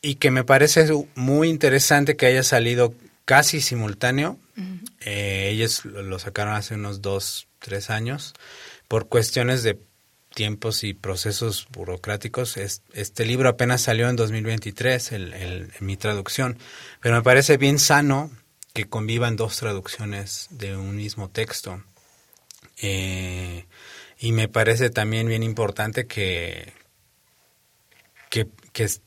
y 0.00 0.16
que 0.16 0.30
me 0.30 0.44
parece 0.44 0.86
muy 1.16 1.48
interesante 1.48 2.16
que 2.16 2.26
haya 2.26 2.42
salido 2.42 2.94
casi 3.24 3.60
simultáneo. 3.60 4.38
Eh, 5.00 5.50
ellos 5.52 5.84
lo 5.84 6.18
sacaron 6.18 6.54
hace 6.54 6.74
unos 6.74 7.02
dos, 7.02 7.48
tres 7.58 7.90
años, 7.90 8.34
por 8.86 9.08
cuestiones 9.08 9.62
de 9.62 9.78
tiempos 10.34 10.84
y 10.84 10.94
procesos 10.94 11.68
burocráticos. 11.72 12.56
Este 12.56 13.24
libro 13.24 13.48
apenas 13.48 13.82
salió 13.82 14.08
en 14.08 14.16
2023, 14.16 15.12
el, 15.12 15.34
el, 15.34 15.72
mi 15.80 15.96
traducción, 15.96 16.58
pero 17.00 17.16
me 17.16 17.22
parece 17.22 17.56
bien 17.56 17.78
sano 17.78 18.30
que 18.72 18.88
convivan 18.88 19.36
dos 19.36 19.56
traducciones 19.56 20.46
de 20.50 20.76
un 20.76 20.96
mismo 20.96 21.30
texto. 21.30 21.82
Eh, 22.80 23.66
y 24.18 24.32
me 24.32 24.48
parece 24.48 24.90
también 24.90 25.28
bien 25.28 25.42
importante 25.42 26.06
que, 26.06 26.72
que, 28.30 28.46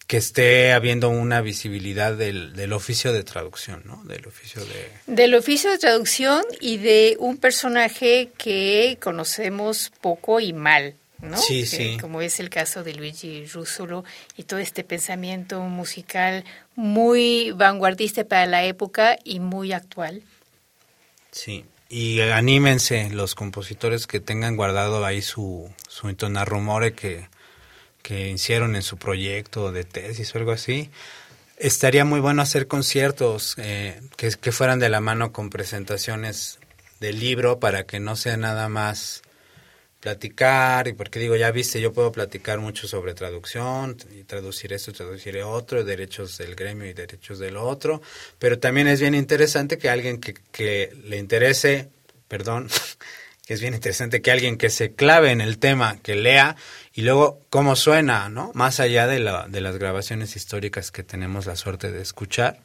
esté 0.09 0.73
habiendo 0.73 1.09
una 1.09 1.41
visibilidad 1.41 2.13
del, 2.13 2.53
del, 2.53 2.73
oficio 2.73 3.13
de 3.13 3.23
traducción, 3.23 3.83
¿no? 3.85 4.03
Del 4.03 4.27
oficio 4.27 4.63
de... 4.65 4.91
Del 5.07 5.33
oficio 5.35 5.71
de 5.71 5.77
traducción 5.77 6.43
y 6.59 6.77
de 6.77 7.15
un 7.19 7.37
personaje 7.37 8.31
que 8.37 8.97
conocemos 9.01 9.91
poco 10.01 10.41
y 10.41 10.51
mal. 10.51 10.95
¿No? 11.21 11.37
Sí, 11.37 11.65
sí. 11.65 11.97
Como 11.99 12.21
es 12.21 12.39
el 12.39 12.49
caso 12.49 12.83
de 12.83 12.93
Luigi 12.93 13.45
Russolo 13.45 14.03
y 14.37 14.43
todo 14.43 14.59
este 14.59 14.83
pensamiento 14.83 15.61
musical 15.61 16.43
muy 16.75 17.51
vanguardista 17.51 18.23
para 18.23 18.45
la 18.45 18.63
época 18.63 19.17
y 19.23 19.39
muy 19.39 19.73
actual. 19.73 20.23
Sí, 21.31 21.65
y 21.89 22.21
anímense 22.21 23.09
los 23.09 23.35
compositores 23.35 24.07
que 24.07 24.19
tengan 24.19 24.55
guardado 24.55 25.05
ahí 25.05 25.21
su, 25.21 25.69
su 25.87 26.07
rumore 26.45 26.93
que, 26.93 27.27
que 28.01 28.29
hicieron 28.29 28.75
en 28.75 28.81
su 28.81 28.97
proyecto 28.97 29.71
de 29.71 29.83
tesis 29.83 30.33
o 30.33 30.37
algo 30.37 30.51
así. 30.51 30.89
Estaría 31.57 32.05
muy 32.05 32.19
bueno 32.19 32.41
hacer 32.41 32.67
conciertos 32.67 33.55
eh, 33.57 34.01
que, 34.17 34.31
que 34.31 34.51
fueran 34.51 34.79
de 34.79 34.89
la 34.89 34.99
mano 34.99 35.31
con 35.31 35.49
presentaciones 35.49 36.59
del 36.99 37.19
libro 37.19 37.59
para 37.59 37.83
que 37.85 37.99
no 37.99 38.15
sea 38.15 38.37
nada 38.37 38.69
más 38.69 39.21
platicar, 40.01 40.87
y 40.87 40.93
porque 40.93 41.19
digo, 41.19 41.35
ya 41.35 41.51
viste, 41.51 41.79
yo 41.79 41.93
puedo 41.93 42.11
platicar 42.11 42.59
mucho 42.59 42.87
sobre 42.87 43.13
traducción, 43.13 43.95
y 44.13 44.23
traducir 44.23 44.73
esto, 44.73 44.91
traducir 44.91 45.37
otro, 45.43 45.83
derechos 45.83 46.37
del 46.39 46.55
gremio 46.55 46.89
y 46.89 46.93
derechos 46.93 47.37
del 47.39 47.55
otro, 47.55 48.01
pero 48.39 48.59
también 48.59 48.87
es 48.87 48.99
bien 48.99 49.13
interesante 49.13 49.77
que 49.77 49.89
alguien 49.89 50.19
que, 50.19 50.33
que 50.51 50.91
le 51.05 51.17
interese, 51.17 51.89
perdón, 52.27 52.67
que 53.45 53.53
es 53.53 53.61
bien 53.61 53.75
interesante 53.75 54.23
que 54.23 54.31
alguien 54.31 54.57
que 54.57 54.71
se 54.71 54.93
clave 54.93 55.31
en 55.31 55.39
el 55.39 55.59
tema, 55.59 55.99
que 56.01 56.15
lea, 56.15 56.55
y 56.93 57.03
luego 57.03 57.39
cómo 57.51 57.75
suena, 57.75 58.27
¿no? 58.27 58.51
Más 58.55 58.79
allá 58.79 59.05
de, 59.05 59.19
la, 59.19 59.47
de 59.47 59.61
las 59.61 59.77
grabaciones 59.77 60.35
históricas 60.35 60.91
que 60.91 61.03
tenemos 61.03 61.45
la 61.45 61.55
suerte 61.55 61.91
de 61.91 62.01
escuchar, 62.01 62.59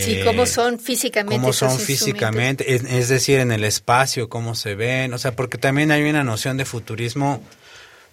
Sí, 0.00 0.20
cómo 0.24 0.42
eh, 0.42 0.46
son 0.46 0.80
físicamente. 0.80 1.36
Cómo 1.36 1.52
son 1.52 1.78
físicamente, 1.78 2.74
es, 2.74 3.08
decir, 3.08 3.38
en 3.38 3.52
el 3.52 3.62
espacio, 3.62 4.28
cómo 4.28 4.54
se 4.54 4.74
ven, 4.74 5.14
o 5.14 5.18
sea, 5.18 5.36
porque 5.36 5.56
también 5.56 5.92
hay 5.92 6.02
una 6.02 6.24
noción 6.24 6.56
de 6.56 6.64
futurismo 6.64 7.42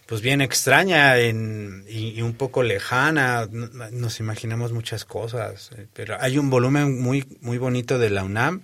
pues 0.06 0.22
bien 0.22 0.42
extraña 0.42 1.18
y, 1.20 2.22
un 2.22 2.34
poco 2.34 2.64
lejana, 2.64 3.48
nos 3.50 4.20
imaginamos 4.20 4.74
muchas 4.74 5.06
cosas, 5.06 5.72
eh, 5.78 5.88
pero 5.94 6.18
hay 6.20 6.38
un 6.38 6.50
volumen 6.50 7.02
muy, 7.02 7.26
muy 7.40 7.58
bonito 7.58 7.98
de 7.98 8.10
la 8.10 8.24
UNAM 8.24 8.62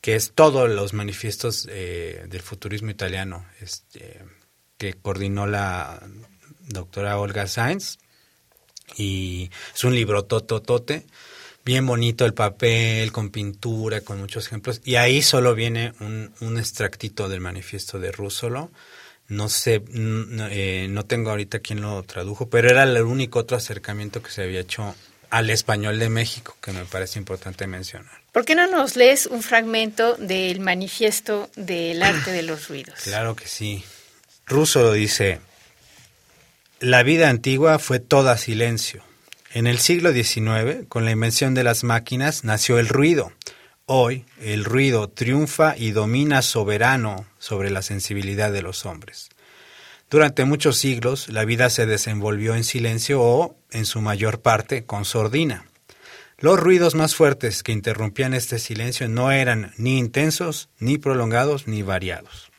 que 0.00 0.14
es 0.14 0.32
todos 0.32 0.68
los 0.68 0.92
manifiestos 0.94 1.68
eh, 1.70 2.26
del 2.28 2.42
futurismo 2.42 2.90
italiano, 2.90 3.46
este, 3.60 4.24
que 4.76 4.94
coordinó 4.94 5.46
la 5.46 6.00
doctora 6.68 7.18
Olga 7.18 7.46
Sainz, 7.46 7.98
y 8.96 9.50
es 9.74 9.84
un 9.84 9.94
libro 9.94 10.24
tototote 10.24 11.06
bien 11.68 11.86
bonito 11.86 12.24
el 12.24 12.32
papel, 12.32 13.12
con 13.12 13.28
pintura, 13.28 14.00
con 14.00 14.18
muchos 14.18 14.46
ejemplos. 14.46 14.80
Y 14.86 14.96
ahí 14.96 15.20
solo 15.20 15.54
viene 15.54 15.92
un, 16.00 16.32
un 16.40 16.58
extractito 16.58 17.28
del 17.28 17.42
manifiesto 17.42 17.98
de 17.98 18.10
Russolo. 18.10 18.70
No 19.28 19.50
sé, 19.50 19.82
eh, 19.94 20.86
no 20.88 21.04
tengo 21.04 21.28
ahorita 21.28 21.58
quién 21.58 21.82
lo 21.82 22.02
tradujo, 22.04 22.48
pero 22.48 22.70
era 22.70 22.84
el 22.84 23.02
único 23.02 23.40
otro 23.40 23.58
acercamiento 23.58 24.22
que 24.22 24.30
se 24.30 24.44
había 24.44 24.60
hecho 24.60 24.94
al 25.28 25.50
español 25.50 25.98
de 25.98 26.08
México, 26.08 26.56
que 26.62 26.72
me 26.72 26.86
parece 26.86 27.18
importante 27.18 27.66
mencionar. 27.66 28.16
¿Por 28.32 28.46
qué 28.46 28.54
no 28.54 28.66
nos 28.66 28.96
lees 28.96 29.26
un 29.26 29.42
fragmento 29.42 30.14
del 30.14 30.60
manifiesto 30.60 31.50
del 31.54 32.02
arte 32.02 32.32
de 32.32 32.44
los 32.44 32.68
ruidos? 32.68 32.98
Claro 33.04 33.36
que 33.36 33.46
sí. 33.46 33.84
Russo 34.46 34.90
dice, 34.92 35.40
la 36.80 37.02
vida 37.02 37.28
antigua 37.28 37.78
fue 37.78 38.00
toda 38.00 38.38
silencio. 38.38 39.02
En 39.58 39.66
el 39.66 39.80
siglo 39.80 40.12
XIX, 40.12 40.86
con 40.88 41.04
la 41.04 41.10
invención 41.10 41.52
de 41.52 41.64
las 41.64 41.82
máquinas, 41.82 42.44
nació 42.44 42.78
el 42.78 42.86
ruido. 42.86 43.32
Hoy 43.86 44.24
el 44.40 44.64
ruido 44.64 45.08
triunfa 45.08 45.76
y 45.76 45.90
domina 45.90 46.42
soberano 46.42 47.26
sobre 47.40 47.70
la 47.70 47.82
sensibilidad 47.82 48.52
de 48.52 48.62
los 48.62 48.86
hombres. 48.86 49.30
Durante 50.10 50.44
muchos 50.44 50.76
siglos 50.78 51.28
la 51.28 51.44
vida 51.44 51.70
se 51.70 51.86
desenvolvió 51.86 52.54
en 52.54 52.62
silencio 52.62 53.20
o, 53.20 53.56
en 53.72 53.84
su 53.84 54.00
mayor 54.00 54.42
parte, 54.42 54.84
con 54.84 55.04
sordina. 55.04 55.64
Los 56.38 56.60
ruidos 56.60 56.94
más 56.94 57.16
fuertes 57.16 57.64
que 57.64 57.72
interrumpían 57.72 58.34
este 58.34 58.60
silencio 58.60 59.08
no 59.08 59.32
eran 59.32 59.72
ni 59.76 59.98
intensos, 59.98 60.68
ni 60.78 60.98
prolongados, 60.98 61.66
ni 61.66 61.82
variados. 61.82 62.52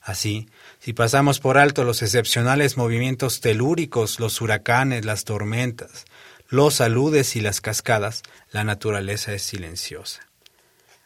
Así, 0.00 0.48
si 0.78 0.92
pasamos 0.92 1.40
por 1.40 1.58
alto 1.58 1.82
los 1.82 2.00
excepcionales 2.02 2.76
movimientos 2.76 3.40
telúricos, 3.40 4.20
los 4.20 4.40
huracanes, 4.40 5.04
las 5.04 5.24
tormentas, 5.24 6.04
los 6.48 6.80
aludes 6.80 7.36
y 7.36 7.40
las 7.40 7.60
cascadas, 7.60 8.22
la 8.50 8.64
naturaleza 8.64 9.32
es 9.32 9.42
silenciosa. 9.42 10.22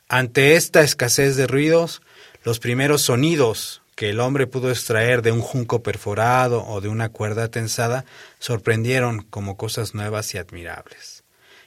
Ante 0.09 0.57
esta 0.57 0.83
escasez 0.83 1.37
de 1.37 1.47
ruidos, 1.47 2.03
los 2.45 2.59
primeros 2.59 3.03
sonidos 3.03 3.83
que 3.95 4.11
el 4.11 4.21
hombre 4.21 4.47
pudo 4.47 4.71
extraer 4.71 5.23
de 5.23 5.33
un 5.33 5.41
junco 5.41 5.83
perforado 5.83 6.65
o 6.65 6.81
de 6.81 6.89
una 6.89 7.09
cuerda 7.09 7.51
tensada 7.51 8.05
sorprendieron 8.39 9.23
como 9.23 9.57
cosas 9.57 9.93
nuevas 9.93 10.33
y 10.35 10.39
admirables. 10.39 11.25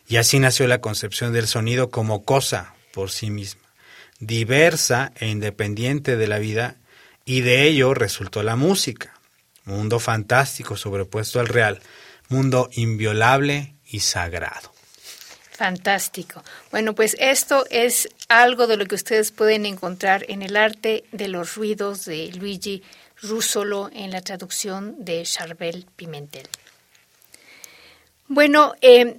Y 0.08 0.16
así 0.16 0.40
nació 0.40 0.66
la 0.68 0.82
concepción 0.82 1.34
del 1.34 1.48
sonido 1.48 1.90
como 1.90 2.24
cosa 2.24 2.74
por 2.94 3.12
sí 3.12 3.30
misma, 3.30 3.68
diversa 4.20 5.12
e 5.20 5.28
independiente 5.28 6.16
de 6.16 6.28
la 6.28 6.40
vida, 6.40 6.78
y 7.26 7.42
de 7.42 7.64
ello 7.64 7.94
resultó 7.94 8.44
la 8.44 8.56
música, 8.56 9.14
mundo 9.66 10.00
fantástico 10.00 10.78
sobrepuesto 10.78 11.40
al 11.40 11.48
real, 11.48 11.82
mundo 12.32 12.70
inviolable 12.74 13.76
y 13.86 14.00
sagrado. 14.00 14.72
Fantástico. 15.52 16.44
Bueno, 16.72 16.96
pues 16.96 17.16
esto 17.20 17.66
es 17.70 18.10
algo 18.30 18.66
de 18.66 18.78
lo 18.78 18.86
que 18.86 18.96
ustedes 18.96 19.32
pueden 19.32 19.68
encontrar 19.68 20.26
en 20.28 20.42
el 20.42 20.58
arte 20.58 21.04
de 21.12 21.28
los 21.28 21.56
ruidos 21.56 22.06
de 22.06 22.32
Luigi 22.32 22.82
Russolo 23.22 23.92
en 23.94 24.10
la 24.10 24.22
traducción 24.22 24.96
de 25.06 25.22
Charbel 25.24 25.86
Pimentel. 25.96 26.48
Bueno, 28.28 28.74
eh, 28.82 29.18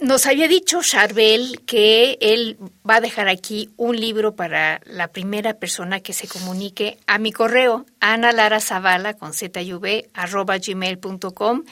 nos 0.00 0.26
había 0.26 0.48
dicho 0.48 0.80
Charbel 0.82 1.60
que 1.66 2.18
él 2.20 2.56
va 2.88 2.96
a 2.96 3.00
dejar 3.00 3.28
aquí 3.28 3.70
un 3.76 4.00
libro 4.00 4.34
para 4.34 4.80
la 4.86 5.08
primera 5.08 5.54
persona 5.54 6.00
que 6.00 6.12
se 6.12 6.28
comunique 6.28 6.98
a 7.06 7.18
mi 7.18 7.30
correo, 7.30 7.86
Ana 8.00 8.32
Lara 8.32 8.60
Zavala 8.60 9.14
con 9.14 9.32
zuv, 9.32 10.08
arroba 10.14 10.58
gmail.com 10.58 11.64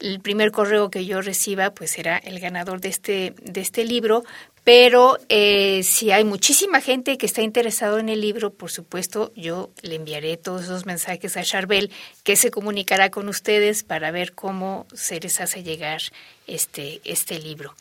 el 0.00 0.20
primer 0.20 0.52
correo 0.52 0.90
que 0.90 1.04
yo 1.04 1.20
reciba 1.20 1.70
pues 1.70 1.90
será 1.90 2.18
el 2.18 2.38
ganador 2.40 2.80
de 2.80 2.88
este, 2.88 3.34
de 3.42 3.60
este 3.60 3.84
libro, 3.84 4.24
pero 4.64 5.18
eh, 5.28 5.82
si 5.82 6.10
hay 6.10 6.24
muchísima 6.24 6.80
gente 6.80 7.16
que 7.16 7.26
está 7.26 7.40
interesado 7.40 7.98
en 7.98 8.08
el 8.08 8.20
libro, 8.20 8.52
por 8.52 8.70
supuesto, 8.70 9.32
yo 9.34 9.70
le 9.82 9.94
enviaré 9.94 10.36
todos 10.36 10.64
esos 10.64 10.84
mensajes 10.84 11.36
a 11.36 11.42
Charbel, 11.42 11.90
que 12.22 12.36
se 12.36 12.50
comunicará 12.50 13.10
con 13.10 13.28
ustedes 13.28 13.82
para 13.82 14.10
ver 14.10 14.34
cómo 14.34 14.86
se 14.92 15.20
les 15.20 15.40
hace 15.40 15.62
llegar 15.62 16.02
este, 16.46 17.00
este 17.04 17.38
libro. 17.38 17.74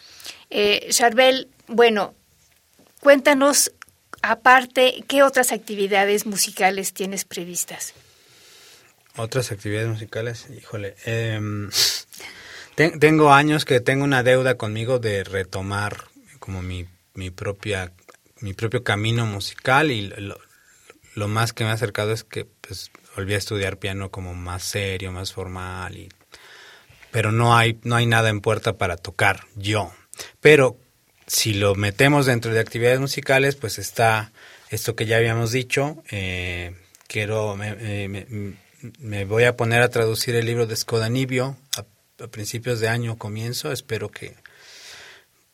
Eh, 0.49 0.87
Charbel, 0.91 1.49
bueno, 1.67 2.13
cuéntanos, 3.01 3.73
aparte, 4.21 5.03
¿qué 5.07 5.23
otras 5.23 5.51
actividades 5.51 6.25
musicales 6.25 6.93
tienes 6.93 7.25
previstas? 7.25 7.93
Otras 9.17 9.51
actividades 9.51 9.89
musicales, 9.89 10.47
híjole. 10.55 10.95
Eh, 11.05 11.39
tengo 12.99 13.33
años 13.33 13.65
que 13.65 13.79
tengo 13.79 14.03
una 14.03 14.21
deuda 14.21 14.55
conmigo 14.55 14.99
de 14.99 15.23
retomar 15.23 16.05
como 16.39 16.61
mi, 16.61 16.85
mi 17.15 17.31
propia 17.31 17.91
mi 18.39 18.53
propio 18.53 18.83
camino 18.83 19.25
musical 19.25 19.89
y 19.89 20.13
lo, 21.15 21.27
más 21.27 21.53
que 21.53 21.63
me 21.63 21.71
ha 21.71 21.73
acercado 21.73 22.13
es 22.13 22.23
que 22.23 22.45
pues 22.45 22.91
volví 23.15 23.33
a 23.33 23.37
estudiar 23.37 23.79
piano 23.79 24.11
como 24.11 24.35
más 24.35 24.61
serio, 24.61 25.11
más 25.11 25.33
formal 25.33 25.97
y 25.97 26.09
pero 27.09 27.31
no 27.31 27.57
hay 27.57 27.79
no 27.83 27.95
hay 27.95 28.05
nada 28.05 28.29
en 28.29 28.41
puerta 28.41 28.77
para 28.77 28.97
tocar 28.97 29.45
yo. 29.55 29.91
Pero 30.39 30.77
si 31.25 31.55
lo 31.55 31.73
metemos 31.73 32.27
dentro 32.27 32.53
de 32.53 32.59
actividades 32.59 32.99
musicales, 32.99 33.55
pues 33.55 33.79
está 33.79 34.31
esto 34.69 34.95
que 34.95 35.07
ya 35.07 35.17
habíamos 35.17 35.51
dicho. 35.51 36.03
Eh, 36.11 36.75
quiero 37.07 37.55
me, 37.55 38.07
me 38.07 38.27
voy 39.27 39.43
a 39.43 39.55
poner 39.55 39.81
a 39.81 39.89
traducir 39.89 40.35
el 40.35 40.45
libro 40.45 40.67
de 40.67 40.75
Skodanibio 40.75 41.57
a, 41.75 41.85
a, 42.23 42.27
principios 42.27 42.79
de 42.79 42.89
año 42.89 43.17
comienzo, 43.17 43.71
espero 43.71 44.09
que 44.09 44.35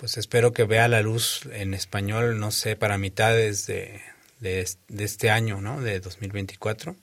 pues 0.03 0.17
espero 0.17 0.51
que 0.51 0.65
vea 0.65 0.89
la 0.89 1.01
luz 1.01 1.41
en 1.53 1.74
español, 1.74 2.38
no 2.38 2.51
sé, 2.51 2.76
para 2.76 2.97
mitades 2.97 3.65
de, 3.67 4.01
de, 4.41 4.67
de 4.89 5.03
este 5.05 5.30
año, 5.30 5.61
¿no? 5.61 5.80
De 5.80 6.01
2024. 6.01 6.97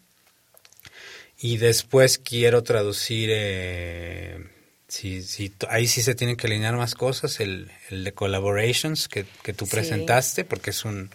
Y 1.38 1.56
después 1.56 2.18
quiero 2.18 2.62
traducir, 2.62 3.30
eh, 3.32 4.44
si, 4.86 5.22
si, 5.22 5.54
ahí 5.70 5.86
sí 5.86 6.02
se 6.02 6.14
tienen 6.14 6.36
que 6.36 6.46
alinear 6.46 6.76
más 6.76 6.94
cosas, 6.94 7.40
el, 7.40 7.70
el 7.88 8.04
de 8.04 8.12
Collaborations 8.12 9.08
que, 9.08 9.24
que 9.42 9.54
tú 9.54 9.64
sí. 9.64 9.70
presentaste, 9.72 10.44
porque 10.44 10.68
es 10.68 10.84
un, 10.84 11.10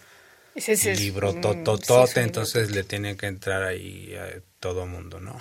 ese, 0.56 0.96
libro 0.96 1.34
tototote, 1.34 2.22
entonces 2.22 2.72
le 2.72 2.82
tiene 2.82 3.16
que 3.16 3.26
entrar 3.26 3.62
ahí 3.62 4.16
a 4.16 4.40
todo 4.66 4.86
mundo, 4.86 5.20
¿no? 5.20 5.38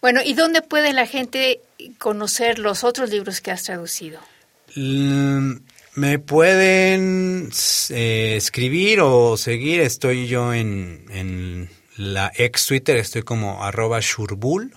Bueno, 0.00 0.20
¿y 0.24 0.34
dónde 0.34 0.62
puede 0.62 0.92
la 0.92 1.06
gente 1.06 1.60
conocer 1.98 2.58
los 2.58 2.84
otros 2.84 3.10
libros 3.10 3.40
que 3.40 3.50
has 3.50 3.64
traducido? 3.64 4.20
Mm, 4.76 5.56
me 5.94 6.18
pueden 6.18 7.50
eh, 7.90 8.34
escribir 8.36 9.00
o 9.00 9.36
seguir, 9.36 9.80
estoy 9.80 10.26
yo 10.28 10.52
en, 10.52 11.06
en, 11.10 11.70
la 11.96 12.30
ex 12.36 12.66
Twitter, 12.66 12.98
estoy 12.98 13.22
como 13.22 13.64
arroba 13.64 14.00
shurbul, 14.00 14.74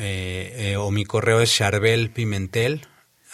eh, 0.00 0.54
eh, 0.56 0.76
o 0.76 0.90
mi 0.90 1.04
correo 1.04 1.40
es 1.40 1.54
charbelpimentel 1.54 2.86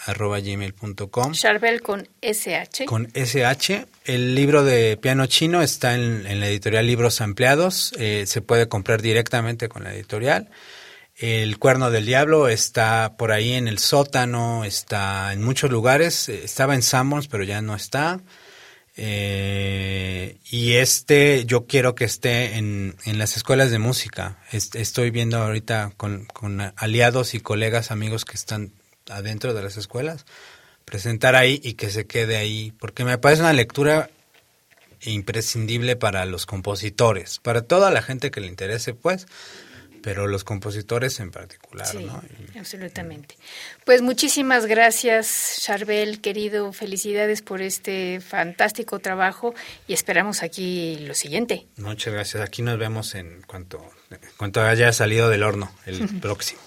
arroba 0.05 0.39
gmail.com. 0.39 1.33
Charbel 1.33 1.81
con 1.81 2.07
SH. 2.21 2.85
Con 2.85 3.09
SH. 3.13 3.85
El 4.05 4.35
libro 4.35 4.63
de 4.63 4.97
piano 4.97 5.25
chino 5.27 5.61
está 5.61 5.95
en, 5.95 6.25
en 6.27 6.39
la 6.39 6.47
editorial 6.47 6.85
Libros 6.87 7.21
Ampliados. 7.21 7.93
Eh, 7.97 8.25
se 8.27 8.41
puede 8.41 8.67
comprar 8.67 9.01
directamente 9.01 9.69
con 9.69 9.83
la 9.83 9.93
editorial. 9.93 10.49
El 11.15 11.59
Cuerno 11.59 11.91
del 11.91 12.05
Diablo 12.05 12.47
está 12.47 13.15
por 13.17 13.31
ahí 13.31 13.53
en 13.53 13.67
el 13.67 13.77
sótano, 13.77 14.65
está 14.65 15.31
en 15.31 15.43
muchos 15.43 15.71
lugares. 15.71 16.27
Estaba 16.27 16.75
en 16.75 16.81
Sammons, 16.81 17.27
pero 17.27 17.43
ya 17.43 17.61
no 17.61 17.75
está. 17.75 18.19
Eh, 18.95 20.37
y 20.51 20.73
este 20.73 21.45
yo 21.45 21.65
quiero 21.65 21.95
que 21.95 22.05
esté 22.05 22.57
en, 22.57 22.95
en 23.05 23.17
las 23.17 23.37
escuelas 23.37 23.71
de 23.71 23.79
música. 23.79 24.37
Est 24.51 24.75
estoy 24.75 25.11
viendo 25.11 25.37
ahorita 25.37 25.93
con, 25.97 26.25
con 26.25 26.73
aliados 26.75 27.33
y 27.33 27.39
colegas, 27.39 27.91
amigos 27.91 28.25
que 28.25 28.35
están 28.35 28.71
adentro 29.09 29.53
de 29.53 29.63
las 29.63 29.77
escuelas, 29.77 30.25
presentar 30.85 31.35
ahí 31.35 31.59
y 31.63 31.73
que 31.73 31.89
se 31.89 32.05
quede 32.05 32.37
ahí, 32.37 32.73
porque 32.79 33.03
me 33.03 33.17
parece 33.17 33.41
una 33.41 33.53
lectura 33.53 34.09
imprescindible 35.01 35.95
para 35.95 36.25
los 36.25 36.45
compositores, 36.45 37.39
para 37.39 37.61
toda 37.61 37.91
la 37.91 38.01
gente 38.01 38.31
que 38.31 38.41
le 38.41 38.47
interese, 38.47 38.93
pues, 38.93 39.27
pero 40.03 40.27
los 40.27 40.43
compositores 40.43 41.19
en 41.21 41.31
particular. 41.31 41.87
Sí, 41.87 42.03
¿no? 42.03 42.21
Y, 42.53 42.59
absolutamente. 42.59 43.35
Pues 43.85 44.01
muchísimas 44.01 44.65
gracias, 44.65 45.59
Charbel, 45.61 46.19
querido. 46.19 46.73
Felicidades 46.73 47.41
por 47.41 47.61
este 47.61 48.19
fantástico 48.19 48.99
trabajo 48.99 49.55
y 49.87 49.93
esperamos 49.93 50.43
aquí 50.43 50.97
lo 51.07 51.15
siguiente. 51.15 51.65
Muchas 51.77 52.13
gracias. 52.13 52.43
Aquí 52.43 52.61
nos 52.61 52.77
vemos 52.77 53.15
en 53.15 53.41
cuanto, 53.43 53.81
en 54.11 54.19
cuanto 54.37 54.61
haya 54.61 54.91
salido 54.91 55.29
del 55.29 55.43
horno 55.43 55.71
el 55.85 56.05
próximo. 56.21 56.61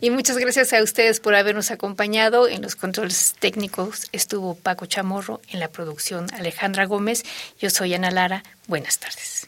Y 0.00 0.10
muchas 0.10 0.38
gracias 0.38 0.72
a 0.72 0.82
ustedes 0.82 1.20
por 1.20 1.34
habernos 1.34 1.70
acompañado. 1.70 2.48
En 2.48 2.62
los 2.62 2.74
controles 2.74 3.34
técnicos 3.38 4.08
estuvo 4.12 4.54
Paco 4.54 4.86
Chamorro, 4.86 5.42
en 5.50 5.60
la 5.60 5.68
producción 5.68 6.26
Alejandra 6.32 6.86
Gómez. 6.86 7.24
Yo 7.60 7.68
soy 7.68 7.92
Ana 7.94 8.10
Lara. 8.10 8.42
Buenas 8.66 8.98
tardes. 8.98 9.47